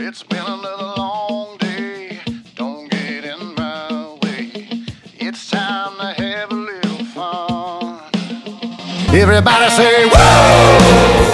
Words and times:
It's 0.00 0.22
been 0.24 0.44
another 0.44 0.94
long 0.96 1.56
day. 1.58 2.18
Don't 2.56 2.90
get 2.90 3.24
in 3.24 3.54
my 3.54 4.18
way. 4.22 4.68
It's 5.20 5.48
time 5.50 5.96
to 5.98 6.20
have 6.20 6.50
a 6.50 6.54
little 6.54 7.04
fun. 7.06 8.00
Everybody 9.14 9.70
say, 9.70 10.08
Whoa! 10.08 11.27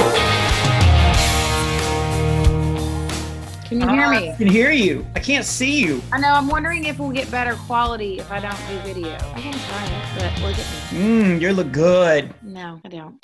Me? 4.21 4.31
I 4.31 4.37
can 4.37 4.49
hear 4.49 4.71
you. 4.71 5.07
I 5.15 5.21
can't 5.21 5.45
see 5.45 5.81
you. 5.85 6.03
I 6.13 6.19
know. 6.19 6.29
I'm 6.29 6.49
wondering 6.49 6.85
if 6.85 6.99
we'll 6.99 7.11
get 7.11 7.31
better 7.31 7.55
quality 7.67 8.19
if 8.19 8.31
I 8.31 8.41
don't 8.41 8.57
do 8.69 8.79
video. 8.81 9.15
I 9.15 9.41
can 9.41 9.53
try 9.53 9.85
it, 9.85 10.33
but 10.35 10.43
we're 10.43 10.51
getting. 10.51 10.99
Mm, 10.99 11.41
you 11.41 11.53
look 11.53 11.73
good. 11.73 12.33
No, 12.55 12.81
I 12.85 12.89
don't. 12.89 13.17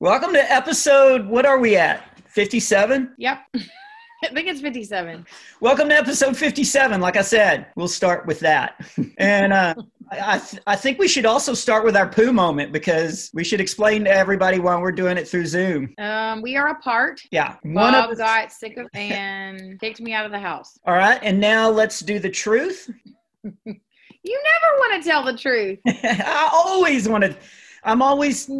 Welcome 0.00 0.32
to 0.32 0.52
episode, 0.52 1.26
what 1.26 1.44
are 1.46 1.58
we 1.58 1.76
at? 1.76 2.04
57? 2.28 3.14
Yep. 3.18 3.38
I 4.24 4.28
think 4.28 4.48
it's 4.48 4.60
57. 4.60 5.26
Welcome 5.60 5.88
to 5.90 5.94
episode 5.96 6.36
57. 6.36 7.00
Like 7.00 7.16
I 7.16 7.22
said, 7.22 7.66
we'll 7.76 7.86
start 7.88 8.26
with 8.26 8.40
that. 8.40 8.80
And 9.16 9.52
uh, 9.52 9.74
I, 10.10 10.34
I, 10.34 10.38
th- 10.38 10.62
I 10.66 10.76
think 10.76 10.98
we 10.98 11.06
should 11.06 11.26
also 11.26 11.54
start 11.54 11.84
with 11.84 11.96
our 11.96 12.08
poo 12.08 12.32
moment 12.32 12.72
because 12.72 13.30
we 13.32 13.44
should 13.44 13.60
explain 13.60 14.04
to 14.04 14.10
everybody 14.10 14.58
why 14.58 14.76
we're 14.76 14.92
doing 14.92 15.18
it 15.18 15.28
through 15.28 15.46
Zoom. 15.46 15.94
Um, 15.98 16.42
we 16.42 16.56
are 16.56 16.68
apart. 16.68 17.20
Yeah. 17.30 17.56
One 17.62 17.92
Bob 17.92 18.06
of 18.06 18.10
us, 18.12 18.18
got 18.18 18.52
sick 18.52 18.76
of 18.76 18.88
and 18.92 19.78
kicked 19.78 20.00
me 20.00 20.12
out 20.12 20.26
of 20.26 20.32
the 20.32 20.40
house. 20.40 20.78
all 20.86 20.94
right. 20.94 21.20
And 21.22 21.38
now 21.38 21.70
let's 21.70 22.00
do 22.00 22.18
the 22.18 22.30
truth. 22.30 22.90
You 24.24 24.42
never 24.42 24.78
want 24.78 25.02
to 25.02 25.08
tell 25.08 25.24
the 25.24 25.38
truth. 25.38 25.78
I 25.86 26.50
always 26.52 27.08
want 27.08 27.24
to, 27.24 27.36
I'm 27.84 28.02
always 28.02 28.50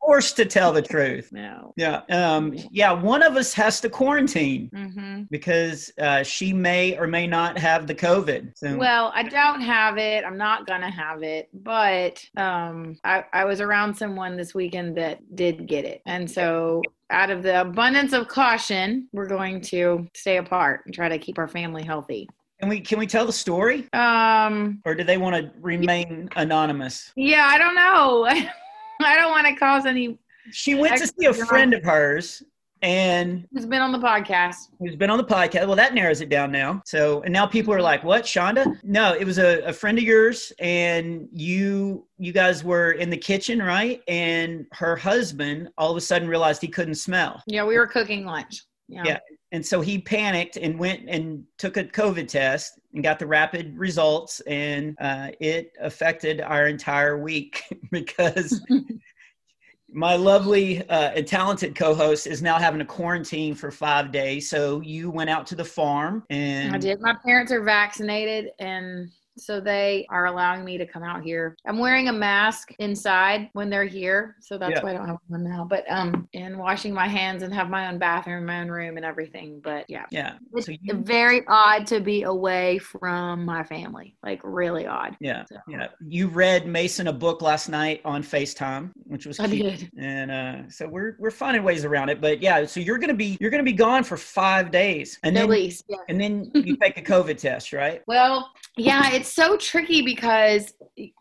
forced 0.00 0.36
to 0.36 0.44
tell 0.44 0.72
the 0.72 0.82
truth. 0.82 1.30
No. 1.40 1.72
Yeah. 1.76 2.02
Um, 2.10 2.54
yeah. 2.70 2.92
One 2.92 3.22
of 3.22 3.36
us 3.36 3.54
has 3.54 3.80
to 3.80 3.88
quarantine. 3.88 4.68
hmm 4.74 5.22
because 5.30 5.90
uh, 6.00 6.22
she 6.22 6.52
may 6.52 6.98
or 6.98 7.06
may 7.06 7.26
not 7.26 7.58
have 7.58 7.86
the 7.86 7.94
COVID. 7.94 8.52
So, 8.56 8.76
Well, 8.76 9.12
I 9.14 9.22
don't 9.22 9.60
have 9.60 9.96
it. 9.98 10.24
I'm 10.24 10.36
not 10.36 10.66
gonna 10.66 10.90
have 10.90 11.22
it, 11.22 11.48
but 11.52 12.22
um, 12.36 12.96
I, 13.04 13.24
I 13.32 13.44
was 13.44 13.60
around 13.60 13.94
someone 13.94 14.36
this 14.36 14.54
weekend 14.54 14.96
that 14.96 15.18
did 15.34 15.66
get 15.66 15.84
it, 15.84 16.02
and 16.06 16.30
so 16.30 16.82
out 17.10 17.30
of 17.30 17.42
the 17.42 17.60
abundance 17.60 18.12
of 18.12 18.28
caution, 18.28 19.08
we're 19.12 19.26
going 19.26 19.60
to 19.60 20.06
stay 20.14 20.36
apart 20.38 20.82
and 20.86 20.94
try 20.94 21.08
to 21.08 21.18
keep 21.18 21.38
our 21.38 21.48
family 21.48 21.82
healthy. 21.82 22.28
Can 22.60 22.68
we 22.68 22.80
can 22.80 22.98
we 22.98 23.06
tell 23.06 23.24
the 23.26 23.32
story, 23.32 23.88
Um, 23.92 24.80
or 24.84 24.94
do 24.94 25.02
they 25.04 25.16
want 25.18 25.34
to 25.36 25.50
remain 25.60 26.28
anonymous? 26.36 27.12
yeah, 27.16 27.48
I 27.50 27.58
don't 27.58 27.74
know. 27.74 28.26
I 29.02 29.16
don't 29.16 29.30
want 29.30 29.46
to 29.46 29.54
cause 29.56 29.86
any. 29.86 30.18
She 30.52 30.74
went 30.74 30.98
to 30.98 31.06
see 31.06 31.26
a 31.26 31.32
friend 31.34 31.72
of 31.74 31.82
hers, 31.82 32.42
and 32.82 33.46
Who's 33.52 33.66
been 33.66 33.80
on 33.80 33.92
the 33.92 33.98
podcast? 33.98 34.56
who's 34.78 34.96
been 34.96 35.08
on 35.10 35.16
the 35.18 35.24
podcast. 35.24 35.66
Well, 35.66 35.76
that 35.76 35.94
narrows 35.94 36.20
it 36.20 36.28
down 36.28 36.50
now. 36.52 36.82
So, 36.84 37.22
and 37.22 37.32
now 37.32 37.46
people 37.46 37.72
are 37.72 37.80
like, 37.80 38.04
"What, 38.04 38.24
Shonda?" 38.24 38.78
No, 38.82 39.14
it 39.14 39.24
was 39.24 39.38
a, 39.38 39.60
a 39.62 39.72
friend 39.72 39.96
of 39.96 40.04
yours, 40.04 40.52
and 40.58 41.28
you 41.32 42.06
you 42.18 42.32
guys 42.32 42.62
were 42.62 42.92
in 42.92 43.08
the 43.08 43.16
kitchen, 43.16 43.60
right? 43.62 44.02
And 44.08 44.66
her 44.72 44.96
husband 44.96 45.68
all 45.78 45.90
of 45.90 45.96
a 45.96 46.00
sudden 46.00 46.28
realized 46.28 46.60
he 46.60 46.68
couldn't 46.68 46.96
smell. 46.96 47.42
Yeah, 47.46 47.64
we 47.64 47.78
were 47.78 47.86
cooking 47.86 48.26
lunch. 48.26 48.64
Yeah. 48.90 49.02
Yeah. 49.04 49.18
And 49.52 49.64
so 49.64 49.80
he 49.80 49.98
panicked 49.98 50.56
and 50.56 50.78
went 50.78 51.08
and 51.08 51.44
took 51.58 51.76
a 51.76 51.84
COVID 51.84 52.28
test 52.28 52.78
and 52.94 53.02
got 53.02 53.18
the 53.18 53.26
rapid 53.26 53.76
results, 53.76 54.40
and 54.40 54.96
uh, 55.00 55.28
it 55.40 55.72
affected 55.80 56.40
our 56.40 56.66
entire 56.66 57.18
week 57.18 57.62
because 57.90 58.60
my 59.92 60.14
lovely 60.14 60.88
uh, 60.88 61.10
and 61.10 61.26
talented 61.26 61.74
co-host 61.74 62.26
is 62.26 62.42
now 62.42 62.58
having 62.58 62.80
a 62.80 62.84
quarantine 62.84 63.54
for 63.54 63.70
five 63.70 64.12
days. 64.12 64.48
So 64.48 64.80
you 64.82 65.10
went 65.10 65.30
out 65.30 65.46
to 65.48 65.56
the 65.56 65.64
farm, 65.64 66.24
and 66.30 66.74
I 66.74 66.78
did. 66.78 67.00
My 67.00 67.14
parents 67.24 67.50
are 67.50 67.62
vaccinated 67.62 68.50
and 68.60 69.10
so 69.40 69.60
they 69.60 70.06
are 70.10 70.26
allowing 70.26 70.64
me 70.64 70.78
to 70.78 70.86
come 70.86 71.02
out 71.02 71.22
here. 71.22 71.56
I'm 71.66 71.78
wearing 71.78 72.08
a 72.08 72.12
mask 72.12 72.72
inside 72.78 73.48
when 73.52 73.70
they're 73.70 73.84
here, 73.84 74.36
so 74.40 74.58
that's 74.58 74.74
Yeah. 74.76 74.82
why 74.82 74.90
I 74.90 74.94
don't 74.94 75.08
have 75.08 75.18
one 75.28 75.44
now. 75.44 75.66
But 75.68 75.84
um 75.90 76.28
and 76.34 76.58
washing 76.58 76.92
my 76.94 77.08
hands 77.08 77.42
and 77.42 77.52
have 77.54 77.68
my 77.70 77.88
own 77.88 77.98
bathroom, 77.98 78.46
my 78.46 78.60
own 78.60 78.68
room 78.68 78.96
and 78.96 79.04
everything. 79.04 79.60
But 79.62 79.84
yeah. 79.88 80.04
Yeah. 80.10 80.34
It's 80.54 80.66
So 80.66 80.72
you, 80.82 80.94
very 80.94 81.42
odd 81.48 81.86
to 81.88 82.00
be 82.00 82.22
away 82.24 82.78
from 82.78 83.44
my 83.44 83.62
family. 83.64 84.16
Like 84.22 84.40
really 84.44 84.86
odd. 84.86 85.16
yeah, 85.20 85.44
So, 85.46 85.56
yeah. 85.68 85.88
You 86.06 86.28
read 86.28 86.66
Mason 86.66 87.08
a 87.08 87.12
book 87.12 87.42
last 87.42 87.68
night 87.68 88.00
on 88.04 88.22
FaceTime, 88.22 88.90
which 89.04 89.26
was 89.26 89.40
I 89.40 89.48
cute. 89.48 89.78
did. 89.80 89.90
and 89.98 90.30
uh, 90.30 90.68
so 90.68 90.86
we're 90.88 91.16
we're 91.18 91.30
finding 91.30 91.62
ways 91.62 91.84
around 91.84 92.08
it. 92.10 92.20
But 92.20 92.42
yeah, 92.42 92.64
so 92.66 92.80
you're 92.80 92.98
gonna 92.98 93.14
be 93.14 93.36
you're 93.40 93.50
gonna 93.50 93.62
be 93.62 93.72
gone 93.72 94.04
for 94.04 94.16
five 94.16 94.70
days, 94.70 95.18
and 95.22 95.36
At 95.36 95.40
then 95.42 95.50
least. 95.50 95.84
Yeah. 95.88 95.96
and 96.08 96.20
then 96.20 96.50
you 96.54 96.76
take 96.76 96.98
a 96.98 97.02
COVID 97.02 97.38
test, 97.38 97.72
right? 97.72 98.02
Well, 98.06 98.50
yeah, 98.76 99.12
it's 99.12 99.29
so 99.32 99.56
tricky 99.56 100.02
because 100.02 100.72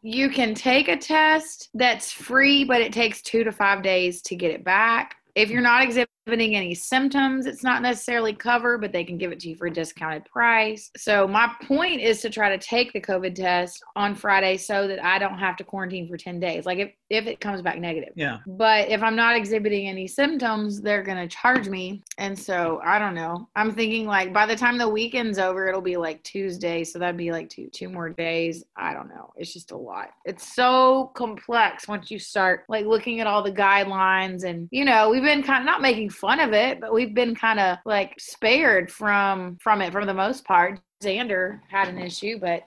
you 0.02 0.30
can 0.30 0.54
take 0.54 0.88
a 0.88 0.98
test 0.98 1.70
that's 1.74 2.12
free, 2.12 2.64
but 2.64 2.82
it 2.82 2.94
takes 2.94 3.22
two 3.22 3.44
to 3.44 3.52
five 3.52 3.82
days 3.82 4.22
to 4.24 4.36
get 4.36 4.52
it 4.52 4.64
back. 4.64 5.16
If 5.36 5.50
you're 5.50 5.62
not 5.62 5.84
exhibiting 5.84 6.14
any 6.34 6.76
symptoms, 6.76 7.46
it's 7.46 7.64
not 7.64 7.82
necessarily 7.82 8.34
covered, 8.34 8.82
but 8.82 8.92
they 8.92 9.04
can 9.04 9.18
give 9.18 9.32
it 9.32 9.40
to 9.42 9.50
you 9.50 9.56
for 9.56 9.68
a 9.68 9.74
discounted 9.74 10.26
price. 10.26 10.92
So, 10.98 11.28
my 11.28 11.52
point 11.64 12.02
is 12.02 12.22
to 12.22 12.30
try 12.30 12.50
to 12.50 12.58
take 12.58 12.94
the 12.94 13.02
COVID 13.02 13.36
test 13.36 13.82
on 13.96 14.16
Friday 14.16 14.58
so 14.58 14.88
that 14.88 15.04
I 15.04 15.20
don't 15.20 15.38
have 15.38 15.56
to 15.58 15.64
quarantine 15.64 16.08
for 16.08 16.18
10 16.18 16.40
days. 16.40 16.66
Like, 16.66 16.80
if, 16.80 16.92
if 17.10 17.26
it 17.26 17.40
comes 17.40 17.62
back 17.62 17.80
negative. 17.80 18.14
Yeah. 18.16 18.38
But 18.46 18.90
if 18.90 19.02
I'm 19.02 19.16
not 19.16 19.36
exhibiting 19.36 19.88
any 19.88 20.08
symptoms, 20.08 20.82
they're 20.82 21.04
going 21.04 21.18
to 21.18 21.28
charge 21.28 21.68
me. 21.68 22.04
And 22.18 22.38
so 22.38 22.82
I 22.84 23.00
don't 23.00 23.16
know. 23.16 23.50
I'm 23.56 23.74
thinking 23.74 24.06
like 24.06 24.34
by 24.34 24.46
the 24.46 24.56
time 24.56 24.78
the 24.78 24.88
weekend's 24.88 25.40
over, 25.40 25.68
it'll 25.68 25.82
be 25.82 25.98
like 25.98 26.22
Tuesday. 26.24 26.84
So 26.84 27.00
that'd 27.00 27.18
be 27.18 27.32
like 27.32 27.50
two 27.50 27.70
two 27.70 27.90
more 27.90 28.10
days. 28.10 28.64
I 28.76 28.94
don't 28.94 29.10
know. 29.10 29.32
It's 29.36 29.54
just 29.54 29.72
a 29.72 29.78
lot. 29.78 30.10
It's 30.26 30.56
so 30.56 31.12
complex 31.16 31.88
once 31.88 32.12
you 32.12 32.20
start 32.20 32.66
like 32.70 32.86
looking 32.86 33.20
at 33.20 33.28
all 33.28 33.44
the 33.44 33.52
guidelines 33.52 34.44
and 34.44 34.68
you 34.72 34.86
know, 34.86 35.10
we've 35.10 35.24
been 35.24 35.44
kind 35.44 35.62
of 35.62 35.66
not 35.66 35.82
making 35.82 36.10
fun 36.20 36.40
of 36.40 36.54
it, 36.54 36.80
but 36.82 36.94
we've 36.94 37.14
been 37.14 37.36
kind 37.36 37.60
of 37.60 37.78
like 37.86 38.20
spared 38.20 38.92
from 38.92 39.58
from 39.62 39.82
it 39.82 39.92
for 39.92 40.06
the 40.06 40.14
most 40.14 40.46
part. 40.46 40.80
Xander 41.02 41.62
had 41.70 41.88
an 41.88 41.98
issue, 41.98 42.40
but 42.40 42.64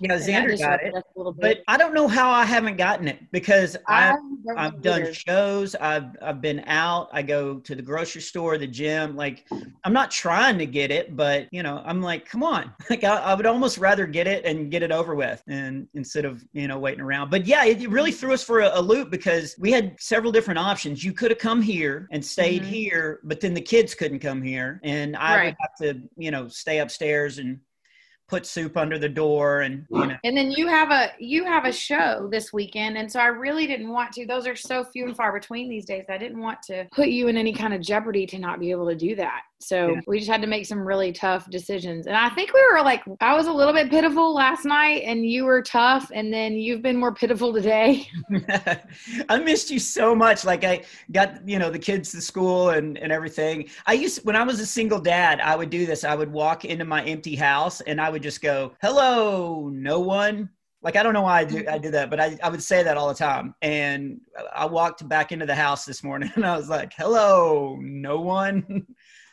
Yeah, 0.00 0.14
and 0.14 0.22
Xander 0.22 0.58
got 0.58 0.82
it. 0.82 0.94
But. 1.38 1.62
I 1.68 1.76
don't 1.76 1.94
know 1.94 2.06
how 2.08 2.30
I 2.30 2.44
haven't 2.44 2.76
gotten 2.76 3.08
it 3.08 3.18
because 3.32 3.76
I 3.88 4.12
don't 4.12 4.58
I've 4.58 4.82
done 4.82 5.02
either. 5.02 5.14
shows. 5.14 5.74
I've 5.74 6.16
I've 6.20 6.40
been 6.40 6.60
out. 6.66 7.08
I 7.12 7.22
go 7.22 7.58
to 7.60 7.74
the 7.74 7.82
grocery 7.82 8.20
store, 8.20 8.58
the 8.58 8.66
gym. 8.66 9.16
Like 9.16 9.46
I'm 9.84 9.92
not 9.92 10.10
trying 10.10 10.58
to 10.58 10.66
get 10.66 10.90
it, 10.90 11.16
but 11.16 11.48
you 11.50 11.62
know, 11.62 11.82
I'm 11.84 12.02
like, 12.02 12.28
come 12.28 12.42
on. 12.42 12.72
Like 12.90 13.02
I, 13.04 13.16
I 13.16 13.34
would 13.34 13.46
almost 13.46 13.78
rather 13.78 14.06
get 14.06 14.26
it 14.26 14.44
and 14.44 14.70
get 14.70 14.82
it 14.82 14.92
over 14.92 15.14
with, 15.16 15.42
and 15.48 15.88
instead 15.94 16.24
of 16.24 16.44
you 16.52 16.68
know 16.68 16.78
waiting 16.78 17.00
around. 17.00 17.30
But 17.30 17.46
yeah, 17.46 17.64
it, 17.64 17.82
it 17.82 17.90
really 17.90 18.12
threw 18.12 18.32
us 18.34 18.42
for 18.44 18.60
a, 18.60 18.70
a 18.74 18.80
loop 18.80 19.10
because 19.10 19.56
we 19.58 19.72
had 19.72 19.96
several 19.98 20.30
different 20.30 20.58
options. 20.58 21.02
You 21.04 21.12
could 21.12 21.30
have 21.30 21.38
come 21.40 21.62
here 21.62 22.06
and 22.12 22.24
stayed 22.24 22.62
Mhm. 22.62 22.66
here, 22.66 23.20
but 23.24 23.40
then 23.40 23.54
the 23.54 23.60
kids 23.60 23.94
couldn't 23.94 24.20
come 24.20 24.42
here, 24.42 24.80
and 24.84 25.16
I 25.16 25.36
Right. 25.36 25.44
would 25.46 25.56
have 25.60 25.94
to 25.94 26.08
you 26.16 26.30
know 26.30 26.48
stay 26.48 26.78
upstairs 26.78 27.38
and 27.38 27.58
put 28.28 28.44
soup 28.44 28.76
under 28.76 28.98
the 28.98 29.08
door 29.08 29.60
and 29.60 29.86
you 29.90 30.06
know 30.06 30.16
And 30.24 30.36
then 30.36 30.50
you 30.50 30.66
have 30.66 30.90
a 30.90 31.12
you 31.18 31.44
have 31.44 31.64
a 31.64 31.72
show 31.72 32.28
this 32.30 32.52
weekend, 32.52 32.98
and 32.98 33.10
so 33.10 33.20
I 33.20 33.26
really 33.26 33.66
didn't 33.66 33.88
want 33.88 34.12
to. 34.14 34.26
Those 34.26 34.46
are 34.46 34.56
so 34.56 34.84
few 34.84 35.06
and 35.06 35.16
far 35.16 35.32
between 35.32 35.68
these 35.68 35.84
days. 35.84 36.04
I 36.08 36.18
didn't 36.18 36.40
want 36.40 36.62
to 36.64 36.86
put 36.92 37.08
you 37.08 37.28
in 37.28 37.36
any 37.36 37.52
kind 37.52 37.72
of 37.74 37.80
jeopardy 37.80 38.26
to 38.26 38.38
not 38.38 38.58
be 38.58 38.70
able 38.70 38.88
to 38.88 38.96
do 38.96 39.14
that. 39.16 39.42
So 39.58 39.94
Yeah. 39.94 40.00
we 40.06 40.18
just 40.18 40.30
had 40.30 40.42
to 40.42 40.46
make 40.46 40.66
some 40.66 40.80
really 40.80 41.12
tough 41.12 41.48
decisions. 41.50 42.06
And 42.06 42.16
I 42.16 42.28
think 42.30 42.52
we 42.52 42.62
were 42.70 42.82
like, 42.82 43.02
I 43.20 43.34
was 43.34 43.46
a 43.46 43.52
little 43.52 43.72
bit 43.72 43.90
pitiful 43.90 44.34
last 44.34 44.64
night, 44.64 45.02
and 45.04 45.24
you 45.24 45.44
were 45.44 45.62
tough, 45.62 46.10
and 46.14 46.32
then 46.32 46.54
you've 46.54 46.82
been 46.82 46.96
more 46.96 47.14
pitiful 47.14 47.52
today. 47.52 48.06
I 49.28 49.38
missed 49.38 49.70
you 49.70 49.78
so 49.78 50.14
much. 50.14 50.44
Like 50.44 50.64
I 50.64 50.82
got, 51.12 51.48
you 51.48 51.58
know, 51.58 51.70
the 51.70 51.78
kids 51.78 52.12
to 52.12 52.20
school 52.20 52.70
and, 52.70 52.98
and 52.98 53.12
everything. 53.12 53.68
I 53.86 53.94
used 53.94 54.24
when 54.24 54.36
I 54.36 54.42
was 54.42 54.60
a 54.60 54.66
single 54.66 55.00
dad, 55.00 55.40
I 55.40 55.56
would 55.56 55.70
do 55.70 55.86
this. 55.86 56.04
I 56.04 56.14
would 56.14 56.30
walk 56.32 56.64
into 56.64 56.84
my 56.84 57.02
empty 57.04 57.36
house 57.36 57.80
and 57.82 58.00
I 58.00 58.10
would 58.10 58.22
just 58.22 58.42
go, 58.42 58.72
Hello, 58.82 59.70
no 59.72 60.00
one. 60.00 60.50
Like 60.82 60.96
I 60.96 61.02
don't 61.02 61.14
know 61.14 61.22
why 61.22 61.40
I 61.40 61.44
do 61.44 61.64
I 61.70 61.78
do 61.78 61.90
that, 61.92 62.10
but 62.10 62.20
I, 62.20 62.38
I 62.42 62.48
would 62.48 62.62
say 62.62 62.82
that 62.82 62.96
all 62.96 63.08
the 63.08 63.14
time. 63.14 63.54
And 63.62 64.20
I 64.54 64.66
walked 64.66 65.08
back 65.08 65.32
into 65.32 65.46
the 65.46 65.54
house 65.54 65.84
this 65.84 66.02
morning 66.04 66.30
and 66.36 66.44
I 66.44 66.56
was 66.56 66.68
like, 66.68 66.92
Hello, 66.96 67.78
no 67.80 68.20
one. 68.20 68.86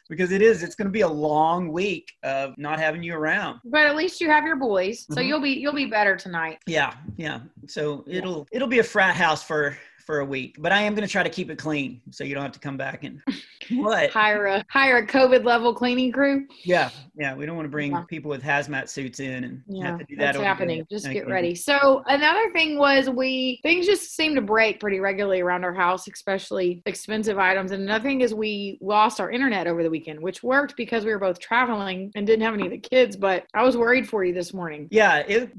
Because 0.09 0.31
it 0.31 0.41
is, 0.41 0.63
it's 0.63 0.75
gonna 0.75 0.89
be 0.89 1.01
a 1.01 1.07
long 1.07 1.71
week 1.71 2.11
of 2.23 2.57
not 2.57 2.79
having 2.79 3.03
you 3.03 3.15
around. 3.15 3.59
But 3.65 3.85
at 3.85 3.95
least 3.95 4.21
you 4.21 4.29
have 4.29 4.45
your 4.45 4.55
boys, 4.55 5.05
so 5.09 5.15
Mhm. 5.21 5.27
you'll 5.27 5.41
be 5.41 5.51
you'll 5.51 5.73
be 5.73 5.85
better 5.85 6.15
tonight. 6.15 6.59
Yeah, 6.67 6.93
yeah. 7.17 7.39
So 7.67 8.03
it'll 8.07 8.47
it'll 8.51 8.67
be 8.67 8.79
a 8.79 8.83
frat 8.83 9.15
house 9.15 9.43
for 9.43 9.77
for 10.05 10.19
a 10.19 10.25
week, 10.25 10.57
but 10.59 10.71
I 10.71 10.81
am 10.81 10.93
going 10.95 11.05
to 11.07 11.11
try 11.11 11.23
to 11.23 11.29
keep 11.29 11.49
it 11.49 11.57
clean 11.57 12.01
so 12.11 12.23
you 12.23 12.33
don't 12.33 12.43
have 12.43 12.51
to 12.53 12.59
come 12.59 12.77
back 12.77 13.03
and 13.03 13.21
what? 13.71 14.09
Hire 14.11 14.45
a 14.47 14.65
hire 14.69 14.97
a 14.97 15.07
COVID 15.07 15.43
level 15.45 15.73
cleaning 15.73 16.11
crew. 16.11 16.45
Yeah, 16.63 16.89
yeah. 17.15 17.33
We 17.35 17.45
don't 17.45 17.55
want 17.55 17.65
to 17.65 17.69
bring 17.71 17.91
Yeah. 17.91 18.01
people 18.09 18.29
with 18.29 18.43
hazmat 18.43 18.89
suits 18.89 19.19
in 19.19 19.43
and 19.43 19.63
Yeah, 19.67 19.85
have 19.87 19.99
to 19.99 20.05
do 20.05 20.15
that. 20.17 20.33
that's 20.33 20.37
happening. 20.43 20.77
here. 20.77 20.85
Just 20.89 21.05
Thank 21.05 21.15
get 21.15 21.27
ready. 21.27 21.55
So 21.55 22.03
another 22.07 22.51
thing 22.51 22.77
was 22.77 23.09
we 23.09 23.59
things 23.63 23.85
just 23.85 24.15
seem 24.15 24.35
to 24.35 24.41
break 24.41 24.79
pretty 24.79 24.99
regularly 24.99 25.41
around 25.41 25.63
our 25.63 25.73
house, 25.73 26.07
especially 26.07 26.81
expensive 26.85 27.37
items. 27.37 27.71
And 27.71 27.83
another 27.83 28.03
thing 28.03 28.21
is 28.21 28.33
we 28.33 28.77
lost 28.81 29.19
our 29.21 29.31
internet 29.31 29.67
over 29.67 29.83
the 29.83 29.89
weekend, 29.89 30.19
which 30.21 30.43
worked 30.43 30.75
because 30.75 31.05
we 31.05 31.11
were 31.11 31.19
both 31.19 31.39
traveling 31.39 32.11
and 32.15 32.27
didn't 32.27 32.43
have 32.43 32.53
any 32.53 32.65
of 32.65 32.71
the 32.71 32.77
kids. 32.77 33.15
But 33.15 33.45
I 33.53 33.63
was 33.63 33.77
worried 33.77 34.07
for 34.07 34.23
you 34.25 34.33
this 34.33 34.53
morning. 34.53 34.87
Yeah, 34.91 35.19
it, 35.19 35.51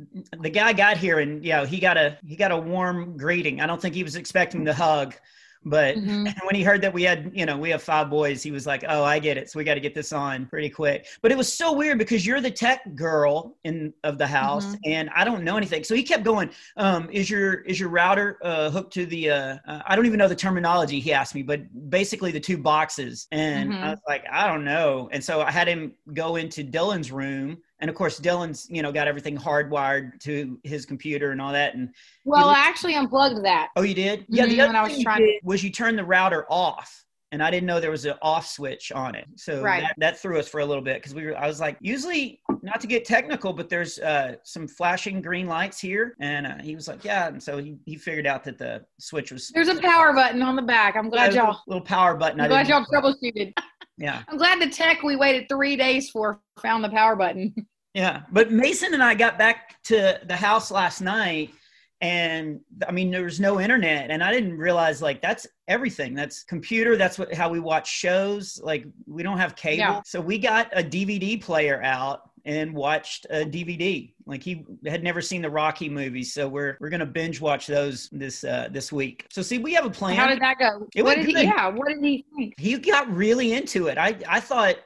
the 0.42 0.50
guy 0.50 0.72
got 0.72 0.98
here 0.98 1.20
and 1.20 1.42
yeah, 1.44 1.64
he 1.64 1.78
got 1.80 1.96
a 1.96 2.18
he 2.26 2.36
got 2.36 2.52
a 2.52 2.58
warm 2.58 3.16
greeting. 3.16 3.60
I 3.60 3.66
don't 3.66 3.80
think 3.80 3.94
he 3.94 4.04
was 4.04 4.16
expecting 4.16 4.33
the 4.34 4.74
hug, 4.74 5.14
but 5.66 5.96
Mhm. 5.96 6.34
when 6.44 6.54
he 6.54 6.62
heard 6.62 6.82
that 6.82 6.92
we 6.92 7.04
had, 7.04 7.30
you 7.32 7.46
know, 7.46 7.56
we 7.56 7.70
have 7.70 7.82
five 7.82 8.10
boys, 8.10 8.42
he 8.42 8.50
was 8.50 8.66
like, 8.66 8.84
"Oh, 8.86 9.02
I 9.02 9.18
get 9.18 9.38
it. 9.38 9.50
So 9.50 9.58
we 9.58 9.64
got 9.64 9.74
to 9.74 9.80
get 9.80 9.94
this 9.94 10.12
on 10.12 10.44
pretty 10.44 10.68
quick." 10.68 11.06
But 11.22 11.32
it 11.32 11.38
was 11.38 11.50
so 11.50 11.72
weird 11.72 11.96
because 11.96 12.26
you're 12.26 12.42
the 12.42 12.50
tech 12.50 12.80
girl 12.94 13.56
in 13.64 13.94
of 14.02 14.18
the 14.18 14.26
house, 14.26 14.74
Mhm. 14.74 14.78
and 14.84 15.10
I 15.14 15.24
don't 15.24 15.42
know 15.42 15.56
anything. 15.56 15.82
So 15.84 15.94
he 15.94 16.02
kept 16.02 16.22
going. 16.22 16.50
Um, 16.76 17.08
is 17.10 17.30
your 17.30 17.54
is 17.62 17.80
your 17.80 17.88
router 17.88 18.38
uh, 18.42 18.68
hooked 18.70 18.92
to 18.94 19.06
the? 19.06 19.30
Uh, 19.30 19.56
uh, 19.66 19.80
I 19.86 19.96
don't 19.96 20.04
even 20.04 20.18
know 20.18 20.28
the 20.28 20.36
terminology. 20.36 21.00
He 21.00 21.14
asked 21.14 21.34
me, 21.34 21.42
but 21.42 21.60
basically 21.88 22.30
the 22.30 22.40
two 22.40 22.58
boxes, 22.58 23.26
and 23.32 23.72
Mhm. 23.72 23.82
I 23.82 23.90
was 23.90 24.00
like, 24.06 24.24
I 24.30 24.46
don't 24.46 24.64
know. 24.64 25.08
And 25.12 25.24
so 25.24 25.40
I 25.40 25.50
had 25.50 25.66
him 25.68 25.94
go 26.12 26.36
into 26.36 26.62
Dylan's 26.62 27.10
room. 27.10 27.56
And 27.84 27.90
of 27.90 27.96
course, 27.96 28.18
Dylan's, 28.18 28.66
you 28.70 28.80
know, 28.80 28.90
got 28.90 29.08
everything 29.08 29.36
hardwired 29.36 30.18
to 30.20 30.58
his 30.64 30.86
computer 30.86 31.32
and 31.32 31.42
all 31.42 31.52
that. 31.52 31.74
And 31.74 31.90
Well, 32.24 32.46
looked- 32.46 32.56
I 32.56 32.66
actually 32.66 32.94
unplugged 32.94 33.44
that. 33.44 33.68
Oh, 33.76 33.82
you 33.82 33.92
did? 33.92 34.24
Yeah. 34.26 34.46
The 34.46 34.56
Mhm, 34.56 34.68
other 34.70 34.78
I 34.78 34.82
was 34.84 34.90
thing 34.92 35.00
you 35.00 35.04
trying- 35.04 35.38
was 35.42 35.62
you 35.62 35.68
turned 35.70 35.98
the 35.98 36.04
router 36.04 36.46
off, 36.48 37.04
and 37.30 37.42
I 37.42 37.50
didn't 37.50 37.66
know 37.66 37.80
there 37.80 37.90
was 37.90 38.06
an 38.06 38.14
off 38.22 38.46
switch 38.46 38.90
on 38.90 39.14
it. 39.14 39.26
So 39.36 39.60
Right. 39.60 39.82
that, 39.82 39.94
that 39.98 40.18
threw 40.18 40.38
us 40.38 40.48
for 40.48 40.60
a 40.60 40.64
little 40.64 40.82
bit 40.82 40.94
because 40.96 41.14
we 41.14 41.26
were. 41.26 41.36
I 41.36 41.46
was 41.46 41.60
like, 41.60 41.76
usually 41.82 42.40
not 42.62 42.80
to 42.80 42.86
get 42.86 43.04
technical, 43.04 43.52
but 43.52 43.68
there's 43.68 43.98
uh, 43.98 44.36
some 44.44 44.66
flashing 44.66 45.20
green 45.20 45.46
lights 45.46 45.78
here, 45.78 46.16
and 46.20 46.46
uh, 46.46 46.56
he 46.62 46.74
was 46.74 46.88
like, 46.88 47.04
yeah. 47.04 47.26
And 47.28 47.42
so 47.42 47.58
he, 47.58 47.76
he 47.84 47.96
figured 47.96 48.26
out 48.26 48.44
that 48.44 48.56
the 48.56 48.82
switch 48.98 49.30
was. 49.30 49.50
There's 49.54 49.68
a 49.68 49.78
power 49.78 50.14
button 50.14 50.40
on 50.40 50.56
the 50.56 50.62
back. 50.62 50.96
I'm 50.96 51.10
glad 51.10 51.32
a 51.32 51.36
y'all. 51.36 51.60
little 51.66 51.84
power 51.84 52.14
button. 52.16 52.40
I 52.40 52.44
I'm 52.44 52.48
glad 52.48 52.66
y'all 52.66 52.86
troubleshooted. 52.86 53.52
Yeah. 53.98 54.22
I'm 54.28 54.38
glad 54.38 54.58
the 54.60 54.70
tech 54.70 55.02
we 55.02 55.16
waited 55.16 55.48
three 55.50 55.76
days 55.76 56.08
for 56.08 56.40
found 56.62 56.82
the 56.82 56.88
power 56.88 57.14
button. 57.14 57.54
Yeah, 57.94 58.22
but 58.32 58.50
Mason 58.50 58.92
and 58.92 59.02
I 59.02 59.14
got 59.14 59.38
back 59.38 59.80
to 59.84 60.18
the 60.26 60.36
house 60.36 60.70
last 60.70 61.00
night, 61.00 61.50
and 62.00 62.60
I 62.86 62.90
mean 62.92 63.10
there 63.10 63.22
was 63.24 63.38
no 63.38 63.60
internet, 63.60 64.10
and 64.10 64.22
I 64.22 64.32
didn't 64.32 64.58
realize 64.58 65.00
like 65.00 65.22
that's 65.22 65.46
everything. 65.68 66.12
That's 66.14 66.42
computer. 66.42 66.96
That's 66.96 67.18
what 67.18 67.32
how 67.32 67.48
we 67.48 67.60
watch 67.60 67.88
shows. 67.88 68.60
Like 68.62 68.84
we 69.06 69.22
don't 69.22 69.38
have 69.38 69.54
cable, 69.54 69.78
Yeah. 69.78 70.00
so 70.04 70.20
we 70.20 70.38
got 70.38 70.68
a 70.72 70.82
DVD 70.82 71.40
player 71.40 71.80
out 71.84 72.30
and 72.46 72.74
watched 72.74 73.26
a 73.30 73.44
DVD. 73.46 74.12
Like 74.26 74.42
he 74.42 74.66
had 74.86 75.02
never 75.04 75.22
seen 75.22 75.40
the 75.40 75.48
Rocky 75.50 75.88
movies, 75.88 76.34
so 76.34 76.48
we're 76.48 76.76
we're 76.80 76.90
gonna 76.90 77.06
binge 77.06 77.40
watch 77.40 77.68
those 77.68 78.08
this 78.10 78.42
uh, 78.42 78.68
this 78.72 78.90
week. 78.92 79.26
So 79.30 79.40
see, 79.40 79.58
we 79.58 79.72
have 79.74 79.86
a 79.86 79.90
plan. 79.90 80.16
How 80.16 80.26
did 80.26 80.40
that 80.40 80.58
go? 80.58 80.88
It 80.96 81.04
what 81.04 81.16
did 81.16 81.26
good. 81.26 81.36
he? 81.36 81.42
Yeah. 81.44 81.68
What 81.68 81.88
did 81.88 82.02
he 82.02 82.26
think? 82.36 82.54
he 82.58 82.76
got 82.76 83.08
really 83.14 83.52
into 83.52 83.86
it. 83.86 83.98
I 83.98 84.16
I 84.28 84.40
thought 84.40 84.76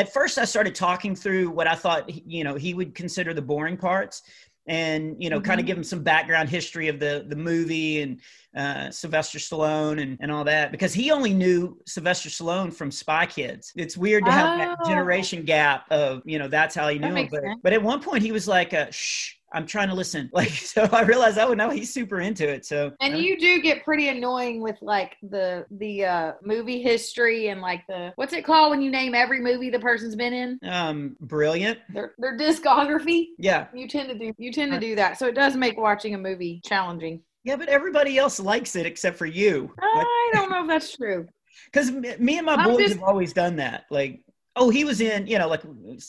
at 0.00 0.12
first 0.12 0.38
I 0.38 0.44
started 0.44 0.74
talking 0.74 1.14
through 1.22 1.50
what 1.50 1.66
I 1.66 1.74
thought 1.82 2.02
you 2.36 2.44
know 2.44 2.54
he 2.54 2.72
would 2.78 2.94
consider 2.94 3.32
the 3.34 3.42
boring 3.52 3.76
parts, 3.76 4.22
and 4.66 5.00
you 5.22 5.28
know 5.30 5.40
kind 5.40 5.60
of 5.60 5.66
give 5.66 5.76
him 5.76 5.84
some 5.92 6.02
background 6.02 6.48
history 6.48 6.88
of 6.88 6.98
the 7.04 7.24
the 7.28 7.36
movie 7.50 8.00
and 8.02 8.20
uh, 8.56 8.90
Sylvester 8.90 9.38
Stallone 9.38 10.00
and 10.02 10.12
and 10.22 10.30
all 10.32 10.44
that 10.44 10.72
because 10.72 10.92
he 10.94 11.10
only 11.10 11.32
knew 11.42 11.58
Sylvester 11.86 12.28
Stallone 12.28 12.72
from 12.72 12.90
Spy 12.90 13.24
Kids. 13.26 13.72
It's 13.76 13.96
weird 13.96 14.24
to 14.26 14.32
have 14.32 14.58
that 14.58 14.78
Oh. 14.80 14.88
generation 14.88 15.40
gap 15.44 15.80
of 15.90 16.22
you 16.24 16.38
know 16.38 16.48
that's 16.48 16.74
how 16.74 16.88
he 16.88 16.98
That 16.98 17.08
knew 17.08 17.14
him. 17.22 17.28
But 17.30 17.42
sense. 17.42 17.60
but 17.64 17.72
at 17.72 17.82
one 17.82 18.00
point 18.00 18.22
he 18.22 18.32
was 18.32 18.46
like, 18.48 18.72
uh, 18.74 18.86
"Shh." 18.90 19.34
I'm 19.52 19.66
trying 19.66 19.88
to 19.88 19.94
listen. 19.94 20.30
Like, 20.38 20.50
so 20.50 20.82
I 20.92 21.02
realized, 21.02 21.38
oh 21.38 21.54
no, 21.54 21.70
he's 21.70 21.92
super 21.92 22.20
into 22.20 22.48
it. 22.48 22.64
So, 22.66 22.92
And 23.00 23.18
you 23.18 23.38
do 23.38 23.60
get 23.60 23.84
pretty 23.84 24.08
annoying 24.08 24.60
with 24.62 24.76
like 24.82 25.16
the 25.22 25.66
the 25.70 26.04
uh 26.04 26.32
movie 26.42 26.82
history 26.82 27.48
and 27.48 27.60
like 27.60 27.86
the 27.88 28.12
what's 28.16 28.32
it 28.32 28.44
called 28.44 28.70
when 28.70 28.82
you 28.82 28.90
name 28.90 29.14
every 29.14 29.40
movie 29.40 29.70
the 29.70 29.80
person's 29.80 30.14
been 30.16 30.32
in 30.32 30.58
um, 30.68 31.16
brilliant. 31.20 31.78
their 31.92 32.14
their 32.18 32.36
discography. 32.36 33.28
Yeah, 33.38 33.66
You 33.74 33.88
tend 33.88 34.08
to 34.10 34.18
do 34.18 34.32
you 34.38 34.52
tend 34.52 34.72
to 34.72 34.80
do 34.80 34.94
that, 34.96 35.18
so 35.18 35.26
it 35.26 35.34
does 35.34 35.56
make 35.56 35.78
watching 35.78 36.14
a 36.14 36.18
movie 36.18 36.60
challenging. 36.64 37.22
Yeah, 37.44 37.56
but 37.56 37.68
everybody 37.68 38.18
else 38.18 38.38
likes 38.38 38.76
it 38.76 38.84
except 38.86 39.16
for 39.16 39.26
you. 39.26 39.72
I 39.80 40.30
don't 40.34 40.50
know 40.50 40.62
if 40.62 40.68
that's 40.68 40.96
true. 40.96 41.26
Because 41.72 41.90
me 41.90 42.36
and 42.38 42.46
my 42.46 42.54
I'm 42.54 42.68
boys 42.70 42.78
just- 42.78 42.94
have 42.94 43.02
always 43.02 43.32
done 43.32 43.56
that. 43.56 43.84
Like, 43.90 44.20
oh, 44.58 44.70
he 44.70 44.84
was 44.84 45.00
in. 45.00 45.26
You 45.26 45.38
know, 45.38 45.48
like 45.48 45.62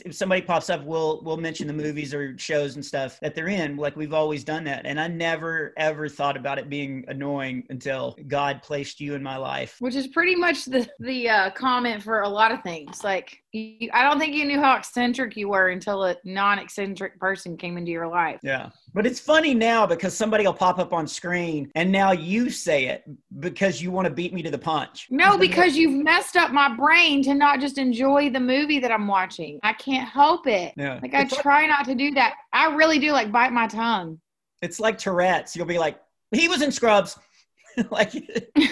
if 0.05 0.15
somebody 0.15 0.41
pops 0.41 0.69
up, 0.69 0.83
we'll 0.83 1.21
we'll 1.23 1.37
mention 1.37 1.67
the 1.67 1.73
movies 1.73 2.13
or 2.13 2.37
shows 2.37 2.75
and 2.75 2.85
stuff 2.85 3.19
that 3.21 3.35
they're 3.35 3.47
in. 3.47 3.77
Like 3.77 3.95
we've 3.95 4.13
always 4.13 4.43
done 4.43 4.63
that, 4.65 4.85
and 4.85 4.99
I 4.99 5.07
never 5.07 5.73
ever 5.77 6.09
thought 6.09 6.35
about 6.35 6.59
it 6.59 6.69
being 6.69 7.05
annoying 7.07 7.63
until 7.69 8.17
God 8.27 8.61
placed 8.61 8.99
you 8.99 9.15
in 9.15 9.23
my 9.23 9.37
life. 9.37 9.75
Which 9.79 9.95
is 9.95 10.07
pretty 10.07 10.35
much 10.35 10.65
the 10.65 10.89
the 10.99 11.29
uh, 11.29 11.51
comment 11.51 12.03
for 12.03 12.21
a 12.21 12.29
lot 12.29 12.51
of 12.51 12.61
things. 12.63 13.03
Like 13.03 13.41
you, 13.51 13.89
I 13.93 14.03
don't 14.03 14.19
think 14.19 14.35
you 14.35 14.45
knew 14.45 14.59
how 14.61 14.75
eccentric 14.77 15.35
you 15.35 15.49
were 15.49 15.69
until 15.69 16.03
a 16.05 16.15
non-eccentric 16.23 17.19
person 17.19 17.57
came 17.57 17.77
into 17.77 17.91
your 17.91 18.07
life. 18.07 18.39
Yeah, 18.43 18.69
but 18.93 19.05
it's 19.05 19.19
funny 19.19 19.53
now 19.53 19.85
because 19.87 20.15
somebody 20.15 20.45
will 20.45 20.53
pop 20.53 20.77
up 20.79 20.93
on 20.93 21.07
screen, 21.07 21.71
and 21.75 21.91
now 21.91 22.11
you 22.11 22.49
say 22.49 22.85
it 22.85 23.03
because 23.39 23.81
you 23.81 23.91
want 23.91 24.07
to 24.07 24.13
beat 24.13 24.33
me 24.33 24.41
to 24.43 24.51
the 24.51 24.57
punch. 24.57 25.07
No, 25.09 25.37
because 25.37 25.75
you've 25.75 26.03
messed 26.03 26.37
up 26.37 26.51
my 26.51 26.75
brain 26.75 27.23
to 27.23 27.33
not 27.33 27.59
just 27.59 27.77
enjoy 27.77 28.29
the 28.29 28.39
movie 28.39 28.79
that 28.79 28.91
I'm 28.91 29.07
watching. 29.07 29.59
I 29.63 29.73
can't 29.73 30.07
help 30.07 30.45
it. 30.47 30.73
Yeah, 30.77 30.99
Like 31.01 31.13
I 31.13 31.21
it's, 31.21 31.31
like, 31.33 31.41
try 31.41 31.65
not 31.67 31.85
to 31.85 31.95
do 31.95 32.11
that. 32.11 32.35
I 32.53 32.73
really 32.75 32.99
do 32.99 33.11
like 33.11 33.31
bite 33.31 33.51
my 33.51 33.67
tongue. 33.67 34.19
it's 34.61 34.79
like 34.79 34.97
Tourette's. 34.97 35.55
You'll 35.55 35.65
be 35.65 35.79
like, 35.79 35.99
he 36.31 36.47
was 36.47 36.61
in 36.61 36.71
Scrubs, 36.71 37.17
like. 37.89 38.13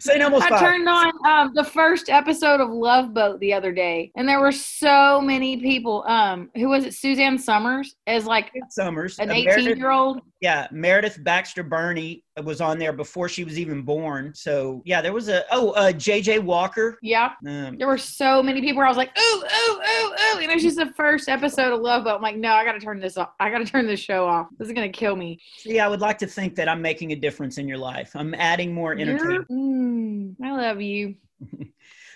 Say 0.00 0.18
no 0.18 0.30
more. 0.30 0.42
I 0.42 0.58
turned 0.60 0.88
on 0.88 1.12
um, 1.26 1.52
the 1.54 1.64
first 1.64 2.08
episode 2.08 2.60
of 2.60 2.70
Love 2.70 3.14
Boat 3.14 3.40
the 3.40 3.52
other 3.52 3.72
day, 3.72 4.10
and 4.16 4.28
there 4.28 4.40
were 4.40 4.52
so 4.52 5.20
many 5.20 5.56
people. 5.58 6.04
Um, 6.06 6.50
who 6.56 6.68
was 6.68 6.84
it? 6.84 6.94
Suzanne 6.94 7.38
Somers 7.38 7.96
as 8.06 8.26
like 8.26 8.52
Somers, 8.70 9.18
an 9.18 9.30
uh, 9.30 9.34
18 9.34 9.76
year 9.76 9.90
old. 9.90 10.20
yeah, 10.40 10.66
Meredith 10.70 11.22
Baxter 11.22 11.62
Birney 11.62 12.24
was 12.44 12.60
on 12.60 12.78
there 12.78 12.92
before 12.92 13.28
she 13.28 13.44
was 13.44 13.58
even 13.58 13.82
born. 13.82 14.32
So 14.34 14.82
yeah, 14.84 15.00
there 15.00 15.12
was 15.12 15.28
a 15.28 15.44
oh 15.50 15.70
uh, 15.70 15.92
J.J. 15.92 16.40
Walker. 16.40 16.98
Yeah, 17.02 17.30
Um, 17.46 17.76
there 17.78 17.86
were 17.86 17.96
so 17.98 18.42
many 18.42 18.60
people. 18.60 18.78
Where 18.78 18.86
I 18.86 18.90
was 18.90 18.96
like, 18.98 19.16
ooh, 19.18 19.42
ooh, 19.44 19.72
ooh, 19.72 20.06
ooh, 20.12 20.38
and 20.40 20.52
it's 20.52 20.62
just 20.62 20.76
the 20.76 20.92
first 20.96 21.28
episode 21.28 21.72
of 21.72 21.80
Love 21.80 22.04
Boat. 22.04 22.16
I'm 22.16 22.22
like, 22.22 22.36
no, 22.36 22.52
I 22.52 22.64
got 22.64 22.72
to 22.72 22.80
turn 22.80 23.00
this 23.00 23.16
off. 23.16 23.30
I 23.40 23.50
got 23.50 23.58
to 23.58 23.64
turn 23.64 23.86
this 23.86 24.00
show 24.00 24.26
off. 24.26 24.48
This 24.58 24.68
is 24.68 24.74
gonna 24.74 24.88
kill 24.88 25.16
me. 25.16 25.40
see, 25.58 25.80
I 25.80 25.88
would 25.88 26.00
like 26.00 26.18
to 26.18 26.26
think 26.26 26.54
that 26.56 26.68
I'm 26.68 26.82
making 26.82 27.12
a 27.12 27.16
difference 27.16 27.58
in 27.58 27.66
your 27.66 27.78
life. 27.78 28.12
I'm 28.14 28.34
adding 28.34 28.74
more 28.74 28.92
entertainment. 28.92 29.46
You're- 29.48 29.60
mm, 29.62 30.34
I 30.44 30.52
love 30.52 30.80
you. 30.80 31.14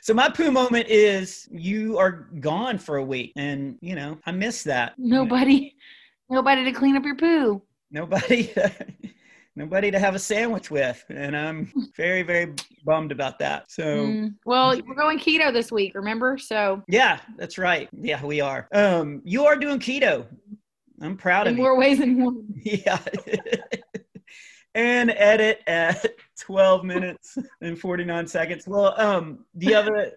So 0.03 0.15
my 0.15 0.31
poo 0.31 0.51
moment 0.51 0.89
is 0.89 1.47
you 1.53 1.99
are 1.99 2.31
gone 2.41 2.79
for 2.79 2.97
a 2.97 3.05
week, 3.05 3.33
and 3.37 3.77
you 3.83 3.95
know 3.95 4.17
I 4.25 4.33
miss 4.33 4.63
that. 4.63 4.95
Nobody, 4.97 5.77
nobody 6.31 6.65
to 6.65 6.73
clean 6.73 6.97
up 6.97 7.05
your 7.05 7.17
poo. 7.17 7.61
Nobody. 7.91 8.51
Nobody 9.57 9.91
to 9.91 9.99
have 9.99 10.15
a 10.15 10.19
sandwich 10.19 10.71
with, 10.71 11.05
and 11.09 11.37
I'm 11.37 11.73
very, 11.97 12.23
very 12.23 12.55
bummed 12.85 13.13
about 13.13 13.39
that. 13.41 13.71
So, 13.71 13.83
Mm. 13.83 14.35
Well, 14.45 14.81
we're 14.87 14.95
going 14.95 15.19
keto 15.19 15.53
this 15.53 15.73
week, 15.73 15.95
remember? 15.95 16.39
So 16.39 16.83
yeah, 16.89 17.21
that's 17.37 17.59
right. 17.59 17.89
Yeah, 17.93 18.25
we 18.25 18.41
are. 18.41 18.69
Um, 18.73 19.21
you 19.25 19.45
are 19.47 19.57
doing 19.57 19.79
keto. 19.81 20.27
I'm 21.03 21.17
proud 21.17 21.47
in 21.47 21.55
of 21.55 21.57
you. 21.59 21.63
more 21.65 21.79
ways 21.79 21.99
than 21.99 22.23
one. 22.25 22.47
Yeah. 22.63 22.99
and 24.75 25.11
edit 25.11 25.61
at 25.67 26.07
12 26.41 26.85
minutes 26.85 27.37
and 27.61 27.79
49 27.79 28.27
seconds. 28.29 28.67
Well, 28.69 28.95
um, 29.01 29.45
do 29.59 29.67
you 29.67 29.75
have 29.75 29.89
a 29.89 30.13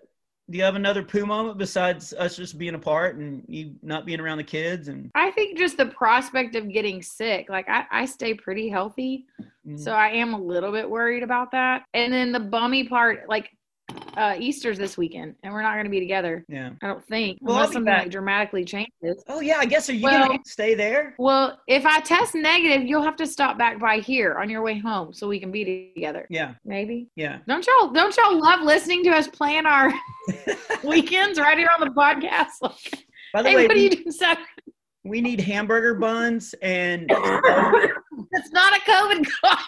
do 0.49 0.57
you 0.57 0.63
have 0.63 0.75
another 0.75 1.01
poo 1.03 1.25
moment 1.25 1.57
besides 1.57 2.13
us 2.13 2.35
just 2.35 2.57
being 2.57 2.75
apart 2.75 3.15
and 3.15 3.43
you 3.47 3.75
not 3.81 4.05
being 4.05 4.19
around 4.19 4.37
the 4.37 4.43
kids 4.43 4.87
and 4.89 5.09
I 5.15 5.31
think 5.31 5.57
just 5.57 5.77
the 5.77 5.85
prospect 5.85 6.55
of 6.55 6.69
getting 6.69 7.01
sick. 7.01 7.49
Like 7.49 7.67
I, 7.69 7.85
I 7.91 8.05
stay 8.05 8.33
pretty 8.33 8.69
healthy, 8.69 9.25
Mm. 9.65 9.79
so 9.79 9.93
I 9.93 10.09
am 10.09 10.33
a 10.33 10.37
little 10.37 10.73
bit 10.73 10.89
worried 10.89 11.23
about 11.23 11.51
that. 11.51 11.85
And 11.93 12.11
then 12.11 12.33
the 12.33 12.39
bummy 12.41 12.83
part, 12.85 13.29
like 13.29 13.49
uh, 14.15 14.35
Easter's 14.39 14.77
this 14.77 14.97
weekend, 14.97 15.35
and 15.43 15.53
we're 15.53 15.61
not 15.61 15.73
going 15.73 15.85
to 15.85 15.89
be 15.89 15.99
together. 15.99 16.45
yeah. 16.47 16.71
I 16.81 16.87
don't 16.87 17.03
think, 17.05 17.37
Well, 17.41 17.55
unless 17.55 17.73
something 17.73 17.85
back. 17.85 18.03
like 18.03 18.11
dramatically 18.11 18.63
changes. 18.63 19.23
Oh 19.27 19.39
yeah, 19.41 19.57
I 19.59 19.65
guess 19.65 19.89
are 19.89 19.93
you 19.93 20.03
Well- 20.03 20.27
gonna 20.27 20.39
stay 20.45 20.73
there? 20.73 21.15
Well, 21.19 21.59
if 21.67 21.85
I 21.85 21.99
test 21.99 22.33
negative, 22.35 22.87
you'll 22.87 23.01
have 23.03 23.15
to 23.17 23.27
stop 23.27 23.57
back 23.57 23.79
by 23.79 23.97
here 23.97 24.35
on 24.39 24.49
your 24.49 24.61
way 24.61 24.77
home 24.79 25.13
so 25.13 25.27
we 25.27 25.39
can 25.39 25.51
be 25.51 25.91
together. 25.95 26.25
Yeah, 26.29 26.53
Maybe. 26.63 27.07
yeah. 27.15 27.39
Don't 27.47 27.65
y'all 27.67 27.89
don't 27.91 28.15
y'all 28.17 28.39
love 28.39 28.61
listening 28.61 29.03
to 29.05 29.09
us 29.11 29.27
plan 29.27 29.65
our 29.65 29.91
weekends 30.83 31.39
right 31.39 31.57
here 31.57 31.69
on 31.77 31.85
the 31.87 31.93
podcast? 31.93 32.47
Like, 32.61 33.05
By 33.33 33.41
the 33.41 33.49
hey, 33.49 33.55
way, 33.55 33.67
what 33.67 33.75
are 33.75 33.79
you 33.79 33.89
doing 33.89 34.11
Saturday? 34.11 34.45
we 35.03 35.19
need 35.19 35.41
hamburger 35.41 35.95
buns 35.95 36.53
and 36.61 37.07
It's 37.09 38.51
not 38.51 38.73
a 38.77 38.81
COVID 38.81 39.27
cough. 39.41 39.67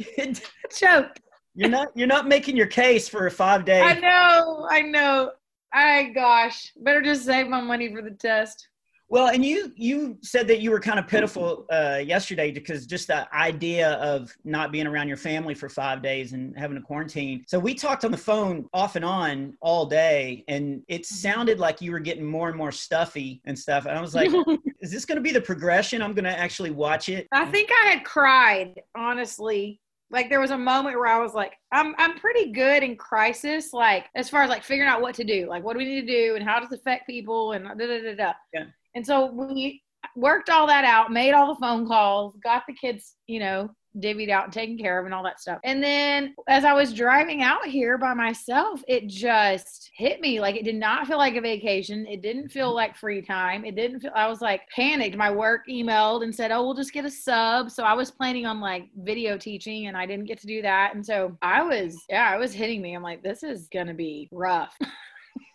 Choke. 0.70 1.16
You're 1.54 1.70
not 1.70 1.88
you're 1.94 2.06
not 2.06 2.26
making 2.26 2.56
your 2.56 2.66
case 2.66 3.08
for 3.08 3.26
a 3.26 3.30
five 3.30 3.64
day. 3.64 3.80
I 3.80 3.98
know. 3.98 4.66
I 4.70 4.82
know. 4.82 5.32
I 5.72 6.04
gosh, 6.14 6.72
better 6.76 7.02
just 7.02 7.24
save 7.24 7.48
my 7.48 7.60
money 7.60 7.92
for 7.92 8.02
the 8.02 8.12
test. 8.12 8.68
Well, 9.08 9.28
and 9.28 9.44
you 9.44 9.70
you 9.76 10.18
said 10.22 10.48
that 10.48 10.60
you 10.60 10.70
were 10.70 10.80
kind 10.80 10.98
of 10.98 11.06
pitiful 11.06 11.66
uh, 11.70 12.00
yesterday 12.04 12.50
because 12.50 12.86
just 12.86 13.08
the 13.08 13.32
idea 13.34 13.92
of 13.94 14.34
not 14.44 14.72
being 14.72 14.86
around 14.86 15.08
your 15.08 15.18
family 15.18 15.54
for 15.54 15.68
five 15.68 16.02
days 16.02 16.32
and 16.32 16.56
having 16.58 16.76
a 16.78 16.80
quarantine. 16.80 17.44
So 17.46 17.58
we 17.58 17.74
talked 17.74 18.04
on 18.04 18.10
the 18.10 18.16
phone 18.16 18.66
off 18.72 18.96
and 18.96 19.04
on 19.04 19.56
all 19.60 19.86
day, 19.86 20.42
and 20.48 20.82
it 20.88 21.06
sounded 21.06 21.60
like 21.60 21.82
you 21.82 21.92
were 21.92 22.00
getting 22.00 22.24
more 22.24 22.48
and 22.48 22.56
more 22.56 22.72
stuffy 22.72 23.42
and 23.44 23.58
stuff. 23.58 23.84
And 23.84 23.96
I 23.96 24.00
was 24.00 24.14
like, 24.14 24.30
"Is 24.80 24.90
this 24.90 25.04
going 25.04 25.16
to 25.16 25.22
be 25.22 25.32
the 25.32 25.40
progression? 25.40 26.00
I'm 26.00 26.14
going 26.14 26.24
to 26.24 26.36
actually 26.36 26.70
watch 26.70 27.08
it." 27.08 27.28
I 27.30 27.44
think 27.44 27.70
I 27.70 27.90
had 27.90 28.04
cried, 28.04 28.80
honestly. 28.96 29.80
Like 30.14 30.30
there 30.30 30.40
was 30.40 30.52
a 30.52 30.58
moment 30.58 30.96
where 30.96 31.08
I 31.08 31.18
was 31.18 31.34
like, 31.34 31.54
I'm 31.72 31.92
I'm 31.98 32.16
pretty 32.16 32.52
good 32.52 32.84
in 32.84 32.96
crisis, 32.96 33.72
like 33.72 34.06
as 34.14 34.30
far 34.30 34.44
as 34.44 34.48
like 34.48 34.62
figuring 34.62 34.88
out 34.88 35.02
what 35.02 35.16
to 35.16 35.24
do, 35.24 35.48
like 35.48 35.64
what 35.64 35.72
do 35.72 35.78
we 35.78 35.84
need 35.86 36.06
to 36.06 36.06
do 36.06 36.36
and 36.36 36.44
how 36.44 36.60
does 36.60 36.70
it 36.70 36.78
affect 36.78 37.08
people 37.08 37.52
and 37.52 37.64
da 37.64 37.74
da 37.74 38.00
da 38.00 38.14
da. 38.14 38.32
Yeah. 38.52 38.66
And 38.94 39.04
so 39.04 39.26
we 39.26 39.82
worked 40.14 40.50
all 40.50 40.68
that 40.68 40.84
out, 40.84 41.10
made 41.10 41.32
all 41.32 41.52
the 41.52 41.60
phone 41.60 41.88
calls, 41.88 42.36
got 42.44 42.62
the 42.68 42.74
kids, 42.74 43.16
you 43.26 43.40
know, 43.40 43.68
divvied 43.98 44.30
out 44.30 44.44
and 44.44 44.52
taken 44.52 44.76
care 44.76 44.98
of 44.98 45.04
and 45.04 45.14
all 45.14 45.22
that 45.22 45.40
stuff. 45.40 45.60
And 45.64 45.82
then 45.82 46.34
as 46.48 46.64
I 46.64 46.72
was 46.72 46.92
driving 46.92 47.42
out 47.42 47.66
here 47.66 47.96
by 47.98 48.14
myself, 48.14 48.82
it 48.88 49.06
just 49.06 49.90
hit 49.94 50.20
me 50.20 50.40
like 50.40 50.56
it 50.56 50.64
did 50.64 50.74
not 50.74 51.06
feel 51.06 51.18
like 51.18 51.36
a 51.36 51.40
vacation. 51.40 52.06
It 52.06 52.22
didn't 52.22 52.48
feel 52.48 52.68
mm-hmm. 52.68 52.76
like 52.76 52.96
free 52.96 53.22
time. 53.22 53.64
It 53.64 53.76
didn't 53.76 54.00
feel 54.00 54.12
I 54.14 54.26
was 54.26 54.40
like 54.40 54.68
panicked. 54.70 55.16
My 55.16 55.30
work 55.30 55.62
emailed 55.68 56.22
and 56.22 56.34
said, 56.34 56.50
"Oh, 56.50 56.64
we'll 56.64 56.74
just 56.74 56.92
get 56.92 57.04
a 57.04 57.10
sub." 57.10 57.70
So 57.70 57.84
I 57.84 57.94
was 57.94 58.10
planning 58.10 58.46
on 58.46 58.60
like 58.60 58.88
video 58.96 59.38
teaching 59.38 59.86
and 59.86 59.96
I 59.96 60.06
didn't 60.06 60.26
get 60.26 60.40
to 60.40 60.46
do 60.46 60.62
that. 60.62 60.94
And 60.94 61.04
so 61.04 61.36
I 61.42 61.62
was 61.62 61.96
yeah, 62.08 62.34
it 62.34 62.38
was 62.38 62.52
hitting 62.52 62.82
me. 62.82 62.94
I'm 62.94 63.02
like 63.02 63.22
this 63.22 63.42
is 63.42 63.68
going 63.68 63.86
to 63.86 63.94
be 63.94 64.28
rough. 64.32 64.76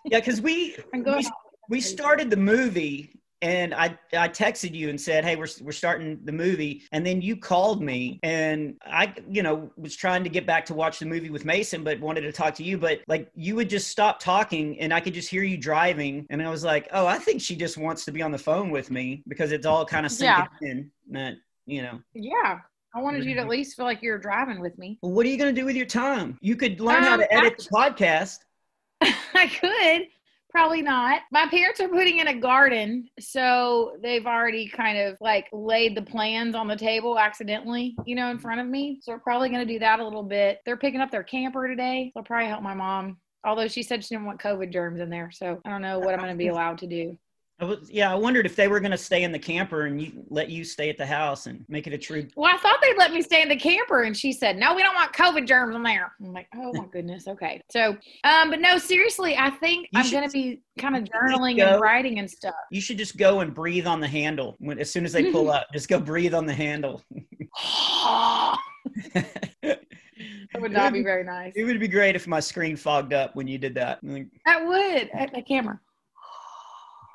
Yeah, 0.05 0.19
because 0.19 0.41
we 0.41 0.75
we, 0.93 1.29
we 1.69 1.81
started 1.81 2.29
the 2.29 2.38
movie 2.38 3.19
and 3.41 3.74
I, 3.74 3.98
I 4.13 4.27
texted 4.27 4.74
you 4.74 4.89
and 4.89 5.00
said, 5.00 5.24
Hey, 5.24 5.36
we're, 5.36 5.48
we're 5.62 5.72
starting 5.72 6.19
the 6.25 6.31
movie. 6.31 6.84
And 6.91 7.05
then 7.05 7.22
you 7.22 7.38
called 7.38 7.81
me 7.81 8.19
and 8.24 8.75
I, 8.86 9.13
you 9.29 9.43
know, 9.43 9.72
was 9.77 9.96
trying 9.96 10.24
to 10.24 10.29
get 10.29 10.46
back 10.46 10.65
to 10.67 10.74
watch 10.74 11.00
the 11.00 11.05
movie 11.05 11.29
with 11.29 11.46
Mason, 11.46 11.84
but 11.84 12.00
wanted 12.00 12.22
to 12.22 12.31
talk 12.31 12.53
to 12.55 12.63
you. 12.63 12.77
But 12.77 13.00
like 13.08 13.31
you 13.36 13.55
would 13.55 13.69
just 13.69 13.89
stop 13.89 14.19
talking 14.19 14.79
and 14.79 14.93
I 14.93 15.00
could 15.00 15.13
just 15.13 15.29
hear 15.29 15.43
you 15.43 15.58
driving. 15.58 16.25
And 16.29 16.41
I 16.41 16.50
was 16.50 16.63
like, 16.63 16.89
Oh, 16.91 17.08
I 17.08 17.17
think 17.17 17.41
she 17.41 17.55
just 17.55 17.77
wants 17.77 18.03
to 18.05 18.12
be 18.12 18.22
on 18.22 18.31
the 18.31 18.38
phone 18.38 18.72
with 18.72 18.91
me 18.91 19.24
because 19.27 19.51
it's 19.51 19.65
all 19.65 19.86
kind 19.86 20.05
of 20.05 20.12
sinking 20.12 20.48
in 20.62 20.91
that, 21.12 21.36
you 21.65 21.81
know. 21.81 22.00
Yeah. 22.13 22.60
I 22.93 23.01
wanted 23.01 23.24
you 23.24 23.36
to 23.36 23.41
at 23.41 23.48
least 23.48 23.77
feel 23.77 23.86
like 23.86 24.01
you 24.01 24.10
were 24.12 24.17
driving 24.17 24.60
with 24.60 24.77
me. 24.79 24.98
Well, 25.03 25.12
what 25.12 25.25
are 25.25 25.29
you 25.29 25.38
going 25.38 25.53
to 25.53 25.62
do 25.62 25.65
with 25.65 25.75
your 25.75 25.86
time? 25.86 26.38
You 26.41 26.55
could 26.55 26.81
learn 26.81 27.03
how 27.03 27.13
Um, 27.13 27.19
to 27.19 27.34
edit 27.34 27.58
the 27.60 27.65
podcast. 27.72 28.39
I 29.01 29.48
could. 29.48 30.08
Probably 30.50 30.82
not. 30.82 31.22
My 31.32 31.48
parents 31.48 31.79
are 31.79 31.88
putting 31.88 32.18
in 32.18 32.27
a 32.27 32.34
garden, 32.34 33.08
so 33.20 33.98
they've 34.01 34.25
already 34.25 34.68
kind 34.68 34.98
of 34.98 35.18
like 35.22 35.48
laid 35.53 35.96
the 35.96 36.01
plans 36.01 36.56
on 36.56 36.68
the 36.68 36.75
table 36.75 37.20
accidentally, 37.20 37.96
you 38.06 38.15
know, 38.15 38.32
in 38.32 38.39
front 38.39 38.60
of 38.60 38.65
me. 38.65 39.00
So 39.01 39.12
we're 39.12 39.20
probably 39.20 39.50
going 39.50 39.65
to 39.65 39.72
do 39.72 39.79
that 39.79 40.00
a 40.00 40.03
little 40.03 40.24
bit. 40.24 40.60
They're 40.65 40.77
picking 40.77 41.01
up 41.01 41.12
their 41.12 41.24
camper 41.24 41.68
today. 41.68 42.12
I'll 42.15 42.24
probably 42.24 42.48
help 42.48 42.63
my 42.63 42.74
mom. 42.74 43.18
Although 43.46 43.68
she 43.68 43.84
said 43.84 44.03
she 44.03 44.15
didn't 44.15 44.25
want 44.25 44.41
COVID 44.41 44.74
germs 44.74 45.00
in 45.00 45.10
there, 45.10 45.29
so 45.32 45.62
I 45.63 45.70
don't 45.70 45.84
know 45.84 46.00
what 46.00 46.13
I'm 46.13 46.20
going 46.20 46.32
to 46.32 46.38
be 46.38 46.48
allowed 46.50 46.79
to 46.79 46.88
do. 46.88 47.18
I 47.62 47.66
was, 47.66 47.89
yeah, 47.92 48.10
I 48.12 48.16
wondered 48.16 48.46
if 48.46 48.56
they 48.56 48.70
were 48.70 48.80
going 48.80 48.92
to 48.92 48.98
stay 48.98 49.24
in 49.24 49.34
the 49.34 49.39
camper 49.39 49.86
and 49.86 50.01
you 50.01 50.24
let 50.30 50.50
you 50.50 50.63
stay 50.63 50.89
at 50.89 50.98
the 50.98 51.06
house 51.06 51.46
and 51.46 51.66
make 51.68 51.88
it 51.88 51.94
a 51.94 51.98
true. 51.98 52.25
Well, 52.38 52.54
I 52.54 52.58
thought 52.58 52.80
they'd 52.82 52.98
let 52.98 53.12
me 53.12 53.22
stay 53.22 53.42
in 53.42 53.50
the 53.50 53.58
camper, 53.58 54.04
and 54.04 54.16
she 54.16 54.32
said, 54.32 54.58
"No, 54.58 54.74
we 54.74 54.82
don't 54.82 54.96
want 54.96 55.12
COVID 55.12 55.46
germs 55.46 55.75
in 55.75 55.84
there." 55.84 56.13
I'm 56.24 56.32
like, 56.32 56.48
"Oh 56.56 56.72
my 56.74 56.86
goodness, 56.92 57.28
okay." 57.28 57.62
So, 57.70 57.98
um, 58.24 58.50
but 58.50 58.62
no, 58.62 58.78
seriously, 58.78 59.36
I 59.38 59.50
think 59.50 59.89
You 59.92 60.00
I'm 60.00 60.10
going 60.10 60.24
to 60.24 60.32
be 60.32 60.62
kind 60.78 60.96
of 60.96 61.04
journaling 61.04 61.58
go- 61.58 61.74
and 61.74 61.82
writing 61.82 62.20
and 62.20 62.32
stuff. 62.32 62.56
You 62.72 62.80
should 62.80 62.98
just 62.98 63.18
go 63.18 63.42
and 63.42 63.54
breathe 63.54 63.88
on 63.88 64.00
the 64.00 64.08
handle 64.08 64.56
when, 64.60 64.80
as 64.80 64.89
soon 64.89 65.04
as 65.04 65.12
they 65.12 65.30
pull 65.30 65.50
up. 65.51 65.68
Just 65.74 65.89
go 65.89 66.00
breathe 66.00 66.34
on 66.34 66.46
the 66.46 66.54
handle. 66.54 67.04
that 69.13 70.62
would 70.62 70.72
not 70.72 70.94
be 70.94 71.04
very 71.04 71.24
nice. 71.25 71.54
It 71.56 71.63
would 71.66 71.80
be 71.80 71.88
great 71.88 72.16
if 72.16 72.25
my 72.25 72.39
screen 72.39 72.78
fogged 72.78 73.12
up 73.13 73.36
when 73.36 73.48
you 73.48 73.58
did 73.58 73.75
that. 73.75 74.00
That 74.46 74.66
would 74.66 75.10
at 75.13 75.34
the 75.34 75.42
camera. 75.42 75.80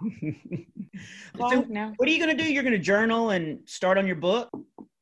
so, 1.38 1.62
no. 1.68 1.92
what 1.96 2.08
are 2.08 2.12
you 2.12 2.18
going 2.24 2.36
to 2.36 2.42
do? 2.42 2.50
You're 2.52 2.62
going 2.62 2.72
to 2.74 2.78
journal 2.78 3.30
and 3.30 3.58
start 3.68 3.98
on 3.98 4.06
your 4.06 4.16
book? 4.16 4.50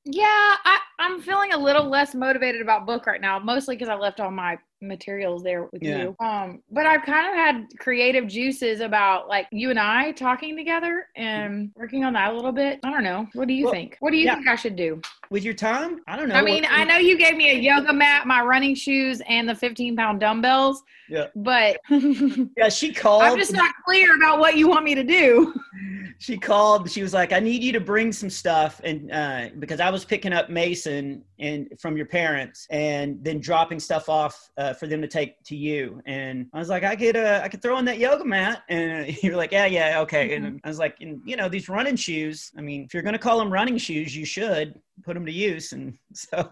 Yeah, 0.05 0.25
I, 0.27 0.79
I'm 0.99 1.21
feeling 1.21 1.53
a 1.53 1.59
little 1.59 1.89
less 1.89 2.15
motivated 2.15 2.61
about 2.61 2.87
book 2.87 3.07
right 3.07 3.21
now, 3.21 3.39
mostly 3.39 3.77
because 3.77 3.89
I 3.89 3.95
left 3.95 4.19
all 4.19 4.31
my 4.33 4.59
materials 4.81 5.45
there 5.45 5.69
with 5.73 5.81
Yeah. 5.83 5.99
you. 5.99 6.17
Um, 6.19 6.61
but 6.73 6.87
I've 6.87 7.03
kind 7.03 7.29
of 7.29 7.35
had 7.37 7.67
creative 7.79 8.27
juices 8.27 8.81
about 8.81 9.29
like 9.29 9.47
you 9.53 9.71
and 9.71 9.79
I 9.79 10.11
talking 10.13 10.57
together 10.57 11.07
and 11.15 11.71
working 11.77 12.05
on 12.05 12.15
that 12.15 12.33
a 12.33 12.35
little 12.35 12.51
bit. 12.51 12.81
I 12.83 12.91
don't 12.91 13.05
know. 13.05 13.29
What 13.35 13.47
do 13.47 13.55
you 13.55 13.65
Well, 13.67 13.73
think? 13.75 13.97
What 14.01 14.11
do 14.11 14.17
you 14.17 14.25
yeah. 14.25 14.35
think 14.35 14.49
I 14.49 14.57
should 14.57 14.75
do? 14.75 15.01
With 15.33 15.45
your 15.45 15.55
time? 15.55 16.03
I 16.07 16.17
don't 16.17 16.29
know. 16.29 16.35
I 16.35 16.43
mean, 16.43 16.65
What- 16.65 16.73
I 16.73 16.85
know 16.85 16.99
you 16.99 17.17
gave 17.17 17.37
me 17.37 17.51
a 17.51 17.55
yoga 17.55 17.91
mat, 17.91 18.27
my 18.27 18.43
running 18.43 18.75
shoes, 18.75 19.23
and 19.27 19.49
the 19.49 19.55
15 19.55 19.97
pound 19.97 20.21
dumbbells. 20.21 20.83
Yeah. 21.09 21.29
But 21.35 21.79
Yeah, 21.91 22.69
she 22.69 22.93
called. 22.93 23.23
I'm 23.23 23.39
just 23.39 23.55
not 23.55 23.75
clear 23.87 24.15
about 24.15 24.41
what 24.41 24.59
you 24.59 24.69
want 24.69 24.85
me 24.85 24.95
to 24.95 25.03
do. 25.03 25.55
she 26.19 26.39
called 26.39 26.89
she 26.89 27.03
was 27.03 27.13
like 27.13 27.33
i 27.33 27.41
need 27.41 27.65
you 27.65 27.73
to 27.73 27.81
bring 27.81 28.13
some 28.13 28.31
stuff 28.31 28.81
and 28.85 29.11
uh, 29.11 29.49
because 29.59 29.81
i 29.81 29.91
was 29.91 30.05
picking 30.05 30.33
up 30.33 30.49
mason 30.49 31.25
and 31.41 31.69
from 31.81 31.97
your 31.97 32.07
parents 32.07 32.67
and 32.71 33.19
then 33.25 33.41
dropping 33.41 33.81
stuff 33.81 34.09
off 34.09 34.51
uh, 34.57 34.73
for 34.73 34.87
them 34.87 35.01
to 35.03 35.09
take 35.09 35.43
to 35.43 35.57
you 35.57 36.01
and 36.07 36.47
i 36.55 36.59
was 36.59 36.69
like 36.69 36.85
i 36.85 36.95
could 36.95 37.17
uh, 37.17 37.41
i 37.43 37.49
could 37.49 37.61
throw 37.61 37.77
in 37.79 37.85
that 37.85 37.99
yoga 37.99 38.25
mat 38.25 38.63
and 38.69 39.17
you 39.23 39.33
were 39.33 39.37
like 39.37 39.51
yeah 39.51 39.67
yeah 39.67 40.01
okay 40.01 40.35
and 40.37 40.61
i 40.63 40.69
was 40.69 40.79
like 40.79 40.97
and, 41.01 41.21
you 41.25 41.37
know 41.37 41.49
these 41.49 41.69
running 41.69 41.97
shoes 41.97 42.53
i 42.57 42.61
mean 42.61 42.85
if 42.85 42.95
you're 42.95 43.03
going 43.03 43.15
to 43.15 43.19
call 43.19 43.39
them 43.39 43.53
running 43.53 43.77
shoes 43.77 44.15
you 44.17 44.25
should 44.25 44.79
put 45.05 45.15
them 45.15 45.27
to 45.27 45.33
use 45.33 45.73
and 45.73 45.97
so 46.13 46.49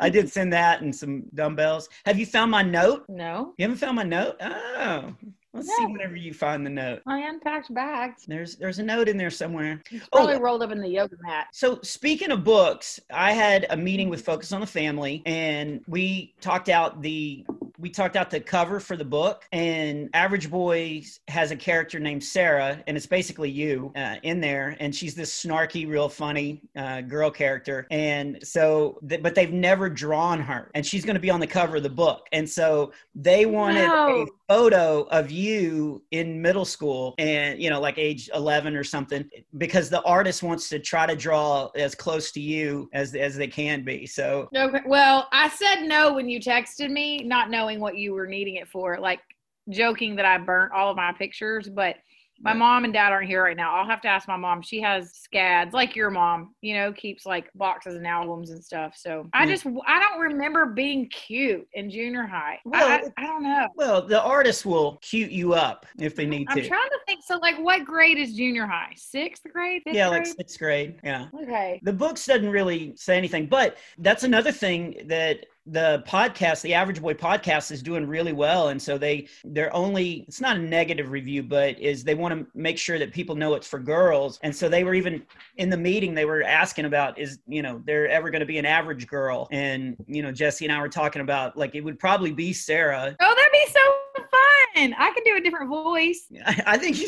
i 0.00 0.08
did 0.08 0.30
send 0.36 0.52
that 0.52 0.80
and 0.82 0.94
some 0.94 1.24
dumbbells 1.34 1.88
have 2.06 2.18
you 2.18 2.26
found 2.26 2.50
my 2.50 2.62
note 2.62 3.04
No, 3.08 3.54
you 3.58 3.64
haven't 3.64 3.78
found 3.78 3.96
my 3.96 4.02
note 4.02 4.36
oh 4.40 5.12
let's 5.54 5.68
see 5.76 5.84
whenever 5.86 6.16
you 6.16 6.32
find 6.32 6.64
the 6.64 6.70
note 6.70 7.02
I 7.06 7.18
unpacked 7.20 7.74
bags. 7.74 8.24
there's 8.26 8.56
there's 8.56 8.78
a 8.78 8.82
note 8.82 9.08
in 9.08 9.16
there 9.18 9.30
somewhere 9.30 9.82
It's 9.90 10.06
Oh. 10.12 10.18
probably 10.18 10.38
rolled 10.40 10.62
up 10.62 10.70
in 10.70 10.80
the 10.80 10.88
yoga 10.88 11.16
mat. 11.20 11.48
so 11.52 11.78
speaking 11.82 12.30
of 12.30 12.42
books, 12.44 12.98
I 13.12 13.32
had 13.32 13.66
a 13.70 13.76
meeting 13.76 14.08
with 14.08 14.24
Focus 14.24 14.52
on 14.52 14.60
the 14.62 14.66
Family, 14.66 15.22
and 15.26 15.82
we 15.86 16.34
talked 16.40 16.68
out 16.70 17.02
the 17.02 17.44
we 17.82 17.90
talked 17.90 18.14
out 18.14 18.30
the 18.30 18.38
cover 18.38 18.78
for 18.78 18.96
the 18.96 19.04
book. 19.04 19.44
And 19.50 20.08
Average 20.14 20.48
Boy 20.48 21.02
has 21.26 21.50
a 21.50 21.56
character 21.56 21.98
named 21.98 22.22
Sarah, 22.22 22.82
and 22.86 22.96
it's 22.96 23.06
basically 23.06 23.50
you 23.50 23.92
uh, 23.96 24.16
in 24.22 24.40
there, 24.40 24.76
and 24.78 24.94
she's 24.94 25.16
this 25.16 25.44
snarky, 25.44 25.86
real 25.88 26.08
funny 26.08 26.62
uh, 26.76 27.00
girl 27.00 27.28
character. 27.28 27.88
And 27.90 28.38
so, 28.46 29.00
th- 29.08 29.20
but 29.20 29.34
they've 29.34 29.52
never 29.52 29.90
drawn 29.90 30.40
her, 30.40 30.70
and 30.74 30.86
she's 30.86 31.04
going 31.04 31.14
to 31.16 31.20
be 31.20 31.28
on 31.28 31.40
the 31.40 31.46
cover 31.46 31.76
of 31.76 31.82
the 31.82 31.90
book. 31.90 32.28
And 32.30 32.48
so 32.48 32.92
they 33.16 33.46
wanted 33.46 33.90
a 33.90 34.26
photo 34.48 35.02
of 35.10 35.32
you 35.32 36.02
in 36.12 36.40
middle 36.40 36.64
school 36.64 37.14
and 37.18 37.60
you 37.60 37.70
know 37.70 37.80
like 37.80 37.96
age 37.96 38.28
11 38.34 38.76
or 38.76 38.84
something 38.84 39.28
because 39.56 39.88
the 39.88 40.02
artist 40.02 40.42
wants 40.42 40.68
to 40.68 40.78
try 40.78 41.06
to 41.06 41.16
draw 41.16 41.68
as 41.74 41.94
close 41.94 42.30
to 42.32 42.40
you 42.40 42.88
as 42.92 43.14
as 43.14 43.34
they 43.34 43.46
can 43.46 43.82
be 43.82 44.04
so 44.04 44.48
Okay. 44.54 44.80
Well, 44.84 45.28
I 45.32 45.48
said 45.48 45.84
no 45.84 46.12
when 46.12 46.28
you 46.28 46.38
texted 46.38 46.90
me, 46.90 47.22
not 47.24 47.50
knowing 47.50 47.71
what 47.80 47.96
you 47.96 48.14
were 48.14 48.26
needing 48.26 48.56
it 48.56 48.68
for, 48.68 48.98
like 48.98 49.20
joking 49.68 50.16
that 50.16 50.24
I 50.24 50.38
burnt 50.38 50.72
all 50.72 50.90
of 50.90 50.96
my 50.96 51.12
pictures, 51.12 51.68
but 51.68 51.96
my 52.44 52.52
mom 52.52 52.84
and 52.84 52.92
dad 52.92 53.12
aren't 53.12 53.28
here 53.28 53.44
right 53.44 53.56
now. 53.56 53.76
I'll 53.76 53.86
have 53.86 54.00
to 54.02 54.08
ask 54.08 54.26
my 54.26 54.36
mom. 54.36 54.62
She 54.62 54.80
has 54.80 55.12
scads, 55.14 55.72
like 55.72 55.94
your 55.94 56.10
mom, 56.10 56.54
you 56.60 56.74
know, 56.74 56.92
keeps 56.92 57.24
like 57.24 57.48
boxes 57.54 57.94
and 57.94 58.06
albums 58.06 58.50
and 58.50 58.62
stuff. 58.62 58.94
So 58.96 59.28
I 59.32 59.46
just, 59.46 59.64
I 59.86 60.00
don't 60.00 60.20
remember 60.20 60.66
being 60.66 61.08
cute 61.08 61.66
in 61.74 61.88
junior 61.88 62.26
high. 62.26 62.58
Well, 62.64 62.88
I, 62.88 62.94
I, 62.94 63.24
I 63.24 63.26
don't 63.26 63.44
know. 63.44 63.68
well 63.76 64.02
the 64.02 64.20
artist 64.20 64.66
will 64.66 64.96
cute 65.02 65.30
you 65.30 65.54
up 65.54 65.86
if 65.98 66.16
they 66.16 66.26
need 66.26 66.48
to. 66.48 66.62
I'm 66.62 66.66
trying 66.66 66.90
to 66.90 66.98
think. 67.06 67.22
So, 67.24 67.38
like, 67.38 67.58
what 67.58 67.84
grade 67.84 68.18
is 68.18 68.34
junior 68.34 68.66
high? 68.66 68.92
Sixth 68.96 69.44
grade? 69.52 69.82
Yeah 69.86 70.08
like 70.08 70.26
sixth 70.26 70.58
grade 70.58 70.98
yeah 71.04 71.28
okay. 71.42 71.80
the 71.84 71.92
books 71.92 72.26
doesn't 72.26 72.50
really 72.50 72.94
say 72.96 73.16
anything 73.16 73.46
but 73.46 73.76
that's 73.98 74.24
another 74.24 74.50
thing 74.50 75.02
that 75.06 75.46
the 75.66 76.02
podcast 76.06 76.62
the 76.62 76.74
average 76.74 77.00
boy 77.00 77.14
podcast 77.14 77.70
is 77.70 77.82
doing 77.82 78.06
really 78.06 78.32
well. 78.32 78.68
And 78.68 78.80
so 78.80 78.98
they 78.98 79.28
they're 79.44 79.74
only 79.74 80.24
it's 80.28 80.40
not 80.40 80.56
a 80.56 80.60
negative 80.60 81.10
review 81.10 81.42
but 81.42 81.78
is 81.78 82.02
they 82.02 82.14
want 82.14 82.38
to 82.38 82.46
make 82.54 82.78
sure 82.78 82.98
that 82.98 83.12
people 83.12 83.36
know 83.36 83.54
it's 83.54 83.66
for 83.66 83.78
girls. 83.78 84.40
And 84.42 84.54
so 84.54 84.68
they 84.68 84.84
were 84.84 84.94
even 84.94 85.22
in 85.56 85.70
the 85.70 85.76
meeting 85.76 86.14
they 86.14 86.24
were 86.24 86.42
asking 86.42 86.86
about 86.86 87.18
is 87.18 87.38
you 87.46 87.62
know 87.62 87.80
there 87.84 88.08
ever 88.08 88.30
going 88.30 88.40
to 88.40 88.46
be 88.46 88.58
an 88.58 88.66
average 88.66 89.06
girl? 89.06 89.48
And 89.52 89.96
you 90.06 90.22
know 90.22 90.32
jesse 90.32 90.64
and 90.64 90.72
i 90.72 90.80
were 90.80 90.88
talking 90.88 91.22
about 91.22 91.56
like 91.56 91.74
it 91.74 91.82
would 91.82 91.98
probably 91.98 92.32
be 92.32 92.52
sarah. 92.52 93.14
Oh, 93.20 93.34
that'd 93.34 93.52
be 93.52 93.66
so 93.72 94.01
fun. 94.32 94.94
I 94.98 95.12
can 95.12 95.22
do 95.24 95.36
a 95.36 95.40
different 95.40 95.68
voice. 95.68 96.26
I, 96.46 96.62
I 96.66 96.78
think 96.78 96.98
you. 97.00 97.06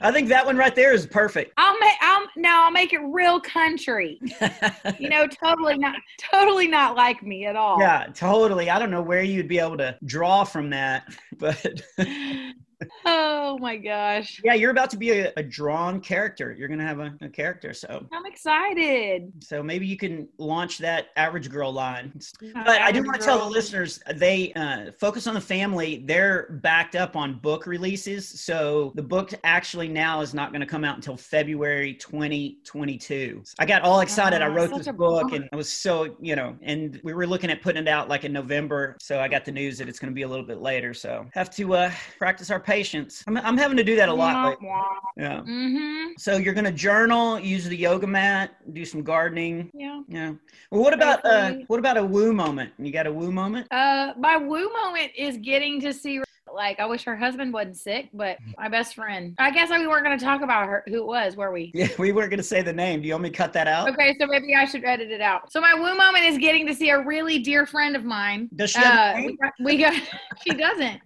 I 0.00 0.12
think 0.12 0.28
that 0.28 0.44
one 0.46 0.56
right 0.56 0.74
there 0.74 0.92
is 0.92 1.06
perfect. 1.06 1.52
I'll 1.56 1.78
make. 1.78 1.94
I'll 2.00 2.26
no. 2.36 2.50
I'll 2.64 2.70
make 2.70 2.92
it 2.92 3.00
real 3.00 3.40
country. 3.40 4.20
You 4.98 5.08
know, 5.08 5.26
totally 5.26 5.78
not. 5.78 5.96
Totally 6.32 6.66
not 6.66 6.96
like 6.96 7.22
me 7.22 7.46
at 7.46 7.56
all. 7.56 7.78
yeah, 7.80 8.06
totally. 8.14 8.70
I 8.70 8.78
don't 8.78 8.90
know 8.90 9.02
where 9.02 9.22
you'd 9.22 9.48
be 9.48 9.58
able 9.58 9.76
to 9.78 9.96
draw 10.04 10.44
from 10.44 10.70
that, 10.70 11.04
but 11.38 11.82
Oh 13.06 13.58
my 13.58 13.76
gosh. 13.76 14.40
yeah, 14.44 14.54
you're 14.54 14.70
about 14.70 14.90
to 14.90 14.96
be 14.96 15.10
a, 15.10 15.32
a 15.36 15.42
drawn 15.42 16.00
character. 16.00 16.52
You're 16.56 16.68
gonna 16.68 16.86
have 16.86 17.00
a, 17.00 17.12
a 17.22 17.28
character, 17.28 17.72
so 17.72 18.06
I'm 18.12 18.26
excited. 18.26 19.32
so 19.42 19.62
maybe 19.62 19.86
you 19.86 19.96
can 19.96 20.28
launch 20.38 20.78
that 20.78 21.06
average 21.16 21.50
girl 21.50 21.72
line. 21.72 22.12
Uh, 22.44 22.62
But 22.64 22.80
I 22.82 22.92
do 22.92 23.02
want 23.02 23.18
to 23.18 23.24
tell 23.24 23.38
the 23.38 23.50
listeners 23.50 24.00
they 24.14 24.52
uh, 24.54 24.92
focus 24.98 25.26
on 25.26 25.34
the 25.34 25.40
family. 25.40 26.02
They're 26.06 26.58
backed 26.62 26.94
up 26.94 27.16
on 27.16 27.38
book 27.40 27.66
releases, 27.66 28.28
so 28.28 28.92
the 28.94 29.02
book 29.02 29.32
actually 29.44 29.88
now 29.88 30.20
is 30.20 30.34
not 30.34 30.50
going 30.52 30.60
to 30.60 30.66
come 30.66 30.84
out 30.84 30.96
until 30.96 31.16
February 31.16 31.94
2022. 31.94 33.42
I 33.58 33.66
got 33.66 33.82
all 33.82 34.00
excited. 34.00 34.42
I 34.42 34.46
wrote 34.48 34.76
this 34.76 34.88
book, 34.88 35.32
and 35.32 35.48
I 35.52 35.56
was 35.56 35.68
so 35.70 36.16
you 36.20 36.36
know, 36.36 36.56
and 36.62 37.00
we 37.04 37.12
were 37.14 37.26
looking 37.26 37.50
at 37.50 37.62
putting 37.62 37.82
it 37.82 37.88
out 37.88 38.08
like 38.08 38.24
in 38.24 38.32
November. 38.32 38.96
So 39.00 39.20
I 39.20 39.28
got 39.28 39.44
the 39.44 39.52
news 39.52 39.78
that 39.78 39.88
it's 39.88 39.98
going 39.98 40.10
to 40.10 40.14
be 40.14 40.22
a 40.22 40.28
little 40.28 40.44
bit 40.46 40.58
later. 40.60 40.94
So 40.94 41.26
have 41.34 41.50
to 41.56 41.74
uh, 41.74 41.90
practice 42.18 42.50
our 42.50 42.60
patience. 42.68 43.24
I'm, 43.26 43.36
I'm 43.38 43.56
having 43.56 43.76
to 43.78 43.84
do 43.84 43.96
that 43.96 44.08
a 44.08 44.14
lot. 44.14 44.50
lately. 44.50 44.68
Yeah. 45.16 45.40
Mm-hmm. 45.40 46.12
So 46.18 46.36
you're 46.36 46.54
going 46.54 46.66
to 46.66 46.72
journal, 46.72 47.38
use 47.38 47.64
the 47.64 47.76
yoga 47.76 48.06
mat, 48.06 48.56
do 48.74 48.84
some 48.84 49.02
gardening. 49.02 49.70
Yeah. 49.74 50.02
Yeah. 50.06 50.34
Well, 50.70 50.82
what 50.82 50.92
about 50.92 51.24
uh, 51.24 51.54
what 51.68 51.78
about 51.78 51.96
a 51.96 52.04
woo 52.04 52.32
moment? 52.32 52.72
You 52.78 52.92
got 52.92 53.06
a 53.06 53.12
woo 53.12 53.32
moment? 53.32 53.66
Uh, 53.72 54.12
my 54.18 54.36
woo 54.36 54.70
moment 54.72 55.12
is 55.16 55.38
getting 55.38 55.80
to 55.80 55.92
see. 55.92 56.20
Like, 56.52 56.80
I 56.80 56.86
wish 56.86 57.04
her 57.04 57.14
husband 57.14 57.52
wasn't 57.52 57.76
sick, 57.76 58.08
but 58.12 58.38
my 58.56 58.68
best 58.68 58.94
friend. 58.94 59.34
I 59.38 59.50
guess 59.50 59.70
we 59.70 59.86
weren't 59.86 60.04
going 60.04 60.18
to 60.18 60.24
talk 60.24 60.40
about 60.40 60.66
her. 60.66 60.82
Who 60.88 60.96
it 60.96 61.06
was? 61.06 61.36
Were 61.36 61.52
we? 61.52 61.70
Yeah, 61.74 61.88
we 61.98 62.10
weren't 62.10 62.30
going 62.30 62.38
to 62.38 62.42
say 62.42 62.62
the 62.62 62.72
name. 62.72 63.00
Do 63.02 63.06
you 63.06 63.14
want 63.14 63.24
me 63.24 63.30
to 63.30 63.36
cut 63.36 63.52
that 63.52 63.68
out? 63.68 63.88
Okay, 63.90 64.16
so 64.18 64.26
maybe 64.26 64.54
I 64.54 64.64
should 64.64 64.82
edit 64.84 65.10
it 65.10 65.20
out. 65.20 65.52
So 65.52 65.60
my 65.60 65.74
woo 65.74 65.94
moment 65.96 66.24
is 66.24 66.38
getting 66.38 66.66
to 66.66 66.74
see 66.74 66.88
a 66.90 67.04
really 67.04 67.38
dear 67.38 67.66
friend 67.66 67.94
of 67.94 68.04
mine. 68.04 68.48
Does 68.56 68.70
she 68.70 68.80
have 68.80 69.16
a 69.16 69.20
Uh, 69.20 69.26
we 69.26 69.36
got, 69.36 69.52
we 69.60 69.76
got 69.76 69.94
she 70.42 70.54
doesn't. 70.54 71.00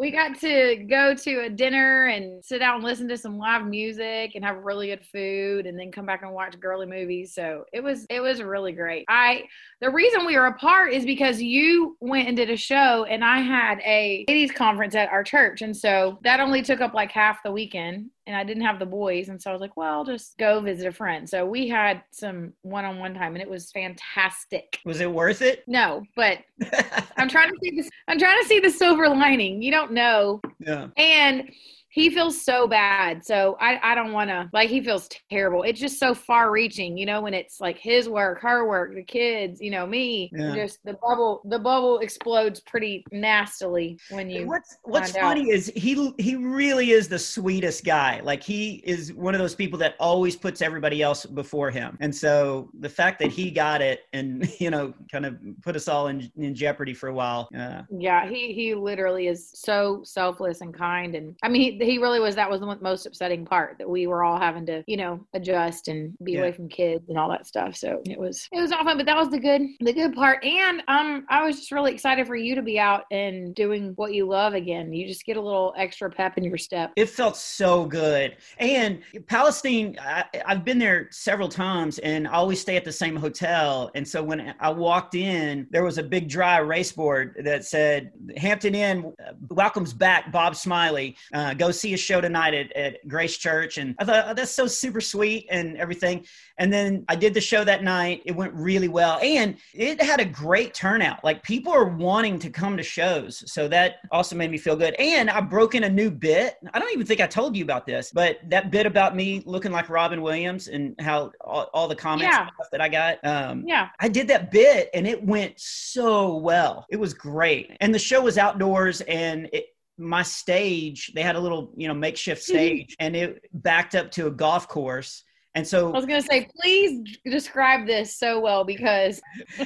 We 0.00 0.10
got 0.10 0.40
to 0.40 0.76
go 0.88 1.14
to 1.14 1.40
a 1.40 1.50
dinner 1.50 2.06
and 2.06 2.42
sit 2.42 2.60
down 2.60 2.76
and 2.76 2.84
listen 2.84 3.06
to 3.08 3.18
some 3.18 3.36
live 3.36 3.66
music 3.66 4.32
and 4.34 4.42
have 4.42 4.64
really 4.64 4.86
good 4.86 5.04
food 5.04 5.66
and 5.66 5.78
then 5.78 5.92
come 5.92 6.06
back 6.06 6.22
and 6.22 6.32
watch 6.32 6.58
girly 6.58 6.86
movies. 6.86 7.34
So 7.34 7.66
it 7.70 7.82
was 7.82 8.06
it 8.08 8.20
was 8.20 8.42
really 8.42 8.72
great. 8.72 9.04
I 9.10 9.44
the 9.82 9.90
reason 9.90 10.24
we 10.24 10.38
were 10.38 10.46
apart 10.46 10.94
is 10.94 11.04
because 11.04 11.42
you 11.42 11.98
went 12.00 12.28
and 12.28 12.36
did 12.36 12.48
a 12.48 12.56
show 12.56 13.04
and 13.04 13.22
I 13.22 13.40
had 13.40 13.78
a 13.80 14.24
ladies 14.26 14.52
conference 14.52 14.94
at 14.94 15.10
our 15.10 15.22
church. 15.22 15.60
And 15.60 15.76
so 15.76 16.18
that 16.22 16.40
only 16.40 16.62
took 16.62 16.80
up 16.80 16.94
like 16.94 17.12
half 17.12 17.42
the 17.42 17.52
weekend 17.52 18.08
and 18.26 18.36
I 18.36 18.44
didn't 18.44 18.64
have 18.64 18.78
the 18.78 18.86
boys. 18.86 19.28
And 19.28 19.40
so 19.40 19.50
I 19.50 19.52
was 19.52 19.60
like, 19.60 19.76
well, 19.76 19.92
I'll 19.92 20.04
just 20.04 20.36
go 20.38 20.60
visit 20.60 20.86
a 20.86 20.92
friend. 20.92 21.28
So 21.28 21.46
we 21.46 21.68
had 21.68 22.02
some 22.10 22.52
one 22.62 22.84
on 22.84 22.98
one 22.98 23.14
time 23.14 23.34
and 23.34 23.42
it 23.42 23.50
was 23.50 23.70
fantastic. 23.70 24.78
Was 24.84 25.00
it 25.00 25.10
worth 25.10 25.42
it? 25.42 25.64
No, 25.66 26.02
but 26.16 26.38
I'm 27.16 27.28
trying 27.28 27.50
to 27.50 27.56
see 27.62 27.70
this. 27.76 27.90
I'm 28.08 28.18
trying 28.18 28.40
to 28.40 28.48
see 28.48 28.60
the 28.60 28.70
silver 28.70 29.08
lining. 29.08 29.62
You 29.62 29.70
don't 29.70 29.92
know, 29.92 30.40
yeah. 30.58 30.88
and 30.96 31.50
he 31.90 32.08
feels 32.10 32.40
so 32.40 32.68
bad. 32.68 33.24
So 33.24 33.56
I, 33.60 33.78
I 33.82 33.94
don't 33.94 34.12
want 34.12 34.30
to 34.30 34.48
like. 34.52 34.70
He 34.70 34.80
feels 34.80 35.08
terrible. 35.30 35.64
It's 35.64 35.80
just 35.80 35.98
so 35.98 36.14
far-reaching, 36.14 36.96
you 36.96 37.04
know. 37.04 37.20
When 37.20 37.34
it's 37.34 37.60
like 37.60 37.78
his 37.78 38.08
work, 38.08 38.40
her 38.42 38.66
work, 38.68 38.94
the 38.94 39.02
kids, 39.02 39.60
you 39.60 39.70
know, 39.70 39.86
me. 39.86 40.30
Yeah. 40.32 40.54
Just 40.54 40.78
the 40.84 40.94
bubble. 40.94 41.42
The 41.46 41.58
bubble 41.58 41.98
explodes 41.98 42.60
pretty 42.60 43.04
nastily 43.10 43.98
when 44.10 44.30
you. 44.30 44.46
What's 44.46 44.76
What's 44.84 45.10
find 45.10 45.24
out. 45.24 45.28
funny 45.30 45.50
is 45.50 45.72
he 45.74 46.12
he 46.18 46.36
really 46.36 46.92
is 46.92 47.08
the 47.08 47.18
sweetest 47.18 47.84
guy. 47.84 48.20
Like 48.22 48.42
he 48.42 48.82
is 48.84 49.12
one 49.12 49.34
of 49.34 49.40
those 49.40 49.56
people 49.56 49.78
that 49.80 49.94
always 49.98 50.36
puts 50.36 50.62
everybody 50.62 51.02
else 51.02 51.26
before 51.26 51.70
him. 51.70 51.98
And 52.00 52.14
so 52.14 52.70
the 52.78 52.88
fact 52.88 53.18
that 53.18 53.32
he 53.32 53.50
got 53.50 53.82
it 53.82 54.02
and 54.12 54.48
you 54.60 54.70
know 54.70 54.94
kind 55.10 55.26
of 55.26 55.36
put 55.62 55.74
us 55.74 55.88
all 55.88 56.06
in 56.06 56.30
in 56.36 56.54
jeopardy 56.54 56.94
for 56.94 57.08
a 57.08 57.14
while. 57.14 57.48
Uh, 57.56 57.82
Yeah, 57.90 58.28
he 58.28 58.52
he 58.52 58.76
literally 58.76 59.26
is 59.26 59.50
so 59.52 60.02
selfless 60.04 60.60
and 60.60 60.72
kind, 60.72 61.16
and 61.16 61.34
I 61.42 61.48
mean, 61.48 61.60
he, 61.60 61.79
he 61.82 61.98
really 61.98 62.20
was. 62.20 62.34
That 62.34 62.50
was 62.50 62.60
the 62.60 62.76
most 62.80 63.06
upsetting 63.06 63.44
part 63.44 63.76
that 63.78 63.88
we 63.88 64.06
were 64.06 64.22
all 64.24 64.38
having 64.38 64.66
to, 64.66 64.82
you 64.86 64.96
know, 64.96 65.24
adjust 65.34 65.88
and 65.88 66.16
be 66.22 66.32
Yeah. 66.32 66.40
away 66.40 66.52
from 66.52 66.68
kids 66.68 67.08
and 67.08 67.18
all 67.18 67.28
that 67.30 67.46
stuff. 67.46 67.76
So 67.76 68.00
it 68.06 68.18
was 68.18 68.48
it 68.52 68.60
was 68.60 68.70
not 68.70 68.84
fun, 68.84 68.96
but 68.96 69.06
that 69.06 69.16
was 69.16 69.30
the 69.30 69.38
good 69.38 69.62
the 69.80 69.92
good 69.92 70.14
part. 70.14 70.44
And 70.44 70.82
um, 70.88 71.26
I 71.28 71.44
was 71.44 71.56
just 71.56 71.72
really 71.72 71.92
excited 71.92 72.26
for 72.26 72.36
you 72.36 72.54
to 72.54 72.62
be 72.62 72.78
out 72.78 73.04
and 73.10 73.54
doing 73.54 73.92
what 73.96 74.14
you 74.14 74.26
love 74.26 74.54
again. 74.54 74.92
You 74.92 75.06
just 75.06 75.24
get 75.24 75.36
a 75.36 75.40
little 75.40 75.74
extra 75.76 76.10
pep 76.10 76.38
in 76.38 76.44
your 76.44 76.58
step. 76.58 76.92
It 76.96 77.08
felt 77.08 77.36
so 77.36 77.84
good. 77.84 78.36
And 78.58 79.00
Palestine, 79.26 79.96
I, 80.00 80.24
I've 80.46 80.64
been 80.64 80.78
there 80.78 81.08
several 81.10 81.48
times 81.48 81.98
and 82.00 82.26
I 82.28 82.32
always 82.32 82.60
stay 82.60 82.76
at 82.76 82.84
the 82.84 82.92
same 82.92 83.16
hotel. 83.16 83.90
And 83.94 84.06
so 84.06 84.22
when 84.22 84.54
I 84.60 84.70
walked 84.70 85.14
in, 85.14 85.66
there 85.70 85.84
was 85.84 85.98
a 85.98 86.02
big 86.02 86.28
dry 86.28 86.58
erase 86.58 86.92
board 86.92 87.36
that 87.44 87.64
said, 87.64 88.12
Hampton 88.36 88.74
Inn 88.74 89.12
welcomes 89.48 89.92
back 89.92 90.30
Bob 90.32 90.56
Smiley. 90.56 91.16
Uh, 91.32 91.54
go 91.54 91.69
see 91.72 91.94
a 91.94 91.96
show 91.96 92.20
tonight 92.20 92.54
at, 92.54 92.72
at 92.72 93.06
Grace 93.08 93.36
Church. 93.36 93.78
And 93.78 93.94
I 93.98 94.04
thought, 94.04 94.24
oh, 94.28 94.34
that's 94.34 94.50
so 94.50 94.66
super 94.66 95.00
sweet 95.00 95.46
and 95.50 95.76
everything. 95.76 96.26
And 96.58 96.72
then 96.72 97.04
I 97.08 97.16
did 97.16 97.34
the 97.34 97.40
show 97.40 97.64
that 97.64 97.82
night. 97.82 98.22
It 98.26 98.32
went 98.36 98.52
really 98.54 98.88
well. 98.88 99.18
And 99.22 99.56
it 99.72 100.00
had 100.02 100.20
a 100.20 100.24
great 100.24 100.74
turnout. 100.74 101.24
Like 101.24 101.42
people 101.42 101.72
are 101.72 101.86
wanting 101.88 102.38
to 102.40 102.50
come 102.50 102.76
to 102.76 102.82
shows. 102.82 103.42
So 103.50 103.66
that 103.68 103.96
also 104.10 104.36
made 104.36 104.50
me 104.50 104.58
feel 104.58 104.76
good. 104.76 104.94
And 104.98 105.30
I 105.30 105.40
broke 105.40 105.74
in 105.74 105.84
a 105.84 105.88
new 105.88 106.10
bit. 106.10 106.56
I 106.74 106.78
don't 106.78 106.92
even 106.92 107.06
think 107.06 107.20
I 107.20 107.26
told 107.26 107.56
you 107.56 107.64
about 107.64 107.86
this, 107.86 108.10
but 108.12 108.38
that 108.48 108.70
bit 108.70 108.86
about 108.86 109.16
me 109.16 109.42
looking 109.46 109.72
like 109.72 109.88
Robin 109.88 110.20
Williams 110.22 110.68
and 110.68 110.94
how 111.00 111.32
all, 111.40 111.70
all 111.72 111.88
the 111.88 111.96
comments 111.96 112.34
Yeah. 112.36 112.46
stuff 112.54 112.68
that 112.72 112.80
I 112.80 112.88
got. 112.88 113.24
Um, 113.24 113.64
Yeah, 113.66 113.88
I 113.98 114.08
did 114.08 114.28
that 114.28 114.50
bit 114.50 114.90
and 114.92 115.06
it 115.06 115.22
went 115.24 115.58
so 115.58 116.36
well. 116.36 116.86
It 116.90 116.96
was 116.96 117.14
great. 117.14 117.76
And 117.80 117.94
the 117.94 117.98
show 117.98 118.20
was 118.20 118.36
outdoors 118.38 119.00
and 119.02 119.48
it, 119.52 119.66
my 120.00 120.22
stage, 120.22 121.12
they 121.14 121.22
had 121.22 121.36
a 121.36 121.40
little, 121.40 121.72
you 121.76 121.86
know, 121.86 121.94
makeshift 121.94 122.42
mm-hmm. 122.42 122.52
stage 122.52 122.96
and 122.98 123.14
it 123.14 123.42
backed 123.52 123.94
up 123.94 124.10
to 124.12 124.26
a 124.26 124.30
golf 124.30 124.66
course. 124.66 125.24
And 125.54 125.66
so 125.66 125.88
I 125.88 125.96
was 125.96 126.06
gonna 126.06 126.22
say, 126.22 126.48
please 126.60 127.18
describe 127.24 127.86
this 127.86 128.16
so 128.16 128.40
well 128.40 128.64
because 128.64 129.20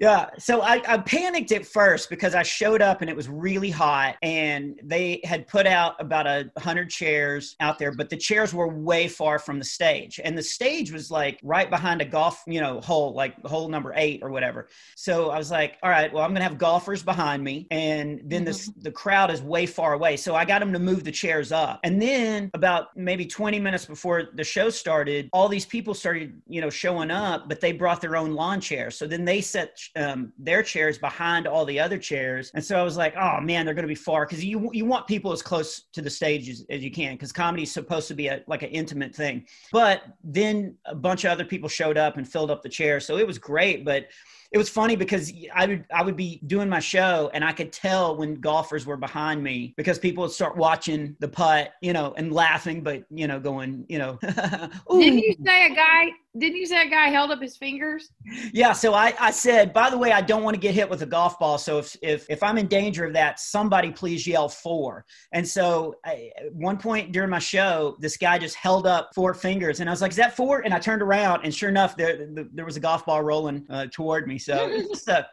Yeah. 0.00 0.30
So 0.38 0.62
I, 0.62 0.82
I 0.86 0.98
panicked 0.98 1.52
at 1.52 1.66
first 1.66 2.10
because 2.10 2.34
I 2.34 2.42
showed 2.42 2.82
up 2.82 3.00
and 3.00 3.10
it 3.10 3.16
was 3.16 3.28
really 3.28 3.70
hot 3.70 4.16
and 4.22 4.80
they 4.82 5.20
had 5.24 5.46
put 5.46 5.66
out 5.66 5.94
about 6.00 6.26
a 6.26 6.50
hundred 6.58 6.90
chairs 6.90 7.56
out 7.60 7.78
there, 7.78 7.92
but 7.92 8.10
the 8.10 8.16
chairs 8.16 8.52
were 8.52 8.68
way 8.68 9.08
far 9.08 9.38
from 9.38 9.58
the 9.58 9.64
stage. 9.64 10.20
And 10.22 10.36
the 10.36 10.42
stage 10.42 10.92
was 10.92 11.10
like 11.10 11.38
right 11.42 11.70
behind 11.70 12.02
a 12.02 12.04
golf, 12.04 12.42
you 12.46 12.60
know, 12.60 12.80
hole, 12.80 13.14
like 13.14 13.40
hole 13.44 13.68
number 13.68 13.92
eight 13.96 14.20
or 14.22 14.30
whatever. 14.30 14.68
So 14.96 15.30
I 15.30 15.38
was 15.38 15.50
like, 15.50 15.78
all 15.82 15.90
right, 15.90 16.12
well, 16.12 16.24
I'm 16.24 16.32
gonna 16.32 16.44
have 16.44 16.58
golfers 16.58 17.02
behind 17.02 17.42
me. 17.42 17.66
And 17.70 18.20
then 18.24 18.44
this 18.44 18.68
mm-hmm. 18.68 18.80
the 18.80 18.90
crowd 18.90 19.30
is 19.30 19.42
way 19.42 19.66
far 19.66 19.94
away. 19.94 20.16
So 20.16 20.34
I 20.34 20.44
got 20.44 20.60
them 20.60 20.72
to 20.72 20.78
move 20.78 21.04
the 21.04 21.12
chairs 21.12 21.52
up. 21.52 21.80
And 21.84 22.00
then 22.00 22.50
about 22.54 22.96
maybe 22.96 23.26
20 23.26 23.58
minutes 23.60 23.86
before 23.86 24.30
the 24.34 24.44
show 24.44 24.70
started, 24.70 25.28
all 25.32 25.48
these 25.48 25.66
people 25.66 25.94
started, 25.94 26.40
you 26.48 26.60
know, 26.60 26.70
showing 26.70 27.10
up, 27.10 27.48
but 27.48 27.60
they 27.60 27.72
brought 27.72 28.00
their 28.00 28.16
own 28.16 28.32
lawn 28.32 28.60
chairs. 28.60 28.96
So 28.96 29.06
then 29.06 29.24
they 29.24 29.40
set 29.40 29.78
um, 29.96 30.32
their 30.38 30.62
chairs 30.62 30.98
behind 30.98 31.46
all 31.46 31.64
the 31.64 31.78
other 31.78 31.98
chairs. 31.98 32.50
And 32.54 32.64
so 32.64 32.78
I 32.78 32.82
was 32.82 32.96
like, 32.96 33.14
oh 33.16 33.40
man, 33.40 33.64
they're 33.64 33.74
going 33.74 33.84
to 33.84 33.88
be 33.88 33.94
far 33.94 34.26
because 34.26 34.44
you 34.44 34.70
you 34.72 34.84
want 34.84 35.06
people 35.06 35.32
as 35.32 35.42
close 35.42 35.82
to 35.92 36.02
the 36.02 36.10
stage 36.10 36.48
as, 36.48 36.64
as 36.70 36.82
you 36.82 36.90
can 36.90 37.14
because 37.14 37.32
comedy 37.32 37.64
is 37.64 37.72
supposed 37.72 38.08
to 38.08 38.14
be 38.14 38.28
a 38.28 38.42
like 38.46 38.62
an 38.62 38.70
intimate 38.70 39.14
thing. 39.14 39.46
But 39.72 40.02
then 40.22 40.76
a 40.86 40.94
bunch 40.94 41.24
of 41.24 41.30
other 41.30 41.44
people 41.44 41.68
showed 41.68 41.96
up 41.98 42.16
and 42.16 42.28
filled 42.28 42.50
up 42.50 42.62
the 42.62 42.68
chairs, 42.68 43.06
so 43.06 43.18
it 43.18 43.26
was 43.26 43.38
great. 43.38 43.84
But 43.84 44.08
it 44.54 44.58
was 44.58 44.68
funny 44.68 44.94
because 44.94 45.32
I 45.52 45.66
would 45.66 45.84
I 45.92 46.02
would 46.02 46.16
be 46.16 46.40
doing 46.46 46.68
my 46.68 46.78
show 46.78 47.28
and 47.34 47.44
I 47.44 47.52
could 47.52 47.72
tell 47.72 48.16
when 48.16 48.36
golfers 48.36 48.86
were 48.86 48.96
behind 48.96 49.42
me 49.42 49.74
because 49.76 49.98
people 49.98 50.22
would 50.22 50.30
start 50.30 50.56
watching 50.56 51.16
the 51.18 51.26
putt, 51.26 51.72
you 51.82 51.92
know, 51.92 52.14
and 52.16 52.32
laughing, 52.32 52.82
but 52.82 53.02
you 53.10 53.26
know, 53.26 53.40
going, 53.40 53.84
you 53.88 53.98
know, 53.98 54.16
didn't 54.22 55.18
you 55.18 55.34
say 55.44 55.66
a 55.66 55.74
guy? 55.74 56.10
Didn't 56.36 56.56
you 56.56 56.66
say 56.66 56.84
a 56.84 56.90
guy 56.90 57.10
held 57.10 57.30
up 57.30 57.40
his 57.40 57.56
fingers? 57.56 58.10
Yeah, 58.52 58.72
so 58.72 58.92
I, 58.92 59.14
I 59.20 59.30
said, 59.30 59.72
by 59.72 59.88
the 59.88 59.96
way, 59.96 60.10
I 60.10 60.20
don't 60.20 60.42
want 60.42 60.54
to 60.54 60.60
get 60.60 60.74
hit 60.74 60.90
with 60.90 61.02
a 61.02 61.06
golf 61.06 61.38
ball. 61.38 61.58
So 61.58 61.78
if 61.78 61.96
if, 62.02 62.26
if 62.28 62.42
I'm 62.42 62.58
in 62.58 62.66
danger 62.66 63.04
of 63.04 63.12
that, 63.12 63.38
somebody 63.38 63.92
please 63.92 64.26
yell 64.26 64.48
four. 64.48 65.04
And 65.32 65.46
so 65.46 65.94
I, 66.04 66.30
at 66.36 66.52
one 66.52 66.76
point 66.76 67.12
during 67.12 67.30
my 67.30 67.38
show, 67.38 67.96
this 68.00 68.16
guy 68.16 68.38
just 68.38 68.56
held 68.56 68.84
up 68.86 69.10
four 69.14 69.32
fingers, 69.32 69.78
and 69.78 69.88
I 69.88 69.92
was 69.92 70.02
like, 70.02 70.10
"Is 70.10 70.16
that 70.16 70.34
four? 70.34 70.60
And 70.64 70.74
I 70.74 70.80
turned 70.80 71.02
around, 71.02 71.44
and 71.44 71.54
sure 71.54 71.68
enough, 71.68 71.96
there 71.96 72.26
there, 72.26 72.46
there 72.52 72.64
was 72.64 72.76
a 72.76 72.80
golf 72.80 73.06
ball 73.06 73.22
rolling 73.22 73.64
uh, 73.70 73.86
toward 73.92 74.26
me. 74.26 74.38
So 74.38 74.68
it's 74.70 74.88
just 74.88 75.08
a 75.08 75.28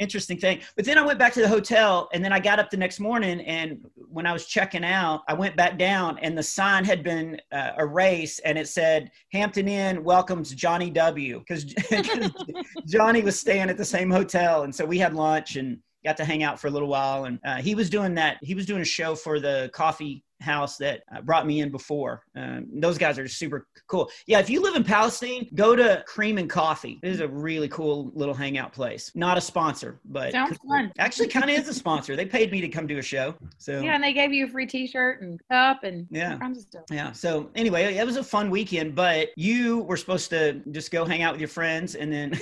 interesting 0.00 0.38
thing. 0.38 0.60
But 0.74 0.84
then 0.84 0.98
I 0.98 1.02
went 1.02 1.18
back 1.18 1.32
to 1.34 1.40
the 1.40 1.48
hotel, 1.48 2.08
and 2.12 2.24
then 2.24 2.32
I 2.32 2.40
got 2.40 2.58
up 2.58 2.70
the 2.70 2.76
next 2.76 2.98
morning, 2.98 3.40
and 3.42 3.86
when 3.94 4.26
I 4.26 4.32
was 4.32 4.46
checking 4.46 4.84
out, 4.84 5.22
I 5.28 5.34
went 5.34 5.54
back 5.56 5.78
down, 5.78 6.18
and 6.18 6.36
the 6.36 6.42
sign 6.42 6.84
had 6.84 7.04
been 7.04 7.40
uh, 7.52 7.72
erased, 7.78 8.40
and 8.44 8.58
it 8.58 8.66
said 8.66 9.10
Hampton 9.32 9.68
Inn 9.68 10.02
welcomes 10.02 10.52
Johnny 10.54 10.90
W. 10.90 11.38
Because 11.38 11.64
Johnny 12.88 13.22
was 13.22 13.38
staying 13.38 13.70
at 13.70 13.76
the 13.76 13.84
same 13.84 14.10
hotel, 14.10 14.64
and 14.64 14.74
so 14.74 14.84
we 14.84 14.98
had 14.98 15.14
lunch, 15.14 15.56
and 15.56 15.78
got 16.04 16.16
to 16.16 16.24
hang 16.24 16.42
out 16.42 16.58
for 16.58 16.68
a 16.68 16.70
little 16.70 16.88
while. 16.88 17.24
And 17.24 17.38
uh, 17.44 17.56
he 17.56 17.74
was 17.74 17.90
doing 17.90 18.14
that. 18.14 18.38
He 18.42 18.54
was 18.54 18.66
doing 18.66 18.80
a 18.80 18.86
show 18.86 19.14
for 19.14 19.38
the 19.38 19.70
coffee 19.74 20.24
house 20.40 20.76
that 20.78 21.02
uh, 21.14 21.20
brought 21.20 21.46
me 21.46 21.60
in 21.60 21.70
before. 21.70 22.22
Um, 22.36 22.66
those 22.72 22.98
guys 22.98 23.18
are 23.18 23.28
super 23.28 23.66
cool. 23.86 24.10
Yeah, 24.26 24.38
if 24.40 24.48
you 24.50 24.62
live 24.62 24.74
in 24.74 24.84
Palestine, 24.84 25.48
go 25.54 25.76
to 25.76 26.02
Cream 26.06 26.38
and 26.38 26.48
Coffee. 26.48 26.98
It 27.02 27.08
is 27.10 27.20
a 27.20 27.28
really 27.28 27.68
cool 27.68 28.10
little 28.14 28.34
hangout 28.34 28.72
place. 28.72 29.10
Not 29.14 29.36
a 29.38 29.40
sponsor, 29.40 30.00
but 30.06 30.32
Sounds 30.32 30.58
fun. 30.66 30.92
actually 30.98 31.28
kind 31.28 31.50
of 31.50 31.56
is 31.58 31.68
a 31.68 31.74
sponsor. 31.74 32.16
They 32.16 32.26
paid 32.26 32.50
me 32.50 32.60
to 32.60 32.68
come 32.68 32.86
do 32.86 32.98
a 32.98 33.02
show. 33.02 33.34
So 33.58 33.80
Yeah, 33.80 33.94
and 33.94 34.02
they 34.04 34.12
gave 34.12 34.32
you 34.32 34.46
a 34.46 34.48
free 34.48 34.66
T-shirt 34.66 35.22
and 35.22 35.40
cup 35.50 35.84
and 35.84 36.06
Yeah. 36.10 36.32
all 36.32 36.38
kinds 36.38 36.58
of 36.58 36.64
stuff. 36.64 36.84
yeah. 36.90 37.12
So 37.12 37.50
anyway, 37.54 37.94
it 37.94 38.06
was 38.06 38.16
a 38.16 38.24
fun 38.24 38.50
weekend, 38.50 38.94
but 38.94 39.28
you 39.36 39.80
were 39.80 39.96
supposed 39.96 40.30
to 40.30 40.60
just 40.70 40.90
go 40.90 41.04
hang 41.04 41.22
out 41.22 41.32
with 41.32 41.40
your 41.40 41.48
friends 41.48 41.94
and 41.94 42.12
then 42.12 42.32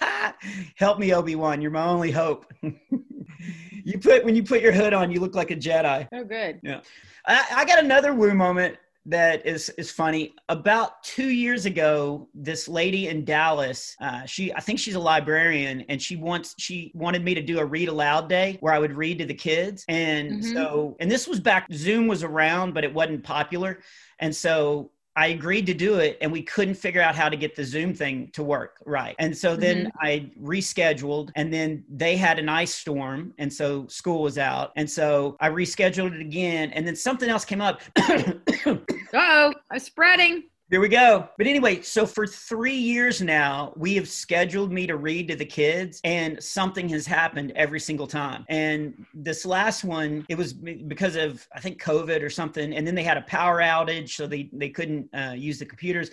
help 0.76 0.98
me, 0.98 1.12
Obi 1.12 1.34
Wan. 1.34 1.60
You're 1.60 1.70
my 1.70 1.84
only 1.86 2.10
hope. 2.10 2.46
you 3.84 3.98
put 3.98 4.24
when 4.24 4.34
you 4.36 4.42
put 4.42 4.60
your 4.62 4.72
hood 4.72 4.92
on, 4.92 5.10
you 5.10 5.20
look 5.20 5.34
like 5.34 5.50
a 5.50 5.56
Jedi. 5.56 6.08
So 6.12 6.24
good. 6.24 6.60
I, 7.26 7.44
I 7.56 7.64
got 7.64 7.78
another 7.78 8.14
woo 8.14 8.34
moment 8.34 8.76
that 9.06 9.44
is 9.44 9.68
is 9.70 9.90
funny. 9.90 10.34
About 10.48 11.02
two 11.02 11.28
years 11.28 11.66
ago, 11.66 12.28
this 12.34 12.68
lady 12.68 13.08
in 13.08 13.24
Dallas, 13.24 13.96
uh, 14.00 14.24
she 14.26 14.52
I 14.54 14.60
think 14.60 14.78
she's 14.78 14.94
a 14.94 15.00
librarian, 15.00 15.80
and 15.88 16.00
she 16.00 16.16
wants 16.16 16.54
she 16.58 16.92
wanted 16.94 17.24
me 17.24 17.34
to 17.34 17.42
do 17.42 17.58
a 17.58 17.64
read 17.64 17.88
aloud 17.88 18.28
day 18.28 18.58
where 18.60 18.72
I 18.72 18.78
would 18.78 18.92
read 18.92 19.18
to 19.18 19.26
the 19.26 19.34
kids, 19.34 19.84
and 19.88 20.40
Mhm. 20.40 20.52
so 20.52 20.96
and 21.00 21.10
this 21.10 21.26
was 21.26 21.40
back 21.40 21.66
Zoom 21.72 22.06
was 22.06 22.22
around, 22.22 22.74
but 22.74 22.84
it 22.84 22.92
wasn't 22.94 23.24
popular, 23.24 23.80
and 24.18 24.34
so. 24.34 24.90
I 25.14 25.28
agreed 25.28 25.66
to 25.66 25.74
do 25.74 25.96
it 25.96 26.16
and 26.20 26.32
we 26.32 26.42
couldn't 26.42 26.74
figure 26.74 27.02
out 27.02 27.14
how 27.14 27.28
to 27.28 27.36
get 27.36 27.54
the 27.54 27.64
Zoom 27.64 27.94
thing 27.94 28.30
to 28.32 28.42
work 28.42 28.82
right. 28.86 29.14
And 29.18 29.36
so 29.36 29.56
then 29.56 29.86
mm-hmm. 29.86 29.98
I 30.00 30.30
rescheduled 30.40 31.30
and 31.36 31.52
then 31.52 31.84
they 31.88 32.16
had 32.16 32.38
an 32.38 32.48
ice 32.48 32.74
storm 32.74 33.34
and 33.38 33.52
so 33.52 33.86
school 33.88 34.22
was 34.22 34.38
out. 34.38 34.72
And 34.76 34.90
so 34.90 35.36
I 35.40 35.48
rescheduled 35.48 36.14
it 36.14 36.20
again 36.20 36.70
and 36.72 36.86
then 36.86 36.96
something 36.96 37.28
else 37.28 37.44
came 37.44 37.60
up. 37.60 37.82
Uh-oh, 37.98 39.54
I'm 39.70 39.78
spreading. 39.78 40.44
Here 40.72 40.80
we 40.80 40.88
go. 40.88 41.28
But 41.36 41.46
anyway, 41.46 41.82
so 41.82 42.06
for 42.06 42.26
three 42.26 42.72
years 42.72 43.20
now, 43.20 43.74
we 43.76 43.94
have 43.96 44.08
scheduled 44.08 44.72
me 44.72 44.86
to 44.86 44.96
read 44.96 45.28
to 45.28 45.36
the 45.36 45.44
kids, 45.44 46.00
and 46.02 46.42
something 46.42 46.88
has 46.88 47.06
happened 47.06 47.52
every 47.54 47.78
single 47.78 48.06
time. 48.06 48.46
And 48.48 49.04
this 49.12 49.44
last 49.44 49.84
one, 49.84 50.24
it 50.30 50.38
was 50.38 50.54
because 50.54 51.14
of 51.14 51.46
I 51.54 51.60
think 51.60 51.78
COVID 51.78 52.22
or 52.22 52.30
something, 52.30 52.72
and 52.72 52.86
then 52.86 52.94
they 52.94 53.02
had 53.02 53.18
a 53.18 53.20
power 53.20 53.60
outage, 53.60 54.16
so 54.16 54.26
they 54.26 54.48
they 54.50 54.70
couldn't 54.70 55.10
uh, 55.14 55.34
use 55.36 55.58
the 55.58 55.66
computers. 55.66 56.10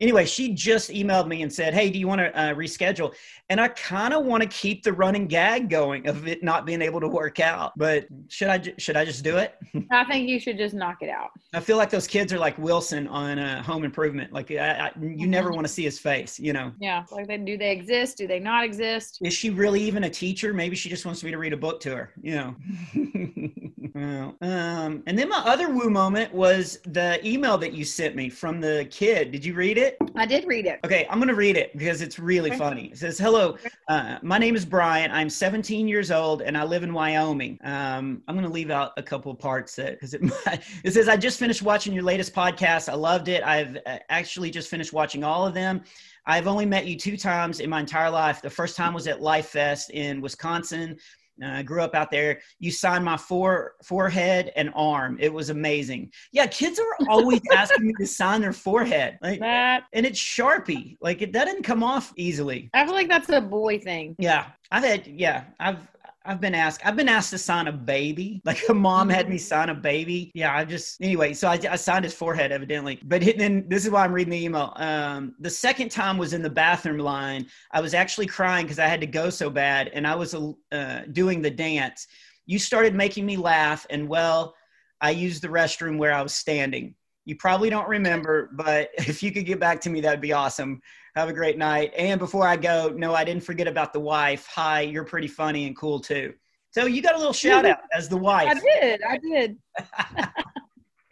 Anyway, 0.00 0.24
she 0.24 0.54
just 0.54 0.90
emailed 0.90 1.26
me 1.28 1.42
and 1.42 1.52
said, 1.52 1.74
"Hey, 1.74 1.90
do 1.90 1.98
you 1.98 2.08
want 2.08 2.20
to 2.20 2.36
uh, 2.38 2.54
reschedule?" 2.54 3.14
And 3.50 3.60
I 3.60 3.68
kind 3.68 4.14
of 4.14 4.24
want 4.24 4.42
to 4.42 4.48
keep 4.48 4.82
the 4.82 4.92
running 4.92 5.26
gag 5.26 5.68
going 5.68 6.06
of 6.08 6.26
it 6.26 6.42
not 6.42 6.64
being 6.64 6.80
able 6.80 7.00
to 7.00 7.08
work 7.08 7.40
out. 7.40 7.72
But 7.76 8.06
should 8.28 8.48
I 8.48 8.58
ju- 8.58 8.74
should 8.78 8.96
I 8.96 9.04
just 9.04 9.22
do 9.24 9.36
it? 9.36 9.56
I 9.90 10.04
think 10.04 10.28
you 10.28 10.40
should 10.40 10.56
just 10.56 10.74
knock 10.74 10.98
it 11.02 11.10
out. 11.10 11.30
I 11.52 11.60
feel 11.60 11.76
like 11.76 11.90
those 11.90 12.06
kids 12.06 12.32
are 12.32 12.38
like 12.38 12.56
Wilson 12.58 13.06
on 13.08 13.38
uh, 13.38 13.62
Home 13.62 13.84
Improvement. 13.84 14.32
Like 14.32 14.50
I, 14.50 14.88
I, 14.88 14.92
you 15.00 15.26
never 15.26 15.50
want 15.50 15.66
to 15.66 15.72
see 15.72 15.84
his 15.84 15.98
face. 15.98 16.38
You 16.38 16.52
know, 16.52 16.72
Yeah. 16.80 17.04
Like 17.10 17.26
they 17.26 17.36
do 17.38 17.58
they 17.58 17.72
exist? 17.72 18.16
Do 18.18 18.26
they 18.26 18.40
not 18.40 18.64
exist? 18.64 19.18
is 19.22 19.34
she 19.34 19.50
really 19.50 19.82
even 19.82 20.04
a 20.04 20.10
teacher? 20.10 20.54
Maybe 20.54 20.76
she 20.76 20.88
just 20.88 21.04
wants 21.04 21.22
me 21.22 21.30
to 21.30 21.38
read 21.38 21.52
a 21.52 21.56
book 21.56 21.80
to 21.80 21.94
her. 21.94 22.12
You 22.22 22.34
know. 22.36 22.56
Well, 23.92 24.36
um, 24.40 25.02
and 25.06 25.18
then 25.18 25.28
my 25.28 25.42
other 25.44 25.68
woo 25.68 25.90
moment 25.90 26.32
was 26.32 26.78
the 26.84 27.20
email 27.26 27.58
that 27.58 27.72
you 27.72 27.84
sent 27.84 28.14
me 28.14 28.30
from 28.30 28.60
the 28.60 28.86
kid. 28.90 29.32
Did 29.32 29.44
you 29.44 29.54
read 29.54 29.78
it? 29.78 29.89
I 30.16 30.26
did 30.26 30.46
read 30.46 30.66
it. 30.66 30.80
Okay, 30.84 31.06
I'm 31.08 31.18
going 31.18 31.28
to 31.28 31.34
read 31.34 31.56
it 31.56 31.76
because 31.76 32.02
it's 32.02 32.18
really 32.18 32.50
funny. 32.50 32.86
It 32.86 32.98
says, 32.98 33.18
Hello, 33.18 33.56
uh, 33.88 34.18
my 34.22 34.38
name 34.38 34.56
is 34.56 34.64
Brian. 34.64 35.10
I'm 35.10 35.30
17 35.30 35.88
years 35.88 36.10
old 36.10 36.42
and 36.42 36.56
I 36.56 36.64
live 36.64 36.82
in 36.82 36.92
Wyoming. 36.92 37.58
Um, 37.62 38.22
I'm 38.26 38.34
going 38.34 38.46
to 38.46 38.52
leave 38.52 38.70
out 38.70 38.92
a 38.96 39.02
couple 39.02 39.34
parts 39.34 39.76
that 39.76 39.92
because 39.92 40.14
it, 40.14 40.22
it 40.84 40.92
says, 40.92 41.08
I 41.08 41.16
just 41.16 41.38
finished 41.38 41.62
watching 41.62 41.92
your 41.92 42.02
latest 42.02 42.34
podcast. 42.34 42.88
I 42.88 42.94
loved 42.94 43.28
it. 43.28 43.42
I've 43.42 43.76
uh, 43.86 43.98
actually 44.08 44.50
just 44.50 44.68
finished 44.68 44.92
watching 44.92 45.24
all 45.24 45.46
of 45.46 45.54
them. 45.54 45.82
I've 46.26 46.46
only 46.46 46.66
met 46.66 46.86
you 46.86 46.96
two 46.96 47.16
times 47.16 47.60
in 47.60 47.70
my 47.70 47.80
entire 47.80 48.10
life. 48.10 48.42
The 48.42 48.50
first 48.50 48.76
time 48.76 48.94
was 48.94 49.06
at 49.06 49.20
Lifest 49.20 49.90
in 49.90 50.20
Wisconsin. 50.20 50.98
Uh, 51.42 51.48
I 51.48 51.62
grew 51.62 51.82
up 51.82 51.94
out 51.94 52.10
there. 52.10 52.40
You 52.58 52.70
signed 52.70 53.04
my 53.04 53.16
fore, 53.16 53.74
forehead 53.84 54.52
and 54.56 54.70
arm. 54.74 55.16
It 55.20 55.32
was 55.32 55.50
amazing. 55.50 56.12
Yeah, 56.32 56.46
kids 56.46 56.78
are 56.78 57.06
always 57.08 57.40
asking 57.52 57.86
me 57.86 57.94
to 57.98 58.06
sign 58.06 58.40
their 58.40 58.52
forehead. 58.52 59.18
Like, 59.22 59.40
That 59.40 59.84
and 59.92 60.06
it's 60.06 60.18
Sharpie. 60.18 60.96
Like 61.00 61.22
it 61.22 61.32
that 61.32 61.46
didn't 61.46 61.62
come 61.62 61.82
off 61.82 62.12
easily. 62.16 62.70
I 62.74 62.84
feel 62.84 62.94
like 62.94 63.08
that's 63.08 63.28
a 63.28 63.40
boy 63.40 63.78
thing. 63.78 64.16
Yeah, 64.18 64.46
I've 64.70 64.84
had 64.84 65.06
yeah, 65.06 65.44
I've 65.58 65.86
I've 66.24 66.40
been 66.40 66.54
asked 66.54 66.82
I've 66.84 66.96
been 66.96 67.08
asked 67.08 67.30
to 67.30 67.38
sign 67.38 67.66
a 67.66 67.72
baby. 67.72 68.42
Like 68.50 68.68
a 68.68 68.74
mom 68.74 69.08
had 69.08 69.28
me 69.28 69.38
sign 69.38 69.68
a 69.68 69.74
baby. 69.74 70.32
Yeah, 70.34 70.54
I 70.54 70.64
just 70.64 71.00
anyway. 71.00 71.34
So 71.34 71.48
I, 71.48 71.58
I 71.70 71.76
signed 71.76 72.04
his 72.04 72.14
forehead 72.14 72.52
evidently. 72.52 72.98
But 73.04 73.22
then 73.38 73.64
this 73.68 73.84
is 73.84 73.90
why 73.90 74.04
I'm 74.04 74.12
reading 74.12 74.32
the 74.32 74.44
email. 74.44 74.72
Um, 74.76 75.34
the 75.38 75.50
second 75.50 75.90
time 75.90 76.18
was 76.18 76.32
in 76.32 76.42
the 76.42 76.50
bathroom 76.50 76.98
line. 76.98 77.46
I 77.70 77.80
was 77.80 77.94
actually 77.94 78.26
crying 78.26 78.66
because 78.66 78.78
I 78.78 78.86
had 78.86 79.00
to 79.00 79.06
go 79.06 79.30
so 79.30 79.50
bad, 79.50 79.88
and 79.88 80.06
I 80.06 80.14
was 80.14 80.34
uh, 80.34 81.02
doing 81.12 81.42
the 81.42 81.50
dance. 81.50 82.06
You 82.46 82.58
started 82.58 82.94
making 82.94 83.24
me 83.24 83.36
laugh, 83.36 83.86
and 83.88 84.08
well, 84.08 84.54
I 85.00 85.10
used 85.10 85.42
the 85.42 85.48
restroom 85.48 85.96
where 85.96 86.12
I 86.12 86.22
was 86.22 86.34
standing. 86.34 86.94
You 87.24 87.36
probably 87.36 87.70
don't 87.70 87.88
remember, 87.88 88.50
but 88.52 88.90
if 88.98 89.22
you 89.22 89.30
could 89.32 89.46
get 89.46 89.60
back 89.60 89.80
to 89.82 89.90
me, 89.90 90.00
that'd 90.00 90.20
be 90.20 90.32
awesome. 90.32 90.80
Have 91.16 91.28
a 91.28 91.32
great 91.32 91.58
night. 91.58 91.92
And 91.96 92.18
before 92.20 92.46
I 92.46 92.56
go, 92.56 92.92
no, 92.94 93.14
I 93.14 93.24
didn't 93.24 93.42
forget 93.42 93.66
about 93.66 93.92
the 93.92 94.00
wife. 94.00 94.46
Hi, 94.54 94.82
you're 94.82 95.04
pretty 95.04 95.28
funny 95.28 95.66
and 95.66 95.76
cool 95.76 96.00
too. 96.00 96.34
So 96.70 96.86
you 96.86 97.02
got 97.02 97.14
a 97.16 97.18
little 97.18 97.32
shout 97.32 97.66
out 97.66 97.80
as 97.92 98.08
the 98.08 98.16
wife. 98.16 98.48
I 98.48 98.60
did. 98.60 99.00
I 99.02 99.18
did. 99.18 99.56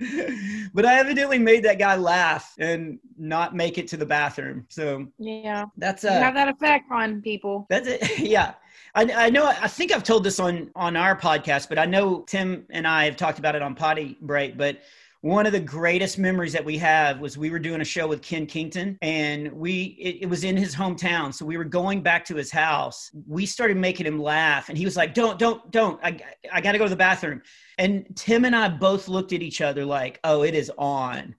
but 0.73 0.87
I 0.87 1.01
evidently 1.01 1.39
made 1.41 1.65
that 1.65 1.81
guy 1.81 1.97
laugh 1.97 2.55
and 2.61 3.01
not 3.17 3.57
make 3.57 3.79
it 3.79 3.89
to 3.89 3.97
the 3.97 4.07
bathroom. 4.07 4.67
So 4.69 5.09
Yeah. 5.19 5.65
that's 5.77 6.05
You 6.05 6.11
uh 6.11 6.21
have 6.21 6.35
that 6.35 6.49
effect 6.49 6.85
on 6.93 7.21
people. 7.21 7.67
that's 7.69 7.89
it. 7.89 8.19
yeah. 8.21 8.55
I, 8.95 9.27
I 9.27 9.31
know 9.31 9.47
I 9.47 9.67
think 9.67 9.91
I've 9.93 10.05
told 10.05 10.23
this 10.23 10.39
on 10.39 10.71
on 10.77 10.97
our 10.97 11.19
podcast, 11.19 11.69
but 11.69 11.79
I 11.79 11.85
know 11.87 12.21
Tim 12.21 12.65
and 12.71 12.87
I 12.87 13.05
have 13.07 13.17
talked 13.17 13.41
about 13.41 13.57
it 13.57 13.63
on 13.63 13.75
Potty 13.75 14.17
Break, 14.21 14.57
but 14.57 14.81
one 15.21 15.47
of 15.47 15.53
the 15.53 15.61
greatest 15.61 16.17
memories 16.17 16.53
that 16.53 16.65
we 16.65 16.79
have 16.79 17.19
was 17.19 17.37
we 17.37 17.51
were 17.51 17.59
doing 17.59 17.81
a 17.81 17.85
show 17.85 18.07
with 18.07 18.23
Ken 18.23 18.47
Kington 18.47 18.97
and 19.03 19.51
we 19.53 19.97
it, 20.01 20.23
it 20.23 20.27
was 20.27 20.45
in 20.45 20.57
his 20.57 20.75
hometown 20.75 21.35
so 21.35 21.45
we 21.45 21.57
were 21.57 21.65
going 21.65 22.03
back 22.03 22.25
to 22.27 22.37
his 22.37 22.53
house. 22.53 23.11
We 23.27 23.45
started 23.45 23.77
making 23.77 24.07
him 24.07 24.21
laugh 24.21 24.69
and 24.69 24.79
he 24.79 24.85
was 24.85 24.97
like 24.97 25.15
don't 25.15 25.39
don't 25.39 25.69
don't 25.73 25.99
I, 26.05 26.21
I 26.53 26.61
got 26.61 26.73
to 26.73 26.79
go 26.79 26.85
to 26.85 26.91
the 26.91 26.97
bathroom. 26.97 27.43
And 27.79 28.07
Tim 28.15 28.45
and 28.45 28.55
I 28.55 28.69
both 28.69 29.09
looked 29.09 29.33
at 29.33 29.43
each 29.43 29.61
other 29.61 29.85
like 29.85 30.21
oh 30.23 30.43
it 30.43 30.55
is 30.55 30.71
on. 30.79 31.35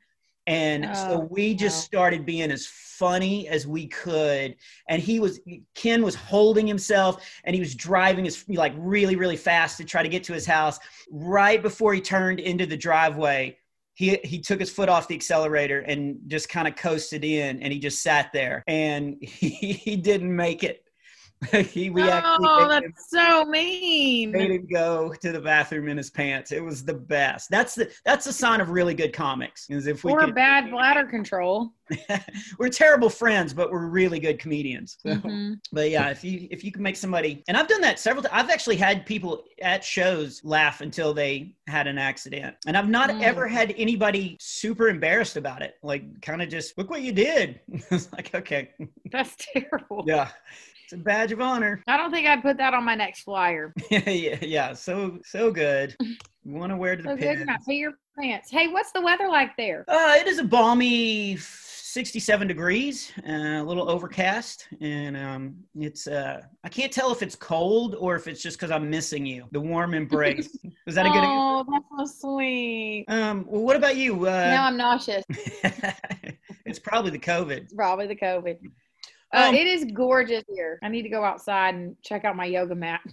And 0.46 0.86
oh, 0.86 0.94
so 0.94 1.12
Oh, 1.12 1.28
we 1.30 1.54
just 1.54 1.86
started 1.86 2.26
being 2.26 2.52
as 2.52 2.66
funny 2.66 3.48
as 3.48 3.66
we 3.66 3.88
could 3.88 4.58
and 4.90 5.02
he 5.02 5.22
was 5.22 5.40
Ken 5.74 6.04
was 6.04 6.16
holding 6.16 6.68
himself 6.68 7.26
and 7.46 7.54
he 7.54 7.62
was 7.62 7.76
driving 7.76 8.26
his 8.26 8.44
like 8.50 8.74
really 8.76 9.16
really 9.16 9.38
fast 9.38 9.78
to 9.78 9.86
try 9.86 10.04
to 10.04 10.10
get 10.10 10.26
to 10.26 10.34
his 10.34 10.46
house. 10.46 10.80
Right 11.10 11.62
before 11.62 11.94
he 11.94 12.02
turned 12.02 12.42
into 12.42 12.66
the 12.66 12.76
driveway 12.76 13.56
he 14.00 14.18
he 14.24 14.40
took 14.40 14.62
his 14.62 14.70
foot 14.70 14.88
off 14.88 15.10
the 15.10 15.14
accelerator 15.14 15.82
and 15.82 16.22
just 16.28 16.48
kind 16.48 16.70
of 16.70 16.78
coasted 16.78 17.26
in 17.26 17.62
and 17.62 17.74
he 17.74 17.80
just 17.80 18.02
sat 18.02 18.32
there 18.32 18.64
and 18.66 19.18
he, 19.22 19.50
he 19.50 19.98
didn't 19.98 20.34
make 20.34 20.64
it 20.64 20.86
he 21.72 21.90
we 21.90 22.02
actually 22.02 22.48
oh, 22.50 22.68
made 22.68 22.84
him, 22.84 22.94
that's 22.94 23.10
so 23.10 23.46
mean. 23.46 24.32
made 24.32 24.52
him 24.52 24.68
go 24.70 25.14
to 25.22 25.32
the 25.32 25.40
bathroom 25.40 25.88
in 25.88 25.96
his 25.96 26.10
pants 26.10 26.52
it 26.52 26.62
was 26.62 26.84
the 26.84 26.94
best 26.94 27.50
that's 27.50 27.76
the 27.76 27.90
that's 28.04 28.28
a 28.28 28.34
sign 28.34 28.60
of 28.60 28.72
really 28.72 28.94
good 28.94 29.14
comics 29.14 29.66
is 29.70 29.88
if 29.88 30.04
we 30.04 30.12
Or 30.12 30.20
could 30.20 30.36
bad 30.36 30.70
bladder 30.72 31.06
control. 31.06 31.72
we're 32.60 32.68
terrible 32.70 33.10
friends 33.10 33.54
but 33.54 33.72
we're 33.72 33.88
really 33.88 34.20
good 34.20 34.38
comedians 34.38 34.98
So- 35.06 35.16
Mhm. 35.16 35.56
but 35.72 35.90
yeah 35.90 36.10
if 36.10 36.24
you 36.26 36.48
if 36.52 36.62
you 36.64 36.72
can 36.74 36.84
make 36.84 36.98
somebody 36.98 37.42
and 37.48 37.56
i've 37.58 37.68
done 37.70 37.82
that 37.82 38.00
several 38.00 38.22
times 38.22 38.34
i've 38.44 38.50
actually 38.52 38.76
had 38.76 39.06
people 39.06 39.46
at 39.62 39.82
shows 39.84 40.42
laugh 40.44 40.82
until 40.82 41.14
they 41.14 41.56
had 41.68 41.88
an 41.88 41.98
accident 41.98 42.56
and 42.68 42.76
i've 42.78 42.90
not 42.90 43.10
Mm. 43.10 43.22
ever 43.24 43.48
had 43.48 43.74
anybody 43.78 44.36
super 44.42 44.90
embarrassed 44.90 45.36
about 45.38 45.62
it 45.64 45.76
like 45.84 46.22
kind 46.22 46.42
of 46.44 46.50
just 46.50 46.78
look 46.78 46.90
what 46.92 47.02
you 47.02 47.12
did 47.14 47.60
it's 47.90 48.12
like 48.14 48.36
okay 48.36 48.72
That's 49.12 49.36
terrible. 49.54 50.04
yeah 50.06 50.30
it's 50.92 51.00
a 51.00 51.04
badge 51.04 51.32
of 51.32 51.40
honor 51.40 51.84
I 51.88 51.98
don't 51.98 52.10
think 52.12 52.26
I'd 52.28 52.42
put 52.42 52.58
that 52.58 52.74
on 52.74 52.84
my 52.84 52.96
next 52.96 53.22
flyer. 53.22 53.74
yeah 53.92 54.38
yeah 54.42 54.74
so 54.74 55.20
so 55.24 55.52
good 55.52 55.96
you 56.02 56.56
want 56.56 56.72
to 56.72 56.78
wear 56.78 56.96
to 56.96 57.04
the 57.04 57.10
So 57.10 57.16
good, 57.16 57.36
pins. 57.38 57.46
not 57.46 57.60
pee 57.68 57.76
your 57.76 57.92
pants. 58.20 58.50
Hey, 58.50 58.68
what's 58.70 58.92
the 58.92 59.02
weather 59.02 59.28
like 59.28 59.56
there? 59.56 59.86
Uh, 59.88 60.16
it 60.18 60.26
is 60.28 60.40
a 60.40 60.44
balmy 60.44 61.38
67 61.38 62.48
degrees, 62.48 63.12
uh, 63.28 63.62
a 63.62 63.64
little 63.64 63.90
overcast, 63.90 64.68
and 64.82 65.16
um, 65.18 65.56
it's. 65.76 66.08
Uh, 66.08 66.42
I 66.64 66.70
can't 66.70 66.92
tell 66.92 67.12
if 67.12 67.22
it's 67.22 67.36
cold 67.36 67.96
or 68.00 68.16
if 68.16 68.28
it's 68.28 68.42
just 68.42 68.58
because 68.58 68.72
I'm 68.72 68.90
missing 68.90 69.26
you. 69.26 69.46
The 69.52 69.60
warm 69.60 69.94
embrace. 69.94 70.56
Is 70.88 70.96
that 70.96 71.06
a 71.06 71.10
good? 71.10 71.20
oh, 71.24 71.66
that's 71.72 72.12
so 72.12 72.36
sweet. 72.38 73.06
Um. 73.10 73.46
Well, 73.48 73.62
what 73.62 73.76
about 73.76 73.96
you? 73.98 74.16
now 74.26 74.66
Uh, 74.66 74.68
I'm 74.70 74.78
nauseous. 74.78 75.24
it's 76.66 76.80
probably 76.80 77.12
the 77.12 77.20
COVID. 77.20 77.58
It's 77.58 77.74
probably 77.74 78.08
the 78.08 78.16
COVID. 78.16 78.58
Uh, 79.34 79.46
Um, 79.50 79.56
it 79.56 79.68
is 79.68 79.86
gorgeous 79.94 80.44
here. 80.54 80.80
I 80.84 80.90
need 80.90 81.04
to 81.04 81.10
go 81.10 81.24
outside 81.24 81.76
and 81.76 81.96
check 82.02 82.26
out 82.26 82.36
my 82.36 82.46
yoga 82.46 82.76
mat. 82.76 83.02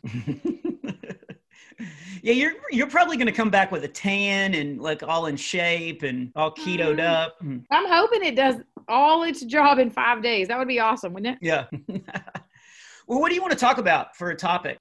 Yeah, 2.23 2.33
you're 2.33 2.53
you're 2.71 2.87
probably 2.89 3.17
gonna 3.19 3.31
come 3.31 3.51
back 3.51 3.71
with 3.71 3.85
a 3.85 3.89
tan 3.89 4.55
and 4.55 4.81
like 4.81 5.03
all 5.03 5.27
in 5.27 5.37
shape 5.37 6.03
and 6.03 6.33
all 6.35 6.51
ketoed 6.53 6.97
Mm. 6.99 7.05
up. 7.07 7.37
Mm, 7.41 7.65
I'm 7.71 7.87
hoping 7.87 8.25
it 8.25 8.35
does 8.35 8.57
all 8.89 9.23
its 9.25 9.43
job 9.45 9.79
in 9.79 9.91
five 9.91 10.23
days. 10.23 10.49
That 10.49 10.59
would 10.59 10.67
be 10.69 10.81
awesome, 10.81 11.13
wouldn't 11.13 11.37
it? 11.37 11.39
Yeah. 11.47 11.67
well, 13.07 13.21
what 13.21 13.29
do 13.29 13.35
you 13.35 13.43
want 13.43 13.53
to 13.53 13.59
talk 13.59 13.77
about 13.79 14.17
for 14.17 14.31
a 14.31 14.35
topic? 14.37 14.79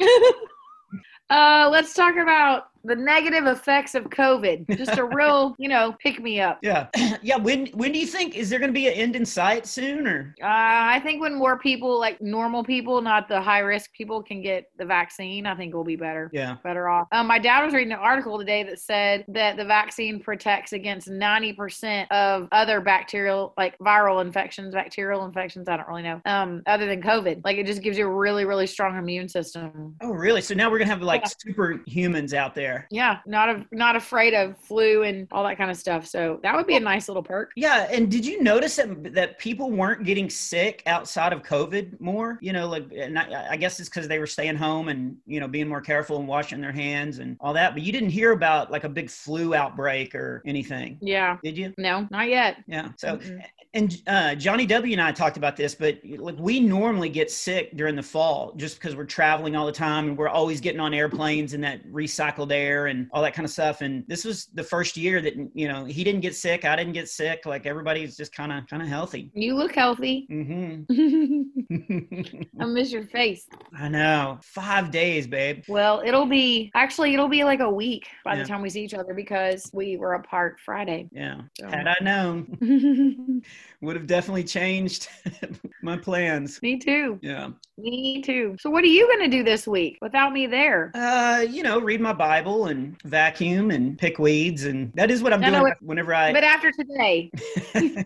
uh, 1.29 1.67
let's 1.71 1.93
talk 1.93 2.15
about 2.15 2.69
the 2.85 2.95
negative 2.95 3.45
effects 3.47 3.95
of 3.95 4.05
COVID. 4.05 4.77
Just 4.77 4.97
a 4.97 5.03
real, 5.03 5.55
you 5.59 5.67
know, 5.69 5.95
pick 6.01 6.21
me 6.21 6.39
up. 6.39 6.59
Yeah, 6.61 6.87
yeah. 7.21 7.37
When 7.37 7.67
when 7.67 7.91
do 7.91 7.99
you 7.99 8.05
think 8.07 8.35
is 8.35 8.49
there 8.49 8.59
going 8.59 8.69
to 8.69 8.73
be 8.73 8.87
an 8.87 8.93
end 8.93 9.15
in 9.15 9.25
sight 9.25 9.65
soon, 9.65 10.07
or 10.07 10.35
Uh, 10.41 10.45
I 10.47 10.99
think 11.03 11.21
when 11.21 11.33
more 11.35 11.57
people, 11.59 11.99
like 11.99 12.21
normal 12.21 12.63
people, 12.63 13.01
not 13.01 13.27
the 13.27 13.41
high 13.41 13.59
risk 13.59 13.91
people, 13.93 14.21
can 14.23 14.41
get 14.41 14.65
the 14.77 14.85
vaccine, 14.85 15.45
I 15.45 15.55
think 15.55 15.73
we'll 15.73 15.83
be 15.83 15.95
better. 15.95 16.29
yeah, 16.33 16.57
better 16.63 16.87
off. 16.87 17.07
Um, 17.11 17.27
my 17.27 17.39
dad 17.39 17.63
was 17.65 17.73
reading 17.73 17.93
an 17.93 17.99
article 17.99 18.37
today 18.37 18.63
that 18.63 18.79
said 18.79 19.25
that 19.29 19.57
the 19.57 19.65
vaccine 19.65 20.19
protects 20.19 20.73
against 20.73 21.09
90% 21.09 22.07
of 22.11 22.47
other 22.51 22.81
bacterial, 22.81 23.53
like 23.57 23.77
viral 23.79 24.21
infections, 24.23 24.73
bacterial 24.73 25.25
infections. 25.25 25.67
I 25.69 25.77
don't 25.77 25.87
really 25.87 26.03
know. 26.03 26.21
Um, 26.25 26.61
other 26.67 26.85
than 26.85 27.01
COVID, 27.01 27.41
like 27.43 27.57
it 27.57 27.65
just 27.65 27.81
gives 27.81 27.97
you 27.97 28.07
a 28.07 28.13
really, 28.13 28.45
really 28.45 28.67
strong 28.67 28.97
immune 28.97 29.29
system. 29.29 29.95
oh 30.01 30.11
really? 30.11 30.41
So 30.41 30.53
now 30.53 30.69
we're 30.69 30.79
gonna 30.79 30.89
have 30.91 31.01
like 31.01 31.23
Yeah. 31.23 31.53
superhumans 31.53 32.33
out 32.33 32.55
there. 32.55 32.74
Yeah, 32.91 33.19
not 33.25 33.49
a, 33.49 33.65
not 33.71 33.95
afraid 33.95 34.33
of 34.33 34.57
flu 34.57 35.03
and 35.03 35.27
all 35.31 35.43
that 35.43 35.57
kind 35.57 35.69
of 35.71 35.77
stuff. 35.77 36.05
So 36.05 36.39
that 36.43 36.55
would 36.55 36.67
be 36.67 36.75
a 36.75 36.79
nice 36.79 37.07
little 37.07 37.23
perk. 37.23 37.51
Yeah, 37.55 37.87
and 37.91 38.09
did 38.11 38.25
you 38.25 38.41
notice 38.41 38.75
that 38.77 39.13
that 39.13 39.39
people 39.39 39.71
weren't 39.71 40.03
getting 40.03 40.29
sick 40.29 40.83
outside 40.85 41.33
of 41.33 41.43
COVID 41.43 41.99
more? 41.99 42.37
You 42.41 42.53
know, 42.53 42.67
like, 42.67 42.85
and 42.95 43.17
I, 43.17 43.47
I 43.51 43.57
guess 43.57 43.79
it's 43.79 43.89
because 43.89 44.07
they 44.07 44.19
were 44.19 44.27
staying 44.27 44.55
home 44.55 44.89
and 44.89 45.17
you 45.25 45.39
know 45.39 45.47
being 45.47 45.67
more 45.67 45.81
careful 45.81 46.17
and 46.19 46.27
washing 46.27 46.61
their 46.61 46.71
hands 46.71 47.19
and 47.19 47.37
all 47.39 47.53
that. 47.53 47.73
But 47.73 47.83
you 47.83 47.91
didn't 47.91 48.09
hear 48.09 48.31
about 48.31 48.71
like 48.71 48.83
a 48.83 48.89
big 48.89 49.09
flu 49.09 49.53
outbreak 49.55 50.15
or 50.15 50.41
anything, 50.45 50.97
Yeah. 51.01 51.37
did 51.43 51.57
you? 51.57 51.73
No, 51.77 52.07
not 52.11 52.29
yet. 52.29 52.57
Yeah. 52.67 52.89
So, 52.97 53.17
Mm-mm. 53.17 53.41
And 53.75 54.01
uh, 54.07 54.33
Johnny 54.35 54.65
W 54.65 54.93
and 54.93 55.01
I 55.01 55.11
talked 55.11 55.37
about 55.37 55.55
this, 55.55 55.75
but 55.75 55.99
like 56.17 56.35
we 56.39 56.59
normally 56.59 57.09
get 57.09 57.29
sick 57.29 57.75
during 57.75 57.95
the 57.95 58.01
fall 58.03 58.53
just 58.55 58.79
because 58.79 58.95
we're 58.95 59.05
traveling 59.05 59.55
all 59.55 59.65
the 59.65 59.71
time 59.71 60.07
and 60.09 60.17
we're 60.17 60.29
always 60.29 60.61
getting 60.61 60.79
on 60.79 60.93
airplanes 60.93 61.53
and 61.53 61.63
that 61.63 61.85
recycled 61.91 62.51
air 62.51 62.87
and 62.87 63.07
all 63.11 63.21
that 63.21 63.33
kind 63.33 63.45
of 63.45 63.51
stuff. 63.51 63.81
And 63.81 64.03
this 64.07 64.23
was 64.25 64.47
the 64.53 64.63
first 64.63 64.97
year 64.97 65.21
that 65.21 65.33
you 65.53 65.67
know 65.67 65.85
he 65.85 66.03
didn't 66.03 66.21
get 66.21 66.35
sick, 66.35 66.65
I 66.65 66.75
didn't 66.75 66.93
get 66.93 67.09
sick. 67.09 67.45
Like 67.45 67.65
everybody's 67.65 68.15
just 68.17 68.33
kind 68.33 68.51
of 68.51 68.65
kind 68.67 68.81
of 68.81 68.87
healthy. 68.87 69.29
You 69.35 69.55
look 69.55 69.75
healthy. 69.75 70.25
hmm 70.29 70.83
I 72.59 72.65
miss 72.65 72.91
your 72.91 73.03
face. 73.07 73.47
I 73.77 73.89
know. 73.89 74.39
Five 74.41 74.91
days, 74.91 75.27
babe. 75.27 75.63
Well, 75.67 76.01
it'll 76.05 76.25
be 76.25 76.71
actually 76.75 77.13
it'll 77.13 77.27
be 77.27 77.43
like 77.43 77.59
a 77.59 77.69
week 77.69 78.07
by 78.23 78.35
Yeah. 78.35 78.43
the 78.43 78.47
time 78.47 78.61
we 78.61 78.69
see 78.69 78.83
each 78.83 78.93
other 78.93 79.13
because 79.13 79.69
we 79.73 79.97
were 79.97 80.13
apart 80.13 80.59
Friday. 80.63 81.09
Yeah. 81.11 81.41
So. 81.59 81.67
Had 81.67 81.87
I 81.87 81.95
known, 82.01 83.41
would 83.81 83.95
have 83.95 84.07
definitely 84.07 84.43
changed 84.43 85.07
my 85.83 85.97
plans. 85.97 86.59
Me 86.61 86.77
too. 86.79 87.19
Yeah. 87.21 87.49
Me 87.77 88.21
too. 88.21 88.55
So 88.59 88.69
what 88.69 88.83
are 88.83 88.87
you 88.87 89.07
gonna 89.07 89.29
do 89.29 89.43
this 89.43 89.67
week 89.67 89.97
without 90.01 90.31
me 90.33 90.47
there? 90.47 90.91
Uh, 90.95 91.45
you 91.49 91.61
know, 91.63 91.79
read 91.79 92.01
my 92.01 92.13
Bible 92.13 92.67
and 92.67 92.99
vacuum 93.03 93.71
and 93.71 93.97
pick 93.97 94.17
weeds, 94.19 94.63
and 94.65 94.91
that 94.93 95.11
is 95.11 95.21
what 95.21 95.33
I'm 95.33 95.41
No, 95.41 95.49
doing 95.49 95.61
no, 95.63 95.67
it- 95.67 95.77
whenever 95.81 96.13
I. 96.13 96.31
But 96.33 96.43
after 96.43 96.71
today, 96.71 97.31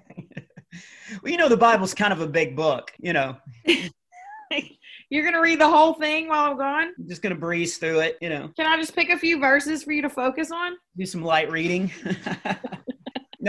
well, 1.21 1.31
you 1.31 1.37
know, 1.37 1.49
the 1.49 1.57
Bible's 1.57 1.93
kind 1.93 2.11
of 2.13 2.21
a 2.21 2.27
big 2.27 2.55
book. 2.55 2.91
You 2.99 3.13
know, 3.13 3.37
you're 5.11 5.23
gonna 5.25 5.41
read 5.41 5.59
the 5.59 5.69
whole 5.69 5.93
thing 5.93 6.27
while 6.27 6.51
I'm 6.51 6.57
gone. 6.57 6.93
I'm 6.99 7.07
just 7.07 7.21
gonna 7.21 7.35
breeze 7.35 7.77
through 7.77 7.99
it. 8.01 8.17
You 8.21 8.29
know, 8.29 8.49
Can 8.55 8.65
I 8.65 8.75
just 8.77 8.95
pick 8.95 9.09
a 9.09 9.17
few 9.17 9.39
verses 9.39 9.83
for 9.83 9.91
you 9.91 10.01
to 10.01 10.09
focus 10.09 10.51
on? 10.51 10.73
do 10.97 11.05
some 11.05 11.23
light 11.23 11.49
reading. 11.51 11.91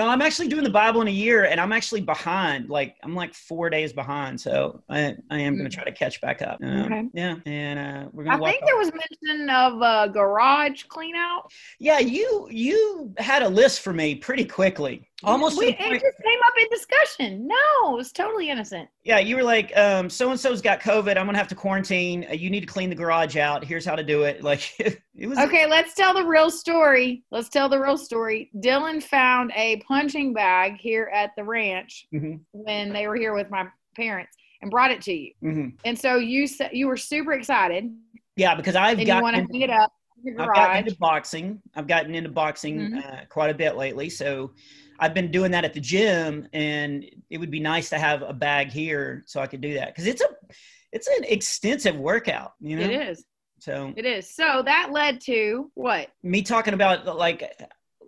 No, 0.01 0.09
I'm 0.09 0.23
actually 0.23 0.49
doing 0.49 0.65
the 0.65 0.71
Bible 0.71 1.03
in 1.03 1.09
a 1.09 1.11
year, 1.11 1.45
and 1.45 1.61
I'm 1.61 1.73
actually 1.73 2.01
behind. 2.01 2.71
Like 2.71 2.97
I'm 3.03 3.15
like 3.15 3.35
four 3.35 3.69
days 3.69 3.93
behind, 3.93 4.41
so 4.41 4.83
I 4.89 5.15
I 5.31 5.41
am 5.41 5.59
gonna 5.59 5.69
try 5.69 5.85
to 5.85 5.93
catch 5.93 6.23
back 6.23 6.41
up. 6.41 6.59
Um, 6.63 6.81
Okay. 6.81 7.05
Yeah, 7.13 7.37
and 7.45 7.79
uh, 7.79 8.09
we're 8.11 8.23
I 8.23 8.27
gonna. 8.29 8.41
walk 8.41 8.51
think 8.51 8.65
there 8.65 8.79
was 8.79 8.91
mention 8.93 9.51
of 9.51 9.83
a 9.83 10.11
garage 10.11 10.85
clean 10.85 11.17
out. 11.17 11.53
Yeah, 11.79 11.99
you 11.99 12.49
you 12.51 13.13
had 13.19 13.43
a 13.43 13.49
list 13.49 13.81
for 13.81 13.93
me 13.93 14.15
pretty 14.15 14.47
quickly. 14.47 15.10
Almost 15.25 15.59
We, 15.59 15.67
it 15.69 15.79
point- 15.79 15.93
just 16.01 16.17
came 16.25 16.39
up 16.47 16.53
in 16.59 16.67
discussion. 16.71 17.47
No, 17.47 17.93
it 17.95 17.97
was 17.97 18.13
totally 18.13 18.49
innocent. 18.49 18.89
Yeah, 19.05 19.19
you 19.19 19.37
were 19.37 19.43
like, 19.43 19.77
um, 19.77 20.09
so 20.09 20.31
and 20.31 20.41
so's 20.41 20.63
got 20.63 20.81
COVID. 20.81 21.17
I'm 21.17 21.27
gonna 21.27 21.37
have 21.39 21.49
to 21.49 21.55
quarantine. 21.55 22.27
Uh, 22.31 22.35
you 22.35 22.49
need 22.51 22.61
to 22.61 22.67
clean 22.67 22.89
the 22.89 22.97
garage 22.97 23.37
out. 23.37 23.65
Here's 23.65 23.85
how 23.85 23.97
to 23.97 24.03
do 24.03 24.23
it. 24.23 24.43
Like 24.51 24.63
it 24.81 25.27
was. 25.27 25.39
Okay, 25.39 25.67
let's 25.69 25.95
tell 25.95 26.15
the 26.15 26.25
real 26.25 26.51
story. 26.51 27.23
Let's 27.31 27.49
tell 27.49 27.69
the 27.69 27.79
real 27.79 27.97
story. 27.99 28.51
Dylan 28.57 29.03
found 29.03 29.53
a 29.55 29.77
punching 29.87 30.33
bag 30.33 30.77
here 30.79 31.11
at 31.15 31.31
the 31.37 31.45
ranch 31.45 32.07
Mhm, 32.13 32.41
when 32.53 32.93
they 32.93 33.07
were 33.07 33.17
here 33.17 33.35
with 33.35 33.51
my 33.51 33.67
parents 33.97 34.37
and 34.63 34.71
brought 34.71 34.91
it 34.91 35.03
to 35.03 35.13
you. 35.13 35.33
mhm. 35.43 35.73
And 35.85 35.99
so 35.99 36.17
you 36.17 36.47
said 36.47 36.71
you 36.73 36.87
were 36.89 36.97
super 36.97 37.33
excited 37.33 37.93
Yeah, 38.37 38.55
because 38.55 38.75
I've 38.77 38.99
and 38.99 39.07
you 39.07 39.21
want 39.21 39.37
to 39.37 39.43
hang 39.43 39.61
it 39.63 39.71
up 39.71 39.93
I've 40.39 40.49
gotten 40.55 40.77
into 40.87 40.99
boxing. 40.99 41.63
I've 41.75 41.87
gotten 41.87 42.15
into 42.15 42.29
boxing 42.29 42.79
Mhm. 42.79 43.05
uh, 43.23 43.25
quite 43.31 43.51
a 43.51 43.55
bit 43.55 43.77
lately. 43.77 44.11
So 44.11 44.53
I've 45.01 45.15
been 45.15 45.31
doing 45.31 45.51
that 45.53 45.65
at 45.65 45.73
the 45.73 45.81
gym, 45.81 46.47
and 46.53 47.05
it 47.31 47.39
would 47.39 47.51
be 47.51 47.61
nice 47.61 47.89
to 47.91 47.99
have 47.99 48.23
a 48.23 48.35
bag 48.35 48.71
here 48.71 49.25
so 49.27 49.41
I 49.41 49.47
could 49.47 49.63
do 49.63 49.75
that 49.75 49.89
because 49.89 50.07
it's 50.07 50.21
a 50.21 50.29
it's 50.93 51.09
an 51.09 51.25
extensive 51.25 51.97
workout. 51.97 52.53
You 52.61 52.77
know. 52.77 52.85
It 52.85 53.09
is. 53.09 53.25
So 53.61 53.93
It 53.97 54.07
is. 54.07 54.29
So 54.29 54.63
that 54.65 54.91
led 54.93 55.21
to 55.23 55.71
what? 55.75 56.09
me 56.23 56.43
talking 56.43 56.75
about 56.75 57.05
like 57.17 57.51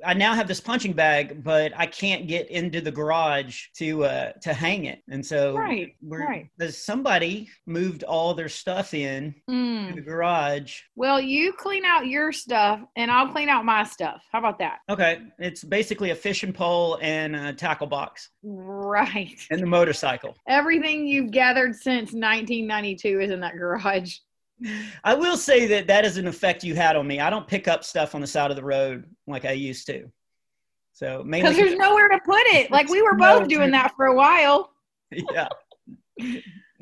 I 0.04 0.14
now 0.14 0.34
have 0.34 0.48
this 0.48 0.60
punching 0.60 0.92
bag, 0.94 1.42
but 1.44 1.72
I 1.76 1.86
can't 1.86 2.26
get 2.26 2.50
into 2.50 2.80
the 2.80 2.90
garage 2.90 3.66
to 3.76 4.04
uh 4.04 4.32
to 4.42 4.52
hang 4.52 4.86
it. 4.86 5.02
And 5.10 5.24
so 5.24 5.56
Right. 5.56 5.94
we're 6.02 6.26
right. 6.26 6.48
somebody 6.70 7.48
moved 7.66 8.02
all 8.02 8.34
their 8.34 8.48
stuff 8.48 8.94
in 8.94 9.34
to 9.48 9.54
Mm. 9.54 9.94
the 9.94 10.00
garage. 10.00 10.80
Well, 10.96 11.20
you 11.20 11.52
clean 11.52 11.84
out 11.84 12.06
your 12.06 12.32
stuff 12.32 12.80
and 12.96 13.10
I'll 13.10 13.28
clean 13.28 13.48
out 13.48 13.64
my 13.64 13.84
stuff. 13.84 14.22
How 14.32 14.38
about 14.38 14.58
that? 14.58 14.78
Okay. 14.88 15.20
It's 15.38 15.64
basically 15.64 16.10
a 16.10 16.14
fishing 16.14 16.52
pole 16.52 16.98
and 17.02 17.34
a 17.36 17.52
tackle 17.52 17.86
box 17.86 18.30
Right. 18.42 19.36
and 19.50 19.60
the 19.62 19.66
motorcycle. 19.66 20.36
Everything 20.48 21.06
you've 21.06 21.30
gathered 21.30 21.74
since 21.76 22.12
1992 22.12 23.20
is 23.20 23.30
in 23.30 23.40
that 23.40 23.56
garage. 23.56 24.16
I 25.04 25.14
will 25.14 25.36
say 25.36 25.66
that 25.66 25.86
that 25.86 26.04
is 26.04 26.16
an 26.16 26.26
effect 26.26 26.64
you 26.64 26.74
had 26.74 26.96
on 26.96 27.06
me. 27.06 27.20
I 27.20 27.30
don't 27.30 27.46
pick 27.46 27.68
up 27.68 27.84
stuff 27.84 28.14
on 28.14 28.20
the 28.20 28.26
side 28.26 28.50
of 28.50 28.56
the 28.56 28.64
road 28.64 29.04
like 29.26 29.44
I 29.44 29.52
used 29.52 29.86
to. 29.86 30.10
So 30.92 31.22
mainly 31.24 31.50
Because 31.50 31.56
there's 31.56 31.78
nowhere 31.78 32.08
to 32.08 32.20
put 32.24 32.42
it. 32.48 32.70
Like 32.70 32.88
we 32.88 33.02
were 33.02 33.14
both 33.18 33.48
doing 33.48 33.70
that 33.72 33.94
for 33.96 34.06
a 34.06 34.14
while. 34.14 34.72
yeah. 35.10 35.48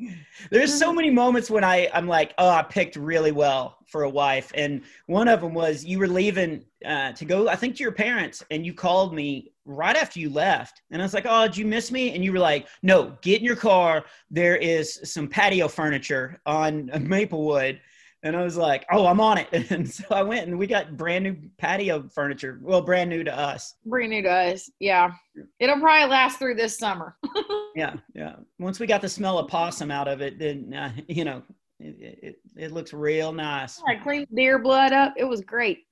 There's 0.51 0.73
so 0.73 0.93
many 0.93 1.09
moments 1.09 1.49
when 1.49 1.63
I 1.63 1.89
I'm 1.93 2.07
like, 2.07 2.33
oh, 2.37 2.49
I 2.49 2.63
picked 2.63 2.95
really 2.95 3.31
well 3.31 3.77
for 3.87 4.03
a 4.03 4.09
wife, 4.09 4.51
and 4.55 4.81
one 5.07 5.27
of 5.27 5.41
them 5.41 5.53
was 5.53 5.83
you 5.83 5.99
were 5.99 6.07
leaving 6.07 6.65
uh, 6.85 7.11
to 7.13 7.25
go, 7.25 7.47
I 7.47 7.55
think, 7.55 7.75
to 7.77 7.83
your 7.83 7.91
parents, 7.91 8.43
and 8.51 8.65
you 8.65 8.73
called 8.73 9.13
me 9.13 9.51
right 9.65 9.95
after 9.95 10.19
you 10.19 10.29
left, 10.29 10.81
and 10.91 11.01
I 11.01 11.05
was 11.05 11.13
like, 11.13 11.25
oh, 11.27 11.47
did 11.47 11.57
you 11.57 11.65
miss 11.65 11.91
me? 11.91 12.13
And 12.13 12.23
you 12.23 12.31
were 12.31 12.39
like, 12.39 12.67
no, 12.81 13.17
get 13.21 13.39
in 13.39 13.45
your 13.45 13.55
car. 13.55 14.05
There 14.29 14.55
is 14.55 14.99
some 15.03 15.27
patio 15.27 15.67
furniture 15.67 16.41
on 16.45 16.89
Maplewood. 16.99 17.79
And 18.23 18.35
I 18.35 18.43
was 18.43 18.55
like, 18.55 18.85
oh, 18.91 19.07
I'm 19.07 19.19
on 19.19 19.39
it. 19.39 19.47
And 19.71 19.89
so 19.89 20.03
I 20.11 20.21
went 20.21 20.47
and 20.47 20.57
we 20.59 20.67
got 20.67 20.97
brand 20.97 21.23
new 21.23 21.35
patio 21.57 22.07
furniture. 22.13 22.59
Well, 22.61 22.81
brand 22.81 23.09
new 23.09 23.23
to 23.23 23.37
us. 23.37 23.75
Brand 23.85 24.11
new 24.11 24.21
to 24.21 24.29
us. 24.29 24.69
Yeah. 24.79 25.11
It'll 25.59 25.79
probably 25.79 26.09
last 26.09 26.37
through 26.37 26.55
this 26.55 26.77
summer. 26.77 27.15
Yeah, 27.73 27.95
yeah. 28.13 28.35
Once 28.59 28.81
we 28.81 28.85
got 28.85 29.01
the 29.01 29.07
smell 29.07 29.39
of 29.39 29.47
possum 29.47 29.91
out 29.91 30.09
of 30.09 30.19
it, 30.19 30.37
then 30.37 30.73
uh, 30.73 30.91
you 31.07 31.23
know 31.23 31.41
it, 31.79 32.19
it, 32.21 32.39
it 32.57 32.71
looks 32.73 32.91
real 32.91 33.31
nice. 33.31 33.81
I 33.87 33.95
cleaned 33.95 34.27
deer 34.35 34.59
blood 34.59 34.91
up. 34.91 35.13
It 35.15 35.23
was 35.23 35.39
great. 35.39 35.85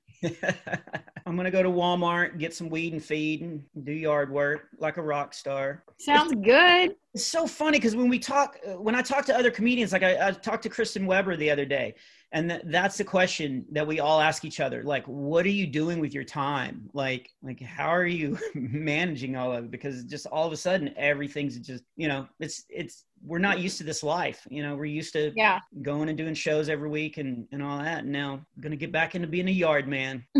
I'm 1.25 1.37
gonna 1.37 1.51
go 1.51 1.63
to 1.63 1.69
Walmart, 1.69 2.37
get 2.37 2.53
some 2.53 2.69
weed 2.69 2.93
and 2.93 3.03
feed, 3.03 3.41
and 3.41 3.63
do 3.83 3.91
yard 3.91 4.31
work 4.31 4.67
like 4.77 4.97
a 4.97 5.01
rock 5.01 5.33
star. 5.33 5.83
Sounds 5.99 6.33
good. 6.43 6.95
It's 7.13 7.25
so 7.25 7.47
funny 7.47 7.77
because 7.77 7.95
when 7.95 8.09
we 8.09 8.19
talk, 8.19 8.57
uh, 8.67 8.73
when 8.73 8.95
I 8.95 9.01
talk 9.01 9.25
to 9.27 9.37
other 9.37 9.51
comedians, 9.51 9.93
like 9.93 10.03
I, 10.03 10.27
I 10.27 10.31
talked 10.31 10.63
to 10.63 10.69
Kristen 10.69 11.05
Weber 11.05 11.37
the 11.37 11.49
other 11.49 11.65
day, 11.65 11.95
and 12.31 12.49
th- 12.49 12.61
that's 12.65 12.97
the 12.97 13.03
question 13.03 13.65
that 13.71 13.85
we 13.87 13.99
all 13.99 14.19
ask 14.21 14.45
each 14.45 14.59
other: 14.59 14.83
like, 14.83 15.03
what 15.05 15.45
are 15.45 15.49
you 15.49 15.65
doing 15.65 15.99
with 15.99 16.13
your 16.13 16.23
time? 16.23 16.89
Like, 16.93 17.31
like 17.41 17.61
how 17.61 17.87
are 17.87 18.05
you 18.05 18.37
managing 18.55 19.35
all 19.35 19.51
of 19.51 19.65
it? 19.65 19.71
Because 19.71 20.03
just 20.03 20.25
all 20.27 20.45
of 20.45 20.53
a 20.53 20.57
sudden, 20.57 20.93
everything's 20.97 21.57
just, 21.59 21.83
you 21.95 22.07
know, 22.07 22.27
it's 22.39 22.65
it's 22.69 23.05
we're 23.25 23.39
not 23.39 23.59
used 23.59 23.77
to 23.79 23.83
this 23.83 24.03
life. 24.03 24.45
You 24.49 24.61
know, 24.63 24.75
we're 24.75 24.85
used 24.85 25.13
to 25.13 25.31
Yeah. 25.35 25.59
going 25.81 26.07
and 26.09 26.17
doing 26.17 26.33
shows 26.35 26.69
every 26.69 26.89
week 26.89 27.17
and 27.17 27.47
and 27.51 27.63
all 27.63 27.79
that. 27.79 28.03
And 28.03 28.11
now 28.11 28.33
I'm 28.33 28.61
gonna 28.61 28.75
get 28.75 28.91
back 28.91 29.15
into 29.15 29.27
being 29.27 29.47
a 29.47 29.51
yard 29.51 29.87
man. 29.87 30.23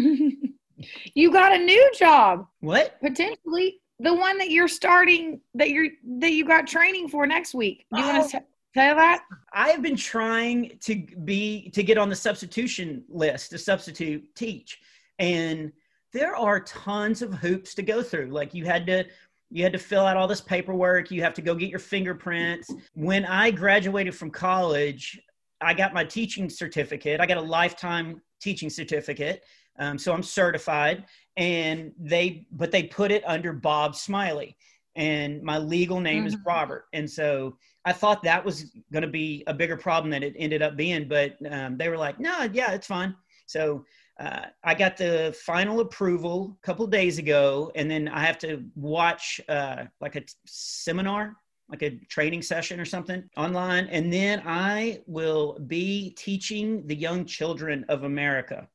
you 1.14 1.32
got 1.32 1.54
a 1.54 1.58
new 1.58 1.92
job 1.98 2.46
What? 2.62 3.00
potentially. 3.02 3.82
The 4.02 4.14
one 4.14 4.38
that 4.38 4.50
you're 4.50 4.70
starting 4.70 5.42
that 5.56 5.72
you're 5.72 5.88
that 6.20 6.32
you 6.32 6.46
got 6.46 6.68
training 6.68 7.10
for 7.10 7.28
next 7.28 7.54
week. 7.54 7.86
Do 7.94 8.00
you 8.00 8.08
want 8.08 8.26
Oh. 8.26 8.30
to 8.40 8.44
tell 8.74 8.96
that? 8.96 9.24
I 9.54 9.70
have 9.70 9.82
been 9.82 9.96
trying 9.96 10.78
to 10.82 11.04
be 11.24 11.70
to 11.72 11.84
get 11.84 11.98
on 11.98 12.10
the 12.10 12.16
substitution 12.16 13.04
list 13.10 13.52
to 13.52 13.58
substitute 13.58 14.24
teach, 14.36 14.80
and 15.18 15.72
there 16.14 16.36
are 16.36 16.60
tons 16.60 17.22
of 17.22 17.34
hoops 17.34 17.74
to 17.76 17.82
go 17.82 18.02
through. 18.02 18.28
Like 18.28 18.54
you 18.54 18.66
had 18.66 18.86
to 18.88 19.06
you 19.52 19.64
had 19.64 19.74
to 19.74 19.80
fill 19.80 20.06
out 20.06 20.18
all 20.18 20.28
this 20.28 20.42
paperwork. 20.42 21.12
You 21.12 21.22
have 21.24 21.34
to 21.36 21.42
go 21.42 21.56
get 21.56 21.70
your 21.70 21.80
fingerprints. 21.80 22.72
When 22.94 23.26
I 23.26 23.52
graduated 23.52 24.16
from 24.16 24.30
college, 24.30 25.20
I 25.62 25.74
got 25.74 25.94
my 25.94 26.06
teaching 26.06 26.50
certificate. 26.50 27.20
I 27.20 27.26
got 27.26 27.38
a 27.38 27.42
lifetime 27.42 28.22
teaching 28.40 28.70
certificate. 28.70 29.44
Um, 29.80 29.98
so 29.98 30.14
I'm 30.14 30.24
certified 30.24 31.06
and 31.38 31.92
they, 31.98 32.46
but 32.52 32.72
they 32.72 32.84
put 32.84 33.12
it 33.12 33.24
under 33.26 33.54
Bob 33.54 33.96
Smiley 33.96 34.56
and 34.96 35.42
my 35.44 35.58
legal 35.58 36.00
name 36.00 36.20
mm-hmm. 36.20 36.28
is 36.28 36.38
Robert. 36.46 36.86
And 36.94 37.10
so 37.10 37.58
I 37.86 37.94
thought 37.94 38.24
that 38.24 38.44
was 38.44 38.72
going 38.92 39.04
to 39.04 39.10
be 39.10 39.44
a 39.48 39.54
bigger 39.54 39.78
problem 39.78 40.12
than 40.12 40.24
it 40.24 40.36
ended 40.38 40.62
up 40.62 40.76
being, 40.76 41.08
but 41.08 41.38
um, 41.50 41.78
they 41.78 41.90
were 41.90 41.98
like, 41.98 42.20
no, 42.20 42.50
yeah, 42.52 42.72
it's 42.72 42.88
fine. 42.88 43.16
So 43.46 43.86
uh, 44.20 44.48
I 44.64 44.76
got 44.76 44.98
the 44.98 45.36
final 45.46 45.80
approval 45.80 46.58
a 46.62 46.66
couple 46.66 46.86
days 46.88 47.18
ago, 47.18 47.72
and 47.76 47.90
then 47.90 48.08
I 48.10 48.20
have 48.26 48.38
to 48.40 48.64
watch 48.76 49.40
uh, 49.48 49.86
like 50.02 50.16
a 50.18 50.22
t- 50.22 50.34
seminar, 50.46 51.36
like 51.70 51.84
a 51.84 51.92
training 52.10 52.42
session 52.42 52.80
or 52.80 52.86
something 52.86 53.24
online, 53.38 53.86
and 53.88 54.12
then 54.12 54.42
I 54.46 55.02
will 55.08 55.58
be 55.68 56.12
teaching 56.18 56.86
the 56.86 56.96
young 56.96 57.26
children 57.26 57.86
of 57.88 58.04
America. 58.04 58.68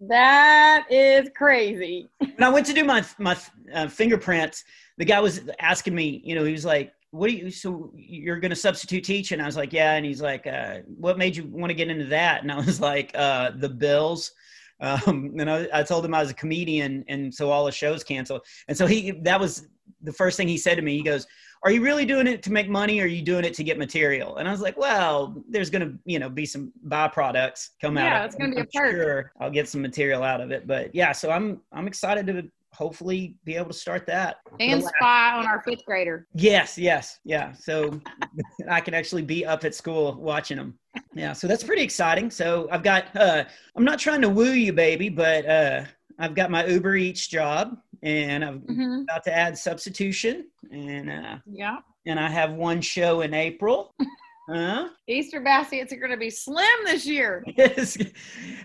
that 0.00 0.84
is 0.90 1.28
crazy. 1.36 2.08
when 2.18 2.42
I 2.42 2.48
went 2.48 2.66
to 2.66 2.72
do 2.72 2.84
my 2.84 3.04
my 3.18 3.36
uh, 3.74 3.88
fingerprints, 3.88 4.64
the 4.98 5.04
guy 5.04 5.20
was 5.20 5.42
asking 5.58 5.94
me, 5.94 6.20
you 6.24 6.34
know, 6.34 6.44
he 6.44 6.52
was 6.52 6.64
like, 6.64 6.92
what 7.10 7.28
do 7.28 7.34
you 7.34 7.50
so 7.50 7.92
you're 7.94 8.40
going 8.40 8.50
to 8.50 8.56
substitute 8.56 9.04
teach? 9.04 9.32
And 9.32 9.42
i 9.42 9.46
was 9.46 9.56
like 9.56 9.72
yeah. 9.72 9.94
And 9.94 10.06
he's 10.06 10.22
like 10.22 10.46
uh, 10.46 10.78
what 10.86 11.18
made 11.18 11.36
you 11.36 11.44
want 11.44 11.70
to 11.70 11.74
get 11.74 11.88
into 11.88 12.06
that? 12.06 12.42
And 12.42 12.52
i 12.52 12.56
was 12.56 12.80
like 12.90 13.12
uh, 13.14 13.52
the 13.56 13.68
bills. 13.68 14.32
Um, 14.80 15.34
and 15.38 15.50
I, 15.50 15.68
I, 15.74 15.82
told 15.82 16.06
him 16.06 16.14
i 16.14 16.20
was 16.20 16.30
a 16.30 16.34
comedian 16.34 17.04
and 17.06 17.34
so 17.34 17.50
all 17.50 17.66
the 17.66 17.72
shows 17.72 18.02
canceled. 18.02 18.42
And 18.68 18.76
so 18.76 18.86
he 18.86 19.10
that 19.22 19.38
was 19.38 19.66
the 20.02 20.12
first 20.12 20.36
thing 20.36 20.48
he 20.48 20.56
said 20.56 20.76
to 20.76 20.82
me. 20.82 20.96
He 20.96 21.02
goes 21.02 21.26
are 21.62 21.70
you 21.70 21.82
really 21.82 22.06
doing 22.06 22.26
it 22.26 22.42
to 22.44 22.52
make 22.52 22.68
money 22.68 23.00
or 23.00 23.04
are 23.04 23.06
you 23.06 23.22
doing 23.22 23.44
it 23.44 23.54
to 23.54 23.64
get 23.64 23.78
material? 23.78 24.36
And 24.36 24.48
i 24.48 24.50
was 24.50 24.60
like 24.60 24.76
well 24.76 25.42
there's 25.48 25.70
going 25.70 25.88
to 25.88 25.98
you 26.04 26.18
know 26.18 26.28
be 26.28 26.46
some 26.46 26.72
byproducts 26.88 27.70
come 27.80 27.96
yeah, 27.96 28.04
out 28.04 28.06
yeah 28.06 28.24
it's 28.24 28.34
going 28.34 28.50
to 28.50 28.56
be 28.56 28.62
a 28.62 28.66
part 28.66 28.90
sure 28.90 29.32
i'll 29.40 29.50
get 29.50 29.68
some 29.68 29.82
material 29.82 30.22
out 30.22 30.40
of 30.40 30.50
it. 30.50 30.66
But 30.66 30.94
yeah 30.94 31.12
so 31.12 31.30
i'm 31.30 31.60
i'm 31.72 31.86
excited 31.86 32.26
to 32.26 32.50
hopefully 32.72 33.34
be 33.44 33.56
able 33.56 33.66
to 33.66 33.74
start 33.74 34.06
that. 34.06 34.36
And 34.60 34.82
spy 34.82 35.34
on 35.34 35.44
our 35.44 35.60
fifth 35.62 35.84
grader. 35.84 36.28
Yes 36.34 36.78
yes 36.78 37.18
yeah. 37.24 37.52
So 37.52 38.00
i 38.68 38.80
can 38.80 38.94
actually 38.94 39.22
be 39.22 39.44
up 39.44 39.64
at 39.64 39.74
school 39.74 40.14
watching 40.14 40.56
them 40.56 40.78
yeah 41.14 41.32
so 41.32 41.46
that's 41.46 41.64
pretty 41.64 41.82
exciting. 41.82 42.30
So 42.30 42.68
i've 42.70 42.82
got 42.82 43.14
uh 43.16 43.44
i'm 43.76 43.84
not 43.84 43.98
trying 43.98 44.22
to 44.22 44.28
woo 44.28 44.52
you 44.52 44.72
baby 44.72 45.08
but 45.08 45.46
uh 45.46 45.84
i've 46.18 46.34
got 46.34 46.50
my 46.50 46.66
uber 46.66 46.96
eats 46.96 47.26
job 47.26 47.76
and 48.02 48.44
i'm 48.44 48.60
mm-hmm. 48.60 49.00
about 49.02 49.24
to 49.24 49.32
add 49.32 49.56
substitution 49.56 50.46
and 50.70 51.10
uh 51.10 51.36
yeah 51.46 51.78
and 52.06 52.18
i 52.18 52.28
have 52.28 52.52
one 52.52 52.80
show 52.80 53.20
in 53.20 53.34
april 53.34 53.94
Huh? 54.50 54.88
Easter 55.06 55.40
baskets 55.40 55.92
are 55.92 55.96
going 55.96 56.10
to 56.10 56.16
be 56.16 56.30
slim 56.30 56.66
this 56.84 57.06
year. 57.06 57.44
Yes, 57.56 57.96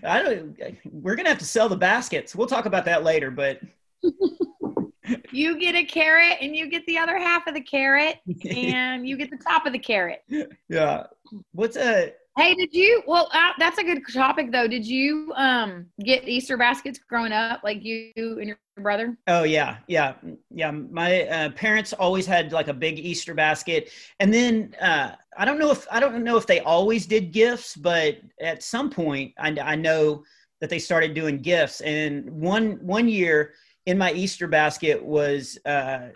I 0.02 0.22
don't. 0.22 0.58
We're 0.84 1.14
going 1.14 1.26
to 1.26 1.30
have 1.30 1.38
to 1.38 1.44
sell 1.44 1.68
the 1.68 1.76
baskets. 1.76 2.34
We'll 2.34 2.46
talk 2.46 2.66
about 2.66 2.84
that 2.86 3.04
later. 3.04 3.30
But 3.30 3.60
you 5.30 5.60
get 5.60 5.74
a 5.74 5.84
carrot 5.84 6.38
and 6.40 6.56
you 6.56 6.68
get 6.68 6.84
the 6.86 6.98
other 6.98 7.18
half 7.18 7.46
of 7.46 7.54
the 7.54 7.60
carrot 7.60 8.16
and 8.48 9.06
you 9.06 9.16
get 9.16 9.30
the 9.30 9.36
top 9.36 9.66
of 9.66 9.72
the 9.72 9.78
carrot. 9.78 10.24
Yeah. 10.68 11.04
What's 11.52 11.76
a 11.76 12.14
Hey, 12.36 12.54
did 12.54 12.74
you? 12.74 13.02
Well, 13.06 13.30
uh, 13.32 13.52
that's 13.58 13.78
a 13.78 13.82
good 13.82 14.02
topic 14.12 14.52
though. 14.52 14.68
Did 14.68 14.86
you 14.86 15.32
um 15.36 15.86
get 16.04 16.28
Easter 16.28 16.58
baskets 16.58 16.98
growing 17.08 17.32
up, 17.32 17.62
like 17.64 17.82
you 17.82 18.12
and 18.16 18.46
your 18.46 18.58
brother? 18.76 19.16
Oh 19.26 19.44
yeah, 19.44 19.78
yeah, 19.88 20.14
yeah. 20.50 20.70
My 20.70 21.22
uh, 21.28 21.50
parents 21.50 21.94
always 21.94 22.26
had 22.26 22.52
like 22.52 22.68
a 22.68 22.74
big 22.74 22.98
Easter 22.98 23.32
basket, 23.32 23.90
and 24.20 24.32
then 24.32 24.74
uh, 24.82 25.12
I 25.38 25.46
don't 25.46 25.58
know 25.58 25.70
if 25.70 25.86
I 25.90 25.98
don't 25.98 26.22
know 26.22 26.36
if 26.36 26.46
they 26.46 26.60
always 26.60 27.06
did 27.06 27.32
gifts, 27.32 27.74
but 27.74 28.18
at 28.38 28.62
some 28.62 28.90
point 28.90 29.32
I, 29.38 29.56
I 29.62 29.74
know 29.74 30.22
that 30.60 30.68
they 30.68 30.78
started 30.78 31.14
doing 31.14 31.38
gifts. 31.38 31.80
And 31.80 32.30
one 32.30 32.72
one 32.82 33.08
year 33.08 33.54
in 33.86 33.96
my 33.96 34.12
Easter 34.12 34.46
basket 34.46 35.02
was 35.02 35.58
uh, 35.64 36.08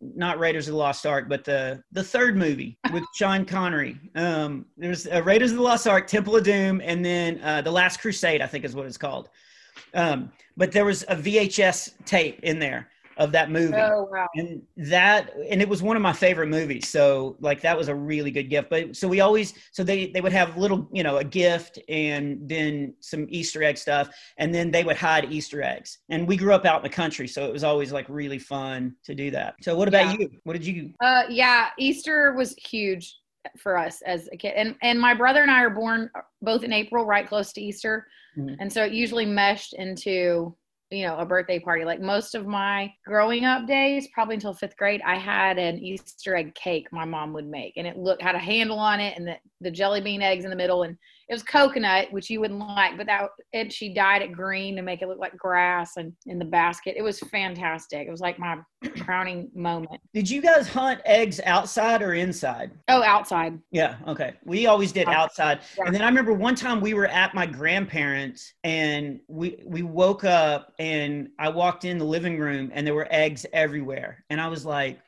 not 0.00 0.38
Raiders 0.38 0.68
of 0.68 0.72
the 0.72 0.78
Lost 0.78 1.06
Ark, 1.06 1.28
but 1.28 1.44
the 1.44 1.82
the 1.92 2.02
third 2.02 2.36
movie 2.36 2.78
with 2.92 3.04
Sean 3.14 3.44
Connery. 3.44 3.98
Um, 4.14 4.66
there's 4.76 5.06
uh, 5.06 5.22
Raiders 5.24 5.50
of 5.50 5.56
the 5.56 5.62
Lost 5.62 5.86
Ark, 5.86 6.06
Temple 6.06 6.36
of 6.36 6.44
Doom, 6.44 6.80
and 6.84 7.04
then 7.04 7.40
uh, 7.42 7.62
the 7.62 7.72
Last 7.72 8.00
Crusade, 8.00 8.40
I 8.40 8.46
think 8.46 8.64
is 8.64 8.74
what 8.74 8.86
it's 8.86 8.98
called. 8.98 9.28
Um, 9.94 10.30
but 10.56 10.72
there 10.72 10.84
was 10.84 11.02
a 11.04 11.16
VHS 11.16 12.04
tape 12.04 12.40
in 12.42 12.58
there 12.58 12.88
of 13.18 13.32
that 13.32 13.50
movie. 13.50 13.74
Oh 13.76 14.08
wow! 14.10 14.28
And 14.36 14.62
that 14.76 15.32
and 15.50 15.60
it 15.60 15.68
was 15.68 15.82
one 15.82 15.96
of 15.96 16.02
my 16.02 16.12
favorite 16.12 16.46
movies. 16.46 16.88
So 16.88 17.36
like 17.40 17.60
that 17.62 17.76
was 17.76 17.88
a 17.88 17.94
really 17.94 18.30
good 18.30 18.48
gift. 18.48 18.70
But 18.70 18.96
so 18.96 19.08
we 19.08 19.20
always 19.20 19.54
so 19.72 19.82
they 19.82 20.06
they 20.06 20.20
would 20.20 20.32
have 20.32 20.56
little 20.56 20.88
you 20.92 21.02
know 21.02 21.16
a 21.16 21.24
gift 21.24 21.78
and 21.88 22.48
then 22.48 22.94
some 23.00 23.26
Easter 23.28 23.62
egg 23.62 23.76
stuff, 23.76 24.08
and 24.38 24.54
then 24.54 24.70
they 24.70 24.84
would 24.84 24.96
hide 24.96 25.30
Easter 25.32 25.62
eggs. 25.62 25.98
And 26.08 26.26
we 26.26 26.36
grew 26.36 26.54
up 26.54 26.64
out 26.64 26.78
in 26.78 26.82
the 26.84 26.94
country, 26.94 27.28
so 27.28 27.44
it 27.44 27.52
was 27.52 27.64
always 27.64 27.92
like 27.92 28.06
really 28.08 28.38
fun 28.38 28.94
to 29.04 29.14
do 29.14 29.30
that. 29.32 29.56
So 29.62 29.76
what 29.76 29.88
about 29.88 30.06
yeah. 30.06 30.16
you? 30.20 30.30
What 30.44 30.52
did 30.54 30.66
you? 30.66 30.92
Uh, 31.02 31.24
yeah, 31.28 31.70
Easter 31.78 32.32
was 32.34 32.54
huge 32.54 33.16
for 33.56 33.76
us 33.76 34.00
as 34.02 34.28
a 34.32 34.36
kid, 34.36 34.54
and 34.56 34.76
and 34.82 35.00
my 35.00 35.14
brother 35.14 35.42
and 35.42 35.50
I 35.50 35.62
are 35.62 35.70
born 35.70 36.10
both 36.40 36.62
in 36.62 36.72
April, 36.72 37.04
right 37.04 37.28
close 37.28 37.52
to 37.54 37.60
Easter, 37.60 38.06
mm-hmm. 38.36 38.54
and 38.60 38.72
so 38.72 38.84
it 38.84 38.92
usually 38.92 39.26
meshed 39.26 39.72
into 39.72 40.56
you 40.90 41.06
know, 41.06 41.16
a 41.18 41.26
birthday 41.26 41.58
party. 41.58 41.84
Like 41.84 42.00
most 42.00 42.34
of 42.34 42.46
my 42.46 42.92
growing 43.04 43.44
up 43.44 43.66
days, 43.66 44.08
probably 44.12 44.34
until 44.34 44.54
fifth 44.54 44.76
grade, 44.76 45.02
I 45.04 45.16
had 45.16 45.58
an 45.58 45.78
Easter 45.78 46.36
egg 46.36 46.54
cake 46.54 46.88
my 46.92 47.04
mom 47.04 47.32
would 47.34 47.46
make, 47.46 47.74
and 47.76 47.86
it 47.86 47.96
looked 47.96 48.22
had 48.22 48.34
a 48.34 48.38
handle 48.38 48.78
on 48.78 49.00
it, 49.00 49.16
and 49.16 49.26
the, 49.26 49.36
the 49.60 49.70
jelly 49.70 50.00
bean 50.00 50.22
eggs 50.22 50.44
in 50.44 50.50
the 50.50 50.56
middle, 50.56 50.84
and 50.84 50.96
it 51.28 51.34
was 51.34 51.42
coconut, 51.42 52.10
which 52.10 52.30
you 52.30 52.40
wouldn't 52.40 52.58
like, 52.58 52.96
but 52.96 53.06
that 53.06 53.28
and 53.52 53.70
she 53.70 53.92
dyed 53.92 54.22
it 54.22 54.32
green 54.32 54.76
to 54.76 54.82
make 54.82 55.02
it 55.02 55.08
look 55.08 55.18
like 55.18 55.36
grass, 55.36 55.96
and 55.98 56.12
in 56.26 56.38
the 56.38 56.44
basket, 56.44 56.94
it 56.96 57.02
was 57.02 57.20
fantastic. 57.20 58.06
It 58.06 58.10
was 58.10 58.20
like 58.20 58.38
my 58.38 58.56
crowning 59.00 59.50
moment. 59.54 60.00
Did 60.14 60.30
you 60.30 60.40
guys 60.40 60.68
hunt 60.68 61.00
eggs 61.04 61.38
outside 61.44 62.00
or 62.02 62.14
inside? 62.14 62.70
Oh, 62.88 63.02
outside. 63.02 63.58
Yeah. 63.70 63.96
Okay. 64.06 64.34
We 64.44 64.66
always 64.66 64.90
did 64.90 65.08
outside, 65.08 65.60
yeah. 65.76 65.84
and 65.86 65.94
then 65.94 66.00
I 66.00 66.06
remember 66.06 66.32
one 66.32 66.54
time 66.54 66.80
we 66.80 66.94
were 66.94 67.06
at 67.06 67.34
my 67.34 67.44
grandparents, 67.44 68.54
and 68.64 69.20
we 69.28 69.62
we 69.66 69.82
woke 69.82 70.24
up, 70.24 70.72
and 70.78 71.28
I 71.38 71.50
walked 71.50 71.84
in 71.84 71.98
the 71.98 72.06
living 72.06 72.38
room, 72.38 72.70
and 72.72 72.86
there 72.86 72.94
were 72.94 73.08
eggs 73.10 73.44
everywhere, 73.52 74.24
and 74.30 74.40
I 74.40 74.48
was 74.48 74.64
like 74.64 74.98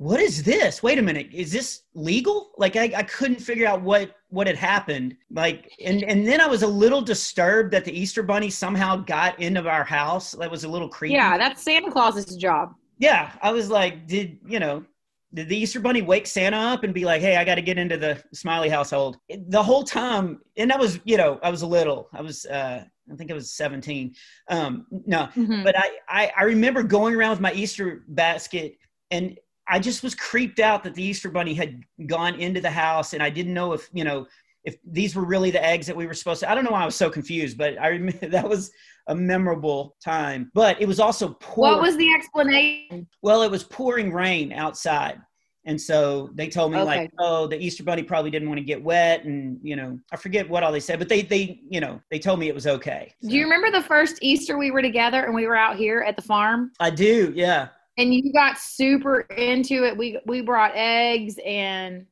what 0.00 0.18
is 0.18 0.42
this? 0.42 0.82
Wait 0.82 0.98
a 0.98 1.02
minute, 1.02 1.28
is 1.30 1.52
this 1.52 1.82
legal? 1.92 2.52
Like 2.56 2.74
I, 2.74 2.90
I 2.96 3.02
couldn't 3.02 3.38
figure 3.38 3.66
out 3.66 3.82
what 3.82 4.16
what 4.30 4.46
had 4.46 4.56
happened. 4.56 5.14
Like 5.30 5.70
and 5.84 6.02
and 6.04 6.26
then 6.26 6.40
I 6.40 6.46
was 6.46 6.62
a 6.62 6.66
little 6.66 7.02
disturbed 7.02 7.70
that 7.74 7.84
the 7.84 7.92
Easter 7.92 8.22
bunny 8.22 8.48
somehow 8.48 8.96
got 8.96 9.38
into 9.38 9.68
our 9.68 9.84
house. 9.84 10.32
That 10.32 10.50
was 10.50 10.64
a 10.64 10.68
little 10.68 10.88
creepy. 10.88 11.16
Yeah, 11.16 11.36
that's 11.36 11.62
Santa 11.62 11.90
Claus's 11.90 12.34
job. 12.36 12.72
Yeah, 12.98 13.30
I 13.42 13.52
was 13.52 13.68
like, 13.68 14.06
did 14.06 14.38
you 14.46 14.58
know? 14.58 14.86
Did 15.34 15.50
the 15.50 15.56
Easter 15.56 15.80
bunny 15.80 16.00
wake 16.00 16.26
Santa 16.26 16.56
up 16.56 16.82
and 16.82 16.94
be 16.94 17.04
like, 17.04 17.20
"Hey, 17.20 17.36
I 17.36 17.44
got 17.44 17.56
to 17.56 17.62
get 17.62 17.76
into 17.76 17.98
the 17.98 18.22
Smiley 18.32 18.70
household"? 18.70 19.18
The 19.48 19.62
whole 19.62 19.84
time, 19.84 20.40
and 20.56 20.72
I 20.72 20.76
was, 20.78 20.98
you 21.04 21.18
know, 21.18 21.38
I 21.42 21.50
was 21.50 21.60
a 21.60 21.66
little. 21.66 22.08
I 22.14 22.22
was, 22.22 22.46
uh, 22.46 22.84
I 23.12 23.16
think 23.16 23.30
I 23.30 23.34
was 23.34 23.52
17. 23.52 24.14
Um, 24.48 24.86
no, 24.90 25.28
mm-hmm. 25.36 25.62
but 25.62 25.78
I, 25.78 25.90
I, 26.08 26.32
I 26.38 26.42
remember 26.44 26.82
going 26.82 27.14
around 27.14 27.32
with 27.32 27.40
my 27.40 27.52
Easter 27.52 28.02
basket 28.08 28.78
and 29.10 29.38
I 29.70 29.78
just 29.78 30.02
was 30.02 30.14
creeped 30.14 30.58
out 30.58 30.82
that 30.84 30.94
the 30.94 31.02
Easter 31.02 31.30
Bunny 31.30 31.54
had 31.54 31.82
gone 32.06 32.34
into 32.34 32.60
the 32.60 32.70
house, 32.70 33.12
and 33.12 33.22
I 33.22 33.30
didn't 33.30 33.54
know 33.54 33.72
if 33.72 33.88
you 33.92 34.04
know 34.04 34.26
if 34.64 34.76
these 34.84 35.14
were 35.14 35.24
really 35.24 35.50
the 35.50 35.64
eggs 35.64 35.86
that 35.86 35.96
we 35.96 36.06
were 36.06 36.14
supposed 36.14 36.40
to. 36.40 36.50
I 36.50 36.54
don't 36.54 36.64
know 36.64 36.72
why 36.72 36.82
I 36.82 36.86
was 36.86 36.96
so 36.96 37.08
confused, 37.08 37.56
but 37.56 37.80
I 37.80 37.88
remember 37.88 38.26
that 38.28 38.48
was 38.48 38.72
a 39.06 39.14
memorable 39.14 39.96
time. 40.04 40.50
But 40.54 40.80
it 40.80 40.88
was 40.88 41.00
also 41.00 41.30
pouring. 41.40 41.74
What 41.74 41.82
was 41.82 41.96
the 41.96 42.12
explanation? 42.12 43.06
Well, 43.22 43.42
it 43.42 43.50
was 43.50 43.62
pouring 43.62 44.12
rain 44.12 44.52
outside. 44.52 45.20
And 45.66 45.78
so 45.78 46.30
they 46.34 46.48
told 46.48 46.72
me 46.72 46.78
okay. 46.78 46.86
like, 46.86 47.10
oh, 47.18 47.46
the 47.46 47.58
Easter 47.58 47.84
Bunny 47.84 48.02
probably 48.02 48.30
didn't 48.30 48.48
want 48.48 48.58
to 48.58 48.64
get 48.64 48.82
wet, 48.82 49.24
and 49.24 49.58
you 49.62 49.76
know, 49.76 49.98
I 50.10 50.16
forget 50.16 50.48
what 50.48 50.62
all 50.62 50.72
they 50.72 50.80
said, 50.80 50.98
but 50.98 51.08
they 51.08 51.20
they 51.20 51.60
you 51.68 51.80
know 51.80 52.00
they 52.10 52.18
told 52.18 52.40
me 52.40 52.48
it 52.48 52.54
was 52.54 52.66
okay. 52.66 53.14
So. 53.22 53.28
Do 53.28 53.36
you 53.36 53.44
remember 53.44 53.70
the 53.70 53.86
first 53.86 54.18
Easter 54.22 54.56
we 54.56 54.70
were 54.70 54.80
together 54.82 55.24
and 55.24 55.34
we 55.34 55.46
were 55.46 55.56
out 55.56 55.76
here 55.76 56.00
at 56.00 56.16
the 56.16 56.22
farm? 56.22 56.72
I 56.80 56.90
do, 56.90 57.32
yeah 57.36 57.68
and 58.00 58.14
you 58.14 58.32
got 58.32 58.58
super 58.58 59.20
into 59.20 59.84
it. 59.84 59.96
We 59.96 60.18
we 60.26 60.40
brought 60.40 60.72
eggs 60.74 61.36
and 61.44 62.06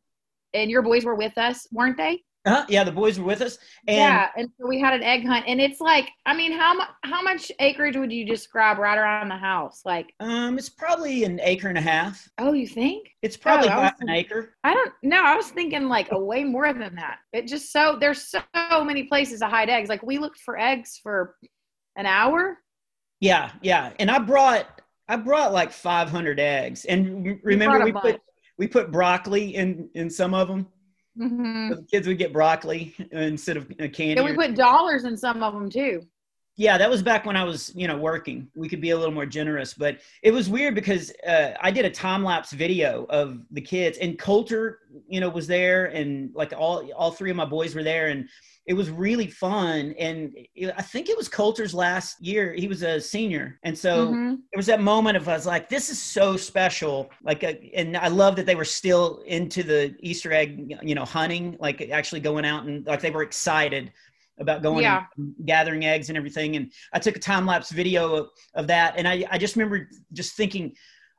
and 0.54 0.70
your 0.70 0.82
boys 0.82 1.04
were 1.04 1.14
with 1.14 1.36
us, 1.38 1.66
weren't 1.72 1.96
they? 1.96 2.22
Uh-huh. 2.46 2.64
yeah, 2.68 2.82
the 2.84 2.92
boys 2.92 3.18
were 3.18 3.26
with 3.26 3.42
us, 3.42 3.58
and 3.88 3.96
yeah, 3.96 4.28
and 4.36 4.48
so 4.58 4.66
we 4.66 4.80
had 4.80 4.94
an 4.94 5.02
egg 5.02 5.26
hunt, 5.26 5.44
and 5.46 5.60
it's 5.60 5.80
like, 5.80 6.08
I 6.24 6.34
mean, 6.34 6.52
how 6.52 6.72
much 6.72 6.88
how 7.02 7.20
much 7.20 7.52
acreage 7.58 7.96
would 7.96 8.12
you 8.12 8.24
describe 8.24 8.78
right 8.78 8.96
around 8.96 9.28
the 9.28 9.36
house? 9.36 9.82
Like, 9.84 10.14
um, 10.20 10.56
it's 10.56 10.68
probably 10.70 11.24
an 11.24 11.40
acre 11.42 11.68
and 11.68 11.76
a 11.76 11.82
half. 11.82 12.26
oh, 12.38 12.52
you 12.52 12.66
think? 12.66 13.08
It's 13.22 13.36
probably 13.36 13.68
Oh, 13.68 13.80
was 13.80 13.88
about 13.88 14.00
an 14.00 14.10
acre. 14.10 14.54
I 14.64 14.72
don't 14.72 14.92
know. 15.02 15.22
I 15.22 15.34
was 15.34 15.50
thinking 15.50 15.88
like 15.88 16.08
a 16.12 16.18
way 16.18 16.44
more 16.44 16.72
than 16.72 16.94
that. 16.94 17.18
It 17.32 17.48
just 17.48 17.70
so 17.72 17.98
there's 18.00 18.28
so 18.28 18.40
many 18.84 19.02
places 19.02 19.40
to 19.40 19.46
hide 19.46 19.68
eggs. 19.68 19.88
Like 19.90 20.02
we 20.02 20.18
looked 20.18 20.40
for 20.40 20.56
eggs 20.58 20.98
for 21.02 21.34
an 21.96 22.06
hour. 22.06 22.56
Yeah, 23.20 23.50
yeah. 23.62 23.92
And 23.98 24.10
I 24.10 24.20
brought 24.20 24.77
I 25.08 25.16
brought 25.16 25.52
like 25.52 25.72
500 25.72 26.38
eggs. 26.38 26.84
And 26.84 27.40
remember 27.42 27.84
we 27.84 27.92
bunch. 27.92 28.04
put 28.04 28.20
we 28.58 28.66
put 28.66 28.90
broccoli 28.90 29.54
in 29.54 29.88
in 29.94 30.10
some 30.10 30.34
of 30.34 30.48
them. 30.48 30.66
Mm-hmm. 31.18 31.70
The 31.70 31.86
kids 31.90 32.06
would 32.06 32.18
get 32.18 32.32
broccoli 32.32 32.94
instead 33.12 33.56
of 33.56 33.64
uh, 33.80 33.88
candy. 33.88 34.16
And 34.16 34.24
we 34.24 34.34
put 34.34 34.54
dollars 34.54 35.04
in 35.04 35.16
some 35.16 35.42
of 35.42 35.54
them 35.54 35.70
too. 35.70 36.02
Yeah, 36.58 36.76
that 36.76 36.90
was 36.90 37.04
back 37.04 37.24
when 37.24 37.36
I 37.36 37.44
was, 37.44 37.72
you 37.76 37.86
know, 37.86 37.96
working. 37.96 38.48
We 38.56 38.68
could 38.68 38.80
be 38.80 38.90
a 38.90 38.98
little 38.98 39.14
more 39.14 39.24
generous, 39.26 39.74
but 39.74 40.00
it 40.24 40.32
was 40.32 40.48
weird 40.48 40.74
because 40.74 41.12
uh, 41.24 41.52
I 41.60 41.70
did 41.70 41.84
a 41.84 41.90
time 41.90 42.24
lapse 42.24 42.50
video 42.50 43.06
of 43.10 43.38
the 43.52 43.60
kids, 43.60 43.96
and 43.98 44.18
Coulter, 44.18 44.80
you 45.06 45.20
know, 45.20 45.28
was 45.28 45.46
there, 45.46 45.86
and 45.86 46.34
like 46.34 46.52
all 46.52 46.90
all 46.96 47.12
three 47.12 47.30
of 47.30 47.36
my 47.36 47.44
boys 47.44 47.76
were 47.76 47.84
there, 47.84 48.08
and 48.08 48.28
it 48.66 48.74
was 48.74 48.90
really 48.90 49.28
fun. 49.28 49.94
And 50.00 50.32
it, 50.56 50.74
I 50.76 50.82
think 50.82 51.08
it 51.08 51.16
was 51.16 51.28
Coulter's 51.28 51.74
last 51.74 52.20
year; 52.20 52.52
he 52.54 52.66
was 52.66 52.82
a 52.82 53.00
senior, 53.00 53.60
and 53.62 53.78
so 53.78 54.08
Mhm. 54.08 54.38
there 54.50 54.56
was 54.58 54.66
that 54.66 54.80
moment 54.80 55.16
of 55.16 55.28
I 55.28 55.34
was 55.34 55.46
like, 55.46 55.68
this 55.68 55.90
is 55.90 56.02
so 56.02 56.36
special. 56.36 57.08
Like, 57.22 57.44
uh, 57.44 57.52
and 57.72 57.96
I 57.96 58.08
love 58.08 58.34
that 58.34 58.46
they 58.46 58.56
were 58.56 58.64
still 58.64 59.22
into 59.26 59.62
the 59.62 59.94
Easter 60.00 60.32
egg, 60.32 60.74
you 60.82 60.96
know, 60.96 61.04
hunting, 61.04 61.56
like 61.60 61.80
actually 61.92 62.20
going 62.20 62.44
out 62.44 62.64
and 62.64 62.84
like 62.84 63.00
they 63.00 63.12
were 63.12 63.22
excited 63.22 63.92
about 64.40 64.62
going 64.62 64.82
Yeah. 64.84 65.04
and 65.16 65.34
gathering 65.44 65.84
eggs 65.84 66.08
and 66.08 66.16
everything. 66.16 66.56
And 66.56 66.72
I 66.92 66.98
took 66.98 67.16
a 67.16 67.20
time 67.20 67.46
lapse 67.46 67.70
video 67.70 68.14
of, 68.14 68.28
of 68.54 68.66
that. 68.68 68.94
And 68.96 69.06
I, 69.08 69.24
I 69.30 69.38
just 69.38 69.56
remember 69.56 69.88
just 70.12 70.36
thinking, 70.36 70.74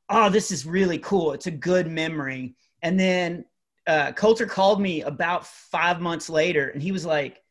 oh, 0.10 0.30
this 0.30 0.52
is 0.52 0.66
really 0.66 0.98
cool. 1.00 1.34
It's 1.34 1.48
a 1.48 1.52
good 1.52 1.88
memory. 1.88 2.56
And 2.82 3.00
then 3.00 3.46
uh, 3.88 4.12
Coulter 4.14 4.46
called 4.46 4.82
me 4.82 5.02
about 5.02 5.46
five 5.46 6.00
months 6.02 6.30
later 6.30 6.70
and 6.70 6.82
he 6.82 6.92
was 6.92 7.06
like, 7.06 7.42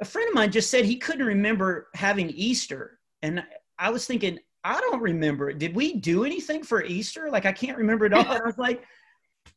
a 0.00 0.04
friend 0.04 0.28
of 0.28 0.34
mine 0.34 0.50
just 0.50 0.70
said 0.70 0.84
he 0.84 0.96
couldn't 0.96 1.24
remember 1.26 1.88
having 1.94 2.28
Easter. 2.30 2.98
And 3.22 3.42
I 3.78 3.90
was 3.90 4.06
thinking, 4.06 4.38
I 4.64 4.80
don't 4.80 5.00
remember. 5.00 5.52
Did 5.52 5.74
we 5.74 5.94
do 5.94 6.24
anything 6.24 6.62
for 6.62 6.82
Easter? 6.82 7.30
Like 7.30 7.46
I 7.46 7.52
can't 7.52 7.78
remember 7.78 8.06
it 8.06 8.12
all. 8.12 8.20
And 8.20 8.42
I 8.42 8.44
was 8.44 8.58
like, 8.58 8.82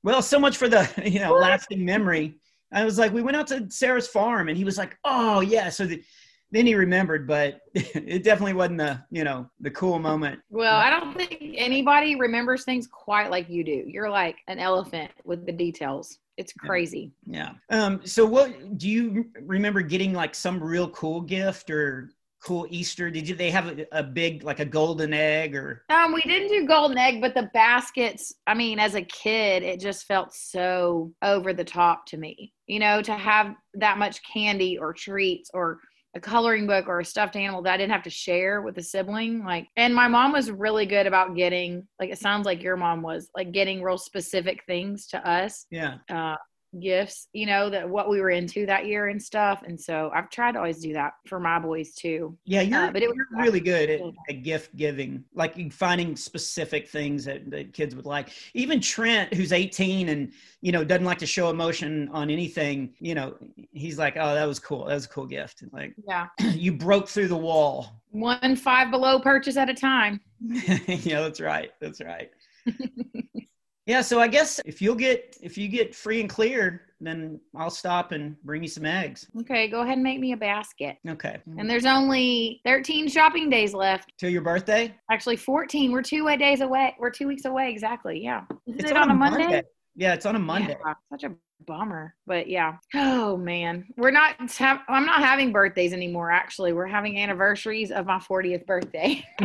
well, 0.04 0.22
so 0.22 0.40
much 0.40 0.58
for 0.58 0.68
the 0.68 0.90
you 1.06 1.20
know 1.20 1.34
lasting 1.34 1.84
memory. 1.84 2.36
I 2.74 2.84
was 2.84 2.98
like, 2.98 3.14
we 3.14 3.22
went 3.22 3.38
out 3.38 3.48
to 3.48 3.70
Sarah's 3.70 4.08
farm, 4.08 4.50
and 4.50 4.58
he 4.58 4.64
was 4.64 4.78
like, 4.78 4.98
oh 5.06 5.42
yeah. 5.42 5.70
So 5.70 5.86
the, 5.86 6.04
then 6.52 6.66
he 6.66 6.76
remembered, 6.76 7.28
but 7.28 7.60
it 7.74 8.24
definitely 8.24 8.54
wasn't 8.54 8.78
the 8.80 9.04
you 9.12 9.24
know 9.24 9.50
the 9.60 9.72
cool 9.72 10.00
moment. 10.00 10.40
Well, 10.50 10.76
I 10.76 10.90
don't 10.90 11.16
think 11.16 11.38
anybody 11.58 12.16
remembers 12.16 12.64
things 12.64 12.88
quite 12.88 13.30
like 13.32 13.50
you 13.50 13.64
do. 13.64 13.84
You're 13.88 14.10
like 14.10 14.38
an 14.48 14.60
elephant 14.60 15.12
with 15.26 15.46
the 15.46 15.52
details. 15.52 16.20
It's 16.38 16.54
Yeah. 16.62 16.68
crazy. 16.68 17.12
Yeah. 17.26 17.52
Um. 17.70 18.02
So 18.06 18.26
what 18.26 18.78
do 18.78 18.88
you 18.90 19.30
remember 19.42 19.82
getting 19.82 20.14
like 20.14 20.36
some 20.36 20.62
real 20.64 20.90
cool 20.90 21.22
gift 21.22 21.70
or 21.70 22.12
cool 22.48 22.66
Easter? 22.70 23.12
Did 23.12 23.28
you 23.28 23.36
they 23.36 23.52
have 23.52 23.78
a, 23.78 23.86
a 23.92 24.04
big 24.04 24.44
like 24.44 24.60
a 24.60 24.66
golden 24.66 25.14
egg 25.14 25.54
or? 25.54 25.84
Um, 25.90 26.14
we 26.14 26.22
didn't 26.22 26.48
do 26.48 26.66
golden 26.66 26.98
egg, 26.98 27.20
but 27.20 27.34
the 27.36 27.50
baskets, 27.54 28.34
I 28.48 28.54
mean, 28.54 28.80
as 28.80 28.96
a 28.96 29.02
kid, 29.02 29.64
it 29.64 29.82
just 29.82 30.06
felt 30.06 30.34
so 30.34 31.12
over 31.22 31.54
the 31.54 31.66
top 31.66 32.06
to 32.08 32.18
me. 32.18 32.54
You 32.66 32.80
know, 32.80 33.02
to 33.02 33.14
have 33.14 33.54
that 33.74 33.98
much 33.98 34.22
candy 34.24 34.78
or 34.78 34.94
treats 34.94 35.52
or 35.54 35.80
a 36.16 36.20
coloring 36.22 36.66
book 36.66 36.88
or 36.88 37.02
a 37.02 37.06
stuffed 37.06 37.36
animal 37.36 37.62
that 37.62 37.74
I 37.74 37.78
didn't 37.78 37.92
have 37.92 38.04
to 38.04 38.10
share 38.10 38.62
with 38.62 38.78
a 38.78 38.84
sibling. 38.84 39.44
Like, 39.44 39.68
and 39.76 39.94
my 39.94 40.08
mom 40.08 40.32
was 40.32 40.50
really 40.50 40.86
good 40.86 41.06
about 41.06 41.36
getting, 41.36 41.86
like, 42.00 42.10
it 42.10 42.18
sounds 42.18 42.46
like 42.46 42.64
your 42.64 42.78
mom 42.78 43.02
was, 43.02 43.30
like, 43.36 43.52
getting 43.52 43.84
real 43.84 43.98
specific 43.98 44.64
things 44.66 45.08
to 45.08 45.30
us. 45.30 45.66
Yeah. 45.70 45.98
Uh, 46.10 46.38
gifts 46.80 47.28
you 47.34 47.46
know 47.46 47.70
that 47.70 47.88
what 47.88 48.10
we 48.10 48.20
were 48.20 48.30
into 48.30 48.66
that 48.66 48.86
year 48.86 49.08
and 49.08 49.22
stuff 49.22 49.64
and 49.66 49.80
so 49.80 50.12
i've 50.14 50.30
tried 50.30 50.52
to 50.52 50.58
always 50.58 50.80
do 50.80 50.94
that 50.94 51.14
for 51.26 51.40
my 51.40 51.58
boys 51.58 51.94
too 51.94 52.38
Yeah, 52.46 52.62
you're, 52.62 52.86
Uh, 52.86 52.92
but 52.92 53.02
it 53.02 53.10
was 53.10 53.18
really 53.32 53.60
good 53.60 53.90
at, 53.90 54.02
at 54.30 54.44
gift 54.44 54.76
giving, 54.76 55.24
like 55.34 55.72
finding 55.72 56.16
specific 56.16 56.88
things 56.88 57.26
that, 57.26 57.50
that 57.52 57.74
kids 57.74 57.96
would 57.96 58.06
like. 58.06 58.30
Even 58.54 58.80
Trent, 58.80 59.34
who's 59.34 59.52
18 59.54 60.10
and 60.10 60.32
you 60.62 60.72
know 60.72 60.84
doesn't 60.84 61.06
like 61.06 61.18
to 61.20 61.26
show 61.26 61.50
emotion 61.50 62.10
on 62.12 62.30
anything, 62.30 62.94
you 63.00 63.16
know, 63.16 63.36
he's 63.72 63.98
like, 63.98 64.16
"Oh, 64.18 64.34
that 64.34 64.46
was 64.46 64.60
cool. 64.60 64.86
That 64.86 64.96
was 64.96 65.06
a 65.06 65.10
cool 65.10 65.26
gift." 65.26 65.64
Like 65.72 65.94
yeah 66.08 66.28
you 66.54 66.74
broke 66.74 67.08
through 67.08 67.28
the 67.30 67.38
wall. 67.38 68.02
one 68.12 68.56
five 68.56 68.92
below 68.92 69.20
purchase 69.20 69.58
at 69.58 69.70
a 69.70 69.74
time 69.74 70.20
yeah, 70.88 71.22
that's 71.22 71.42
right. 71.42 71.72
That's 71.82 72.02
right. 72.02 72.30
yeah, 73.88 74.02
so 74.02 74.20
I 74.20 74.28
guess 74.28 74.60
if 74.66 74.82
you'll 74.82 74.96
get 74.96 75.38
if 75.42 75.58
you 75.58 75.68
get 75.70 75.96
free 75.96 76.20
and 76.20 76.30
clear, 76.30 76.82
then 77.00 77.40
I'll 77.56 77.70
stop 77.70 78.12
and 78.12 78.36
bring 78.44 78.62
you 78.62 78.68
some 78.68 78.86
eggs. 78.86 79.28
Okay, 79.42 79.70
go 79.70 79.82
ahead 79.82 79.94
and 79.94 80.04
make 80.04 80.20
me 80.20 80.34
a 80.34 80.38
basket. 80.38 80.98
Okay. 81.08 81.38
And 81.58 81.70
there's 81.70 81.86
only 81.86 82.60
13 82.66 83.08
shopping 83.08 83.50
days 83.50 83.74
left. 83.74 84.12
Till 84.20 84.30
your 84.30 84.42
birthday? 84.42 84.94
Actually, 85.10 85.38
14. 85.38 85.92
We're 85.92 86.02
two 86.02 86.28
days 86.38 86.62
away. 86.62 86.96
We're 87.00 87.12
two 87.12 87.28
weeks 87.28 87.46
away 87.46 87.72
exactly. 87.72 88.22
Yeah. 88.22 88.44
Isn't 88.68 88.82
It's 88.82 88.92
it 88.92 88.98
on, 88.98 89.10
a 89.10 89.14
Monday? 89.14 89.64
Yeah, 89.96 90.14
it's 90.14 90.26
on 90.26 90.36
a 90.36 90.40
Monday. 90.40 90.78
Yeah, 90.86 90.94
such 91.10 91.24
a 91.24 91.32
bummer. 91.66 92.14
But 92.26 92.50
yeah. 92.50 92.78
Oh 92.94 93.38
man, 93.38 93.86
we're 93.96 94.12
not. 94.12 94.36
Have, 94.58 94.82
I'm 94.90 95.06
not 95.06 95.22
having 95.22 95.52
birthdays 95.52 95.94
anymore. 95.94 96.32
Actually, 96.32 96.74
we're 96.74 96.88
having 96.88 97.18
anniversaries 97.20 97.92
of 97.92 98.06
my 98.06 98.18
40th 98.18 98.66
birthday. 98.66 99.24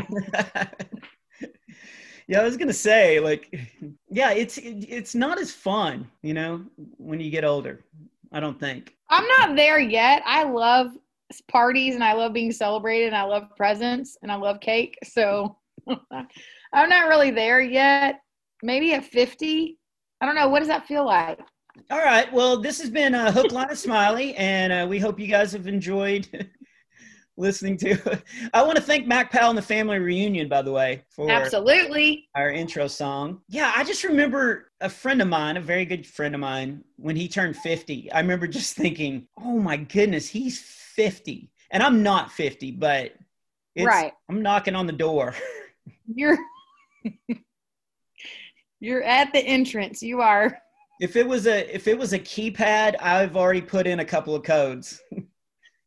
yeah, 2.28 2.40
I 2.40 2.44
was 2.44 2.56
gonna 2.56 2.72
say, 2.72 3.20
like, 3.20 3.54
yeah, 4.12 4.32
it's 4.32 4.58
it, 4.58 4.84
it's 4.88 5.14
not 5.14 5.40
as 5.40 5.50
fun, 5.50 6.06
you 6.22 6.34
know, 6.34 6.62
when 6.98 7.18
you 7.18 7.30
get 7.30 7.44
older. 7.44 7.80
I 8.30 8.40
don't 8.40 8.60
think. 8.60 8.94
I'm 9.10 9.26
not 9.38 9.56
there 9.56 9.78
yet. 9.78 10.22
I 10.24 10.44
love 10.44 10.92
parties 11.48 11.94
and 11.94 12.04
I 12.04 12.12
love 12.12 12.32
being 12.32 12.52
celebrated 12.52 13.06
and 13.06 13.16
I 13.16 13.22
love 13.22 13.44
presents 13.56 14.16
and 14.22 14.30
I 14.30 14.36
love 14.36 14.60
cake. 14.60 14.98
So 15.06 15.56
I'm 15.88 16.88
not 16.88 17.08
really 17.08 17.30
there 17.30 17.60
yet. 17.60 18.20
Maybe 18.62 18.94
at 18.94 19.04
50. 19.04 19.78
I 20.20 20.26
don't 20.26 20.34
know. 20.34 20.48
What 20.48 20.60
does 20.60 20.68
that 20.68 20.86
feel 20.86 21.04
like? 21.04 21.40
All 21.90 21.98
right. 21.98 22.32
Well, 22.32 22.60
this 22.60 22.80
has 22.80 22.90
been 22.90 23.14
uh, 23.14 23.32
Hook, 23.32 23.50
Line, 23.50 23.70
and 23.70 23.78
Smiley, 23.78 24.34
and 24.36 24.72
uh, 24.72 24.86
we 24.88 24.98
hope 24.98 25.18
you 25.18 25.26
guys 25.26 25.52
have 25.52 25.66
enjoyed 25.66 26.28
listening 27.36 27.76
to. 27.78 28.22
I 28.54 28.62
want 28.62 28.76
to 28.76 28.82
thank 28.82 29.06
Mac 29.06 29.30
Powell 29.30 29.50
and 29.50 29.58
the 29.58 29.62
Family 29.62 29.98
Reunion, 29.98 30.48
by 30.48 30.62
the 30.62 30.72
way, 30.72 31.02
for 31.10 31.30
Absolutely. 31.30 32.28
our 32.34 32.50
intro 32.50 32.86
song. 32.86 33.40
Yeah, 33.48 33.72
I 33.74 33.84
just 33.84 34.04
remember 34.04 34.70
a 34.80 34.88
friend 34.88 35.22
of 35.22 35.28
mine, 35.28 35.56
a 35.56 35.60
very 35.60 35.84
good 35.84 36.06
friend 36.06 36.34
of 36.34 36.40
mine, 36.40 36.84
when 36.96 37.16
he 37.16 37.28
turned 37.28 37.56
50. 37.56 38.12
I 38.12 38.20
remember 38.20 38.46
just 38.46 38.76
thinking, 38.76 39.26
oh 39.38 39.58
my 39.58 39.76
goodness, 39.76 40.28
he's 40.28 40.60
50. 40.60 41.50
And 41.70 41.82
I'm 41.82 42.02
not 42.02 42.30
50, 42.30 42.72
but 42.72 43.14
it's, 43.74 43.86
Right. 43.86 44.12
I'm 44.28 44.42
knocking 44.42 44.74
on 44.74 44.86
the 44.86 44.92
door. 44.92 45.34
You're 46.14 46.38
You're 48.80 49.02
at 49.04 49.32
the 49.32 49.38
entrance. 49.38 50.02
You 50.02 50.20
are. 50.20 50.58
If 51.00 51.16
it 51.16 51.26
was 51.26 51.46
a 51.46 51.74
if 51.74 51.88
it 51.88 51.96
was 51.96 52.12
a 52.12 52.18
keypad, 52.18 52.96
I've 53.00 53.36
already 53.36 53.60
put 53.60 53.86
in 53.86 54.00
a 54.00 54.04
couple 54.04 54.34
of 54.34 54.42
codes. 54.42 55.00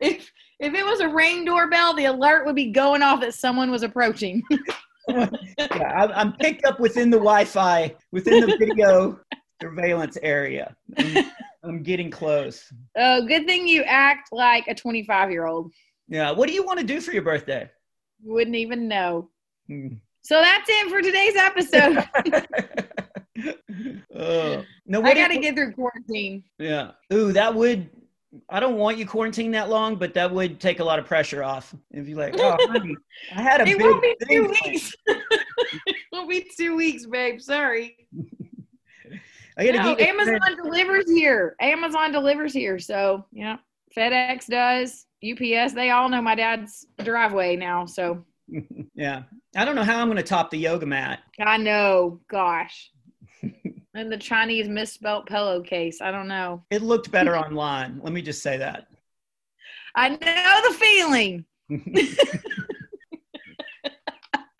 If 0.01 0.29
if 0.59 0.73
it 0.73 0.85
was 0.85 0.99
a 0.99 1.09
ring 1.09 1.45
doorbell, 1.45 1.93
the 1.93 2.05
alert 2.05 2.45
would 2.45 2.55
be 2.55 2.71
going 2.71 3.01
off 3.01 3.21
that 3.21 3.33
someone 3.33 3.71
was 3.71 3.83
approaching. 3.83 4.41
yeah, 5.07 5.29
I'm, 5.57 6.11
I'm 6.11 6.33
picked 6.33 6.65
up 6.65 6.79
within 6.79 7.09
the 7.09 7.17
Wi-Fi, 7.17 7.95
within 8.11 8.41
the 8.41 8.57
video 8.57 9.19
surveillance 9.61 10.17
area. 10.21 10.75
I'm, 10.97 11.31
I'm 11.63 11.83
getting 11.83 12.09
close. 12.09 12.71
Oh, 12.95 13.25
good 13.25 13.45
thing 13.45 13.67
you 13.67 13.83
act 13.83 14.29
like 14.31 14.67
a 14.67 14.75
25 14.75 15.31
year 15.31 15.45
old. 15.45 15.71
Yeah. 16.07 16.31
What 16.31 16.47
do 16.47 16.53
you 16.53 16.63
want 16.63 16.79
to 16.79 16.85
do 16.85 17.01
for 17.01 17.11
your 17.11 17.23
birthday? 17.23 17.69
You 18.23 18.33
wouldn't 18.33 18.55
even 18.55 18.87
know. 18.87 19.29
Hmm. 19.67 19.95
So 20.21 20.39
that's 20.39 20.67
it 20.67 20.89
for 20.89 21.01
today's 21.01 21.35
episode. 21.35 22.03
oh. 24.15 24.63
No, 24.87 25.03
I 25.03 25.13
got 25.13 25.27
to 25.27 25.37
get 25.37 25.55
through 25.55 25.73
quarantine. 25.73 26.43
Yeah. 26.57 26.91
Ooh, 27.13 27.31
that 27.31 27.53
would. 27.53 27.89
I 28.49 28.59
don't 28.59 28.75
want 28.75 28.97
you 28.97 29.05
quarantined 29.05 29.53
that 29.53 29.69
long, 29.69 29.95
but 29.95 30.13
that 30.13 30.31
would 30.31 30.59
take 30.59 30.79
a 30.79 30.83
lot 30.83 30.99
of 30.99 31.05
pressure 31.05 31.43
off. 31.43 31.73
If 31.91 32.07
you're 32.07 32.17
like, 32.17 32.35
oh, 32.37 32.57
honey, 32.69 32.95
I 33.35 33.41
had 33.41 33.61
a 33.61 33.67
It 33.67 33.79
won't 33.79 34.01
be 34.01 34.15
two 34.29 34.47
weeks. 34.47 34.93
it 35.07 35.95
won't 36.11 36.29
be 36.29 36.49
two 36.57 36.75
weeks, 36.75 37.05
babe. 37.05 37.41
Sorry. 37.41 38.07
I 39.57 39.65
gotta 39.65 39.77
No, 39.77 39.97
Amazon 39.97 40.57
delivers 40.61 41.09
here. 41.09 41.55
Amazon 41.61 42.11
delivers 42.11 42.53
here. 42.53 42.77
So, 42.77 43.25
yeah. 43.31 43.57
FedEx 43.95 44.47
does. 44.47 45.05
UPS, 45.23 45.73
they 45.73 45.91
all 45.91 46.09
know 46.09 46.21
my 46.21 46.35
dad's 46.35 46.85
driveway 47.03 47.55
now. 47.55 47.85
So, 47.85 48.25
yeah. 48.95 49.23
I 49.55 49.63
don't 49.63 49.75
know 49.75 49.83
how 49.83 49.99
I'm 49.99 50.07
going 50.07 50.17
to 50.17 50.23
top 50.23 50.51
the 50.51 50.57
yoga 50.57 50.85
mat. 50.85 51.21
I 51.39 51.55
know. 51.57 52.19
Gosh. 52.29 52.91
And 53.95 54.11
the 54.11 54.17
Chinese 54.17 54.67
misspelt 54.67 55.25
pillowcase. 55.25 56.01
I 56.01 56.11
don't 56.11 56.27
know. 56.27 56.61
It 56.69 56.81
looked 56.81 57.11
better 57.11 57.37
online. 57.45 58.01
Let 58.03 58.11
me 58.11 58.21
just 58.21 58.43
say 58.43 58.57
that. 58.57 58.87
I 59.95 60.09
know 60.09 60.61
the 60.67 60.75
feeling. 60.77 61.45
Is 61.69 62.17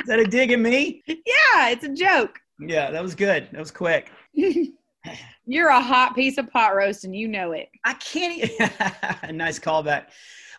that 0.08 0.20
a 0.20 0.24
dig 0.24 0.52
at 0.52 0.60
me? 0.60 1.04
Yeah, 1.08 1.70
it's 1.70 1.84
a 1.84 1.90
joke. 1.90 2.40
Yeah, 2.60 2.90
that 2.92 3.04
was 3.04 3.14
good. 3.14 3.50
That 3.52 3.60
was 3.60 3.72
quick. 3.72 4.10
You're 5.46 5.70
a 5.70 5.82
hot 5.82 6.16
piece 6.16 6.38
of 6.38 6.50
pot 6.50 6.74
roast 6.74 7.04
and 7.04 7.14
you 7.14 7.28
know 7.28 7.52
it. 7.52 7.68
I 7.84 7.94
can't. 7.96 8.50
nice 9.34 9.60
callback. 9.60 10.06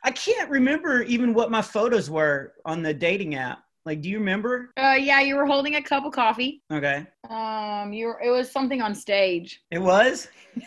I 0.02 0.10
can't 0.10 0.50
remember 0.50 1.02
even 1.02 1.32
what 1.32 1.50
my 1.50 1.62
photos 1.62 2.10
were 2.10 2.52
on 2.66 2.82
the 2.82 2.92
dating 2.92 3.36
app. 3.36 3.60
Like, 3.86 4.02
do 4.02 4.08
you 4.10 4.18
remember? 4.18 4.72
Uh, 4.76 4.96
yeah, 5.00 5.20
you 5.20 5.36
were 5.36 5.46
holding 5.46 5.76
a 5.76 5.82
cup 5.82 6.04
of 6.04 6.12
coffee. 6.12 6.60
Okay, 6.72 7.06
Um, 7.30 7.92
you 7.92 8.06
were, 8.06 8.20
it 8.20 8.30
was 8.30 8.50
something 8.50 8.82
on 8.82 8.94
stage. 8.94 9.62
it 9.70 9.78
was. 9.78 10.28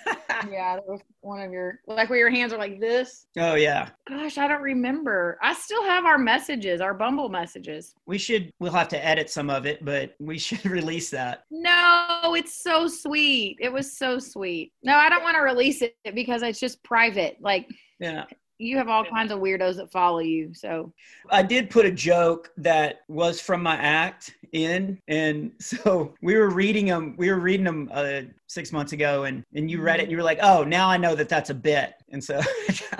Yeah, 0.50 0.76
that 0.76 0.88
was 0.88 1.02
one 1.22 1.42
of 1.42 1.52
your 1.52 1.82
like 1.88 2.10
where 2.10 2.18
your 2.20 2.30
hands 2.30 2.54
are 2.54 2.58
like 2.58 2.80
this. 2.80 3.26
oh 3.40 3.56
yeah, 3.56 3.90
Gosh, 4.08 4.38
I 4.38 4.48
don't 4.48 4.62
remember. 4.62 5.38
I 5.42 5.54
still 5.54 5.84
have 5.84 6.06
our 6.06 6.18
messages, 6.20 6.80
our 6.80 6.94
Bumble 6.94 7.28
messages. 7.28 7.94
we 8.06 8.18
should. 8.20 8.52
We'll 8.60 8.72
have 8.72 8.88
to 8.90 9.06
edit 9.06 9.30
some 9.30 9.50
of 9.50 9.66
it, 9.66 9.84
but 9.84 10.14
we 10.20 10.38
should 10.46 10.64
release 10.66 11.10
that. 11.10 11.44
No, 11.52 12.36
it's 12.38 12.64
so 12.64 12.88
sweet. 12.88 13.58
It 13.60 13.74
was 13.74 13.98
so 13.98 14.18
sweet. 14.20 14.72
No, 14.84 14.96
I 14.96 15.10
don't 15.10 15.24
want 15.24 15.36
to 15.36 15.42
release 15.42 15.82
it 15.82 15.96
because 16.16 16.42
it's 16.44 16.60
just 16.60 16.82
private. 16.84 17.38
Like 17.42 17.68
Yeah, 18.00 18.26
you 18.60 18.76
have 18.78 18.90
all 18.90 19.06
kinds 19.06 19.32
of 19.32 19.40
weirdos 19.40 19.78
that 19.78 19.90
follow 19.90 20.20
you. 20.20 20.54
So 20.54 20.92
I 21.30 21.42
did 21.42 21.70
put 21.70 21.86
a 21.86 21.92
joke 21.92 22.52
that 22.58 23.02
was 23.08 23.40
from 23.40 23.64
my 23.64 23.76
act 23.78 24.36
in, 24.52 25.00
and 25.08 25.52
so 25.60 26.14
we 26.22 26.36
were 26.36 26.50
reading 26.50 26.86
them. 26.86 27.16
We 27.18 27.30
were 27.30 27.40
reading 27.40 27.64
them 27.64 27.90
uh, 27.92 28.22
six 28.48 28.72
months 28.72 28.92
ago, 28.92 29.24
and 29.24 29.44
and 29.56 29.72
you 29.72 29.82
read 29.82 30.00
it, 30.00 30.04
and 30.04 30.12
you 30.12 30.18
were 30.18 30.24
like, 30.24 30.40
"Oh, 30.42 30.64
now 30.64 30.90
I 30.90 30.98
know 30.98 31.16
that 31.16 31.30
that's 31.30 31.50
a 31.50 31.56
bit." 31.56 31.94
And 32.12 32.24
so 32.24 32.40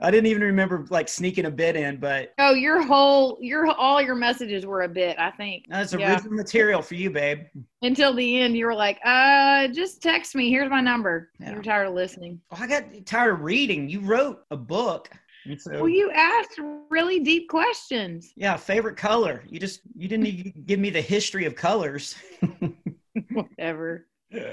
I 0.00 0.10
didn't 0.10 0.26
even 0.26 0.42
remember 0.42 0.84
like 0.90 1.08
sneaking 1.08 1.46
a 1.46 1.50
bit 1.50 1.76
in, 1.76 1.98
but 1.98 2.32
Oh, 2.38 2.54
your 2.54 2.82
whole 2.82 3.38
your 3.40 3.66
all 3.70 4.02
your 4.02 4.14
messages 4.14 4.66
were 4.66 4.82
a 4.82 4.88
bit, 4.88 5.18
I 5.18 5.30
think. 5.30 5.66
that's 5.68 5.92
Yeah. 5.92 6.12
original 6.14 6.32
material 6.34 6.82
for 6.82 6.94
you, 6.94 7.10
babe. 7.10 7.44
Until 7.82 8.12
the 8.14 8.40
end, 8.40 8.56
you 8.56 8.66
were 8.66 8.74
like, 8.74 8.98
uh, 9.04 9.68
just 9.68 10.02
text 10.02 10.34
me. 10.34 10.50
Here's 10.50 10.70
my 10.70 10.80
number. 10.80 11.30
Yeah. 11.38 11.52
You're 11.52 11.62
tired 11.62 11.88
of 11.88 11.94
listening. 11.94 12.40
Oh, 12.50 12.58
I 12.60 12.66
got 12.66 12.84
tired 13.06 13.34
of 13.34 13.40
reading. 13.42 13.88
You 13.88 14.00
wrote 14.00 14.40
a 14.50 14.56
book, 14.56 15.08
so 15.58 15.70
Well, 15.72 15.88
you 15.88 16.10
asked 16.10 16.58
really 16.90 17.20
deep 17.20 17.48
questions. 17.48 18.32
yeah, 18.36 18.56
favorite 18.56 18.96
color. 18.96 19.44
You 19.48 19.60
just 19.60 19.80
you 19.96 20.08
didn't 20.08 20.26
even 20.26 20.52
give 20.66 20.80
me 20.80 20.90
the 20.90 21.00
history 21.00 21.44
of 21.44 21.54
colors. 21.54 22.16
Whatever. 23.32 24.06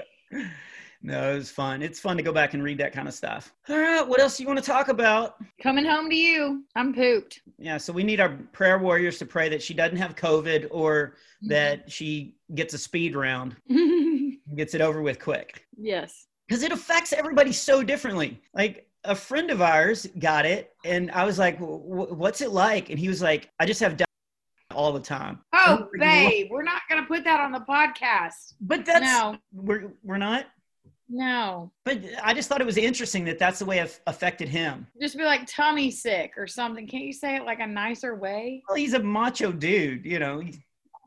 no, 1.04 1.34
it 1.34 1.36
was 1.36 1.52
fun. 1.52 1.82
It's 1.84 2.00
fun 2.00 2.18
to 2.18 2.24
go 2.24 2.32
back 2.32 2.54
and 2.54 2.64
read 2.64 2.78
that 2.80 2.94
kind 2.94 3.08
of 3.08 3.14
stuff. 3.14 3.54
All 3.70 3.78
right, 3.78 4.08
what 4.08 4.20
else 4.22 4.38
do 4.38 4.44
you 4.44 4.48
want 4.48 4.58
to 4.60 4.66
talk 4.66 4.88
about? 4.88 5.36
Coming 5.62 5.86
home 5.86 6.10
to 6.10 6.16
you. 6.16 6.64
I'm 6.76 6.94
pooped. 6.94 7.42
Yeah, 7.60 7.78
so 7.78 7.92
we 7.94 8.04
need 8.04 8.20
our 8.20 8.30
prayer 8.54 8.80
warriors 8.80 9.20
to 9.20 9.26
pray 9.26 9.50
that 9.50 9.62
she 9.62 9.74
doesn't 9.74 9.98
have 9.98 10.16
COVID 10.16 10.68
or 10.72 11.16
Mm-hmm. 11.44 11.50
that 11.56 11.92
she 11.92 12.38
gets 12.56 12.74
a 12.74 12.78
speed 12.78 13.18
round, 13.18 13.58
gets 14.56 14.74
it 14.74 14.80
over 14.80 15.02
with 15.02 15.20
quick. 15.20 15.66
yes. 15.78 16.28
Because 16.48 16.64
it 16.64 16.72
affects 16.72 17.12
everybody 17.12 17.52
so 17.52 17.84
differently. 17.84 18.42
Like 18.54 18.88
a 19.04 19.14
friend 19.16 19.50
of 19.52 19.62
ours 19.62 20.08
got 20.20 20.46
it, 20.46 20.72
and 20.86 21.10
I 21.12 21.26
was 21.26 21.38
like, 21.40 21.60
"W- 21.60 21.80
w- 21.90 22.14
"What's 22.14 22.40
it 22.42 22.52
like?" 22.52 22.90
And 22.90 22.98
he 23.00 23.08
was 23.10 23.22
like, 23.22 23.50
"I 23.60 23.66
just 23.66 23.80
have 23.82 23.98
di- 23.98 24.06
all 24.72 24.92
the 24.94 25.00
time." 25.02 25.40
Oh, 25.54 25.88
babe, 26.00 26.48
we're 26.52 26.64
not 26.64 26.82
gonna 26.90 27.06
put 27.06 27.24
that 27.26 27.40
on 27.42 27.52
the 27.52 27.60
podcast. 27.62 28.54
But 28.62 28.86
that's 28.86 29.04
no, 29.06 29.38
we're 29.54 29.94
we're 30.04 30.18
not. 30.18 30.46
No. 31.10 31.72
But 31.86 32.00
I 32.24 32.34
just 32.34 32.50
thought 32.50 32.62
it 32.62 32.66
was 32.66 32.78
interesting 32.78 33.26
that 33.26 33.40
that's 33.40 33.60
the 33.60 33.66
way 33.66 33.80
it 33.80 34.00
affected 34.08 34.50
him. 34.50 34.88
Just 35.02 35.18
be 35.18 35.24
like 35.24 35.46
tummy 35.48 35.92
sick 35.92 36.34
or 36.38 36.48
something. 36.48 36.88
Can't 36.88 37.04
you 37.04 37.14
say 37.14 37.36
it 37.36 37.44
like 37.46 37.60
a 37.60 37.68
nicer 37.68 38.16
way? 38.16 38.64
Well, 38.68 38.78
he's 38.78 38.94
a 38.94 39.00
macho 39.04 39.52
dude, 39.52 40.06
you 40.06 40.20
know. 40.20 40.42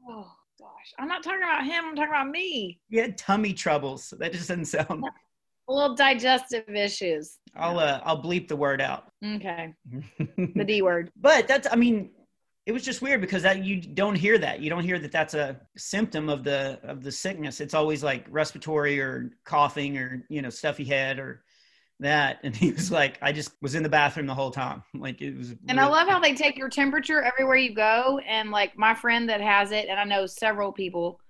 Oh 0.09 0.30
gosh, 0.61 0.94
I'm 0.99 1.09
not 1.09 1.22
talking 1.22 1.42
about 1.42 1.64
him. 1.64 1.84
I'm 1.86 1.97
talking 1.97 2.11
about 2.12 2.28
me. 2.30 2.80
he 2.88 2.97
had 2.99 3.16
tummy 3.18 3.53
troubles. 3.53 4.12
That 4.18 4.32
just 4.32 4.49
doesn't 4.49 4.66
sound. 4.66 5.05
A 5.68 5.72
little 5.72 5.97
digestive 5.97 6.68
issues. 6.68 7.38
I'll 7.57 7.78
uh, 7.80 8.01
I'll 8.05 8.22
bleep 8.22 8.47
the 8.47 8.55
word 8.57 8.80
out. 8.80 9.11
Okay, 9.24 9.74
the 10.55 10.64
D 10.64 10.82
word. 10.82 11.11
but 11.20 11.49
that's 11.49 11.66
I 11.70 11.74
mean, 11.74 12.11
it 12.66 12.72
was 12.72 12.84
just 12.84 13.00
weird 13.00 13.20
because 13.20 13.44
that 13.44 13.64
you 13.64 13.80
don't 13.80 14.16
hear 14.16 14.38
that. 14.38 14.60
You 14.60 14.68
don't 14.70 14.82
hear 14.82 14.98
that 14.98 15.12
that's 15.12 15.34
a 15.34 15.60
symptom 15.76 16.28
of 16.28 16.42
the 16.42 16.80
of 16.82 17.02
the 17.02 17.12
sickness. 17.12 17.60
It's 17.60 17.74
always 17.74 18.02
like 18.02 18.26
respiratory 18.28 19.00
or 19.00 19.30
coughing 19.44 19.96
or 19.96 20.26
you 20.28 20.42
know 20.42 20.50
stuffy 20.50 20.84
head 20.84 21.20
or 21.20 21.44
that. 22.00 22.40
And 22.44 22.56
he 22.56 22.72
was 22.72 22.90
like, 22.90 23.18
I 23.22 23.30
just 23.30 23.52
was 23.62 23.76
in 23.76 23.84
the 23.84 23.88
bathroom 23.88 24.26
the 24.26 24.34
whole 24.34 24.50
time. 24.50 24.82
Like 24.94 25.22
it 25.22 25.38
was. 25.38 25.54
And 25.68 25.78
I 25.78 25.86
love 25.86 26.08
how 26.08 26.18
they 26.18 26.34
take 26.34 26.58
your 26.58 26.68
temperature 26.68 27.22
everywhere 27.22 27.56
you 27.56 27.72
go. 27.72 28.18
And 28.26 28.50
like 28.50 28.76
my 28.76 28.94
friend 28.94 29.28
that 29.28 29.40
has 29.40 29.70
it, 29.70 29.86
and 29.88 30.00
I 30.00 30.04
know 30.04 30.26
several 30.26 30.72
people 30.72 31.20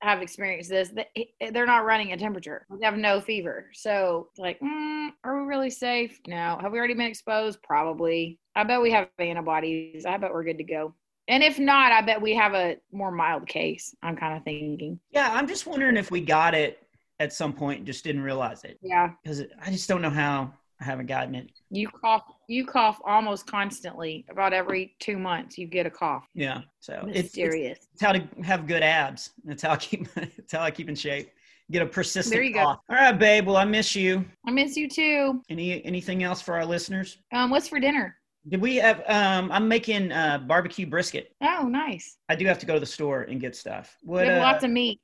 have 0.00 0.22
experienced 0.22 0.70
this. 0.70 0.90
they- 0.90 1.32
They're 1.50 1.66
not 1.66 1.84
running 1.84 2.12
a 2.12 2.16
temperature. 2.16 2.66
They 2.78 2.84
have 2.86 2.96
no 2.96 3.20
fever. 3.20 3.70
So 3.72 4.28
like, 4.38 4.60
mm, 4.60 5.08
are 5.24 5.40
we 5.40 5.46
really 5.46 5.70
safe? 5.70 6.20
No. 6.26 6.58
Have 6.60 6.72
we 6.72 6.78
already 6.78 6.94
been 6.94 7.06
exposed? 7.06 7.62
Probably. 7.62 8.38
I 8.54 8.64
bet 8.64 8.80
we 8.80 8.90
have 8.92 9.08
antibodies. 9.18 10.06
I 10.06 10.16
bet 10.16 10.32
we're 10.32 10.44
good 10.44 10.58
to 10.58 10.64
go. 10.64 10.94
And 11.26 11.42
if 11.42 11.58
not, 11.58 11.92
I 11.92 12.00
bet 12.00 12.22
we 12.22 12.34
have 12.36 12.54
a 12.54 12.76
more 12.92 13.10
mild 13.10 13.46
case. 13.46 13.94
I'm 14.02 14.16
kind 14.16 14.36
of 14.36 14.44
thinking. 14.44 14.98
Yeah, 15.10 15.30
I'm 15.32 15.46
just 15.46 15.66
wondering 15.66 15.96
if 15.96 16.10
we 16.10 16.20
got 16.20 16.54
it 16.54 16.78
at 17.20 17.32
some 17.32 17.52
point 17.52 17.78
and 17.78 17.86
just 17.86 18.04
didn't 18.04 18.22
realize 18.22 18.64
it 18.64 18.78
Yeah. 18.80 19.10
because 19.22 19.42
I 19.60 19.70
just 19.70 19.88
don't 19.88 20.00
know 20.00 20.10
how 20.10 20.52
I 20.80 20.84
haven't 20.84 21.06
gotten 21.06 21.34
it. 21.34 21.50
You 21.70 21.88
cough. 21.88 22.22
You 22.48 22.64
cough 22.64 22.98
almost 23.04 23.46
constantly. 23.46 24.24
About 24.30 24.54
every 24.54 24.96
two 25.00 25.18
months, 25.18 25.58
you 25.58 25.66
get 25.66 25.84
a 25.84 25.90
cough. 25.90 26.26
Yeah, 26.34 26.62
so 26.80 27.04
it's, 27.08 27.36
it's 27.36 27.54
it's 27.92 28.02
how 28.02 28.12
to 28.12 28.26
have 28.42 28.66
good 28.66 28.82
abs. 28.82 29.32
That's 29.44 29.62
how 29.62 29.72
I 29.72 29.76
keep. 29.76 30.12
That's 30.14 30.52
how 30.52 30.62
I 30.62 30.70
keep 30.70 30.88
in 30.88 30.94
shape. 30.94 31.30
Get 31.70 31.82
a 31.82 31.86
persistent. 31.86 32.32
There 32.32 32.42
you 32.42 32.54
go. 32.54 32.60
All 32.60 32.82
right, 32.90 33.12
babe. 33.12 33.46
Well, 33.46 33.58
I 33.58 33.66
miss 33.66 33.94
you. 33.94 34.24
I 34.46 34.50
miss 34.50 34.76
you 34.76 34.88
too. 34.88 35.42
Any 35.50 35.84
anything 35.84 36.22
else 36.22 36.40
for 36.40 36.54
our 36.54 36.64
listeners? 36.64 37.18
Um, 37.32 37.50
what's 37.50 37.68
for 37.68 37.78
dinner? 37.78 38.16
Did 38.48 38.62
we 38.62 38.76
have? 38.76 39.02
Um, 39.08 39.52
I'm 39.52 39.68
making 39.68 40.10
uh, 40.10 40.38
barbecue 40.38 40.86
brisket. 40.86 41.34
Oh, 41.42 41.68
nice. 41.68 42.16
I 42.30 42.34
do 42.34 42.46
have 42.46 42.58
to 42.60 42.66
go 42.66 42.72
to 42.72 42.80
the 42.80 42.86
store 42.86 43.22
and 43.22 43.38
get 43.38 43.54
stuff. 43.54 43.94
What? 44.02 44.22
we 44.22 44.28
have 44.28 44.38
uh, 44.38 44.40
lots 44.40 44.64
of 44.64 44.70
meat. 44.70 45.02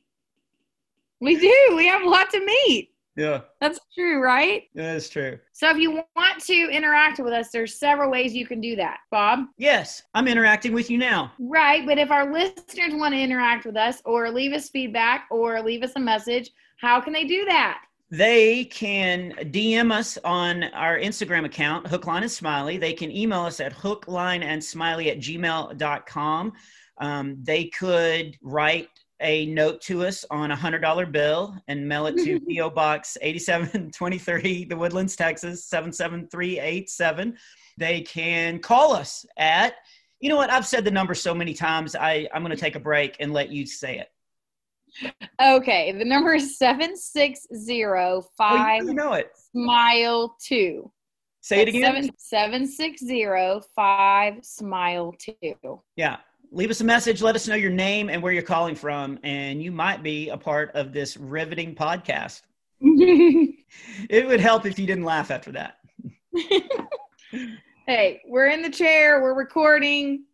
We 1.20 1.38
do. 1.38 1.74
We 1.76 1.86
have 1.88 2.02
lots 2.04 2.34
of 2.34 2.42
meat. 2.42 2.93
Yeah, 3.16 3.42
That's 3.60 3.78
true, 3.94 4.22
right? 4.22 4.64
that's 4.74 5.08
true. 5.08 5.38
So 5.52 5.70
if 5.70 5.76
you 5.76 6.02
want 6.16 6.42
to 6.44 6.68
interact 6.70 7.20
with 7.20 7.32
us, 7.32 7.50
there's 7.52 7.78
several 7.78 8.10
ways 8.10 8.34
you 8.34 8.46
can 8.46 8.60
do 8.60 8.74
that. 8.76 8.98
Bob? 9.10 9.46
Yes, 9.56 10.02
I'm 10.14 10.26
interacting 10.28 10.72
with 10.72 10.90
you 10.90 10.98
now. 10.98 11.32
Right. 11.38 11.86
But 11.86 11.98
if 11.98 12.10
our 12.10 12.32
listeners 12.32 12.92
want 12.92 13.14
to 13.14 13.20
interact 13.20 13.66
with 13.66 13.76
us 13.76 14.02
or 14.04 14.30
leave 14.30 14.52
us 14.52 14.68
feedback 14.68 15.26
or 15.30 15.60
leave 15.62 15.82
us 15.82 15.92
a 15.96 16.00
message, 16.00 16.50
how 16.80 17.00
can 17.00 17.12
they 17.12 17.24
do 17.24 17.44
that? 17.44 17.82
They 18.10 18.66
can 18.66 19.32
DM 19.50 19.90
us 19.90 20.18
on 20.24 20.64
our 20.64 20.98
Instagram 20.98 21.44
account, 21.46 21.86
Hookline 21.86 22.22
and 22.22 22.30
Smiley. 22.30 22.76
They 22.76 22.92
can 22.92 23.10
email 23.10 23.40
us 23.40 23.58
at 23.60 23.74
hooklineandsmiley 23.74 25.10
at 25.10 25.18
gmail.com. 25.18 26.52
Um, 26.98 27.36
they 27.42 27.64
could 27.66 28.36
write 28.40 28.88
a 29.20 29.46
note 29.46 29.80
to 29.82 30.04
us 30.04 30.24
on 30.30 30.50
a 30.50 30.56
hundred 30.56 30.80
dollar 30.80 31.06
bill 31.06 31.56
and 31.68 31.86
mail 31.88 32.06
it 32.06 32.16
to 32.24 32.40
PO 32.56 32.70
Box 32.70 33.16
872030, 33.22 34.64
The 34.66 34.76
Woodlands, 34.76 35.14
Texas 35.16 35.64
77387. 35.66 37.36
They 37.78 38.00
can 38.02 38.58
call 38.60 38.92
us 38.94 39.24
at, 39.36 39.74
you 40.20 40.28
know 40.28 40.36
what? 40.36 40.50
I've 40.50 40.66
said 40.66 40.84
the 40.84 40.90
number 40.90 41.14
so 41.14 41.34
many 41.34 41.54
times. 41.54 41.96
I, 41.96 42.28
I'm 42.32 42.42
going 42.42 42.54
to 42.54 42.60
take 42.60 42.76
a 42.76 42.80
break 42.80 43.16
and 43.20 43.32
let 43.32 43.50
you 43.50 43.66
say 43.66 43.98
it. 43.98 44.08
Okay. 45.42 45.90
The 45.92 46.04
number 46.04 46.34
is 46.34 46.56
7605 46.58 48.82
Oh, 48.82 48.86
you 48.86 48.94
know 48.94 49.12
it. 49.14 49.30
smile 49.52 50.36
2. 50.46 50.90
Say 51.40 51.60
it 51.60 51.68
again. 51.68 52.10
Seven 52.16 52.66
six 52.66 53.04
zero 53.04 53.60
five 53.76 54.36
smile 54.42 55.14
two. 55.18 55.82
Yeah. 55.94 56.16
Leave 56.54 56.70
us 56.70 56.80
a 56.80 56.84
message. 56.84 57.20
Let 57.20 57.34
us 57.34 57.48
know 57.48 57.56
your 57.56 57.72
name 57.72 58.08
and 58.08 58.22
where 58.22 58.32
you're 58.32 58.42
calling 58.42 58.76
from, 58.76 59.18
and 59.24 59.60
you 59.60 59.72
might 59.72 60.04
be 60.04 60.28
a 60.28 60.36
part 60.36 60.70
of 60.74 60.92
this 60.92 61.16
riveting 61.16 61.74
podcast. 61.74 62.42
It 64.08 64.24
would 64.28 64.38
help 64.38 64.66
if 64.66 64.78
you 64.78 64.86
didn't 64.86 65.02
laugh 65.02 65.32
after 65.32 65.50
that. 65.50 65.78
hey, 67.88 68.22
we're 68.28 68.46
in 68.46 68.62
the 68.62 68.70
chair. 68.70 69.20
We're 69.20 69.34
recording. 69.34 70.26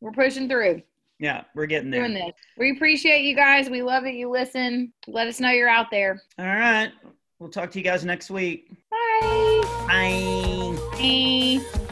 We're 0.00 0.12
pushing 0.12 0.46
through. 0.46 0.82
Yeah, 1.18 1.44
we're 1.54 1.64
getting 1.64 1.90
there. 1.90 2.02
Doing 2.06 2.14
this. 2.14 2.34
We 2.58 2.72
appreciate 2.72 3.22
you 3.22 3.34
guys. 3.34 3.70
We 3.70 3.80
love 3.80 4.04
that 4.04 4.12
you 4.12 4.30
listen. 4.30 4.92
Let 5.06 5.26
us 5.26 5.40
know 5.40 5.50
you're 5.50 5.70
out 5.70 5.90
there. 5.90 6.20
All 6.38 6.44
right. 6.44 6.92
We'll 7.38 7.48
talk 7.48 7.70
to 7.70 7.78
you 7.78 7.84
guys 7.84 8.04
next 8.04 8.30
week. 8.30 8.72
Bye. 8.90 9.62
Bye. 9.88 10.78
Bye. 10.98 11.85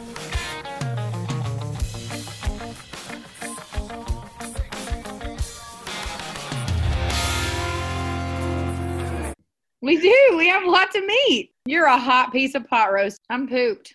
We 9.85 9.97
do. 9.97 10.33
We 10.35 10.47
have 10.47 10.65
lots 10.65 10.95
of 10.95 11.05
meat. 11.05 11.51
You're 11.67 11.85
a 11.85 11.95
hot 11.95 12.31
piece 12.31 12.55
of 12.55 12.67
pot 12.67 12.91
roast. 12.91 13.21
I'm 13.29 13.47
pooped. 13.47 13.93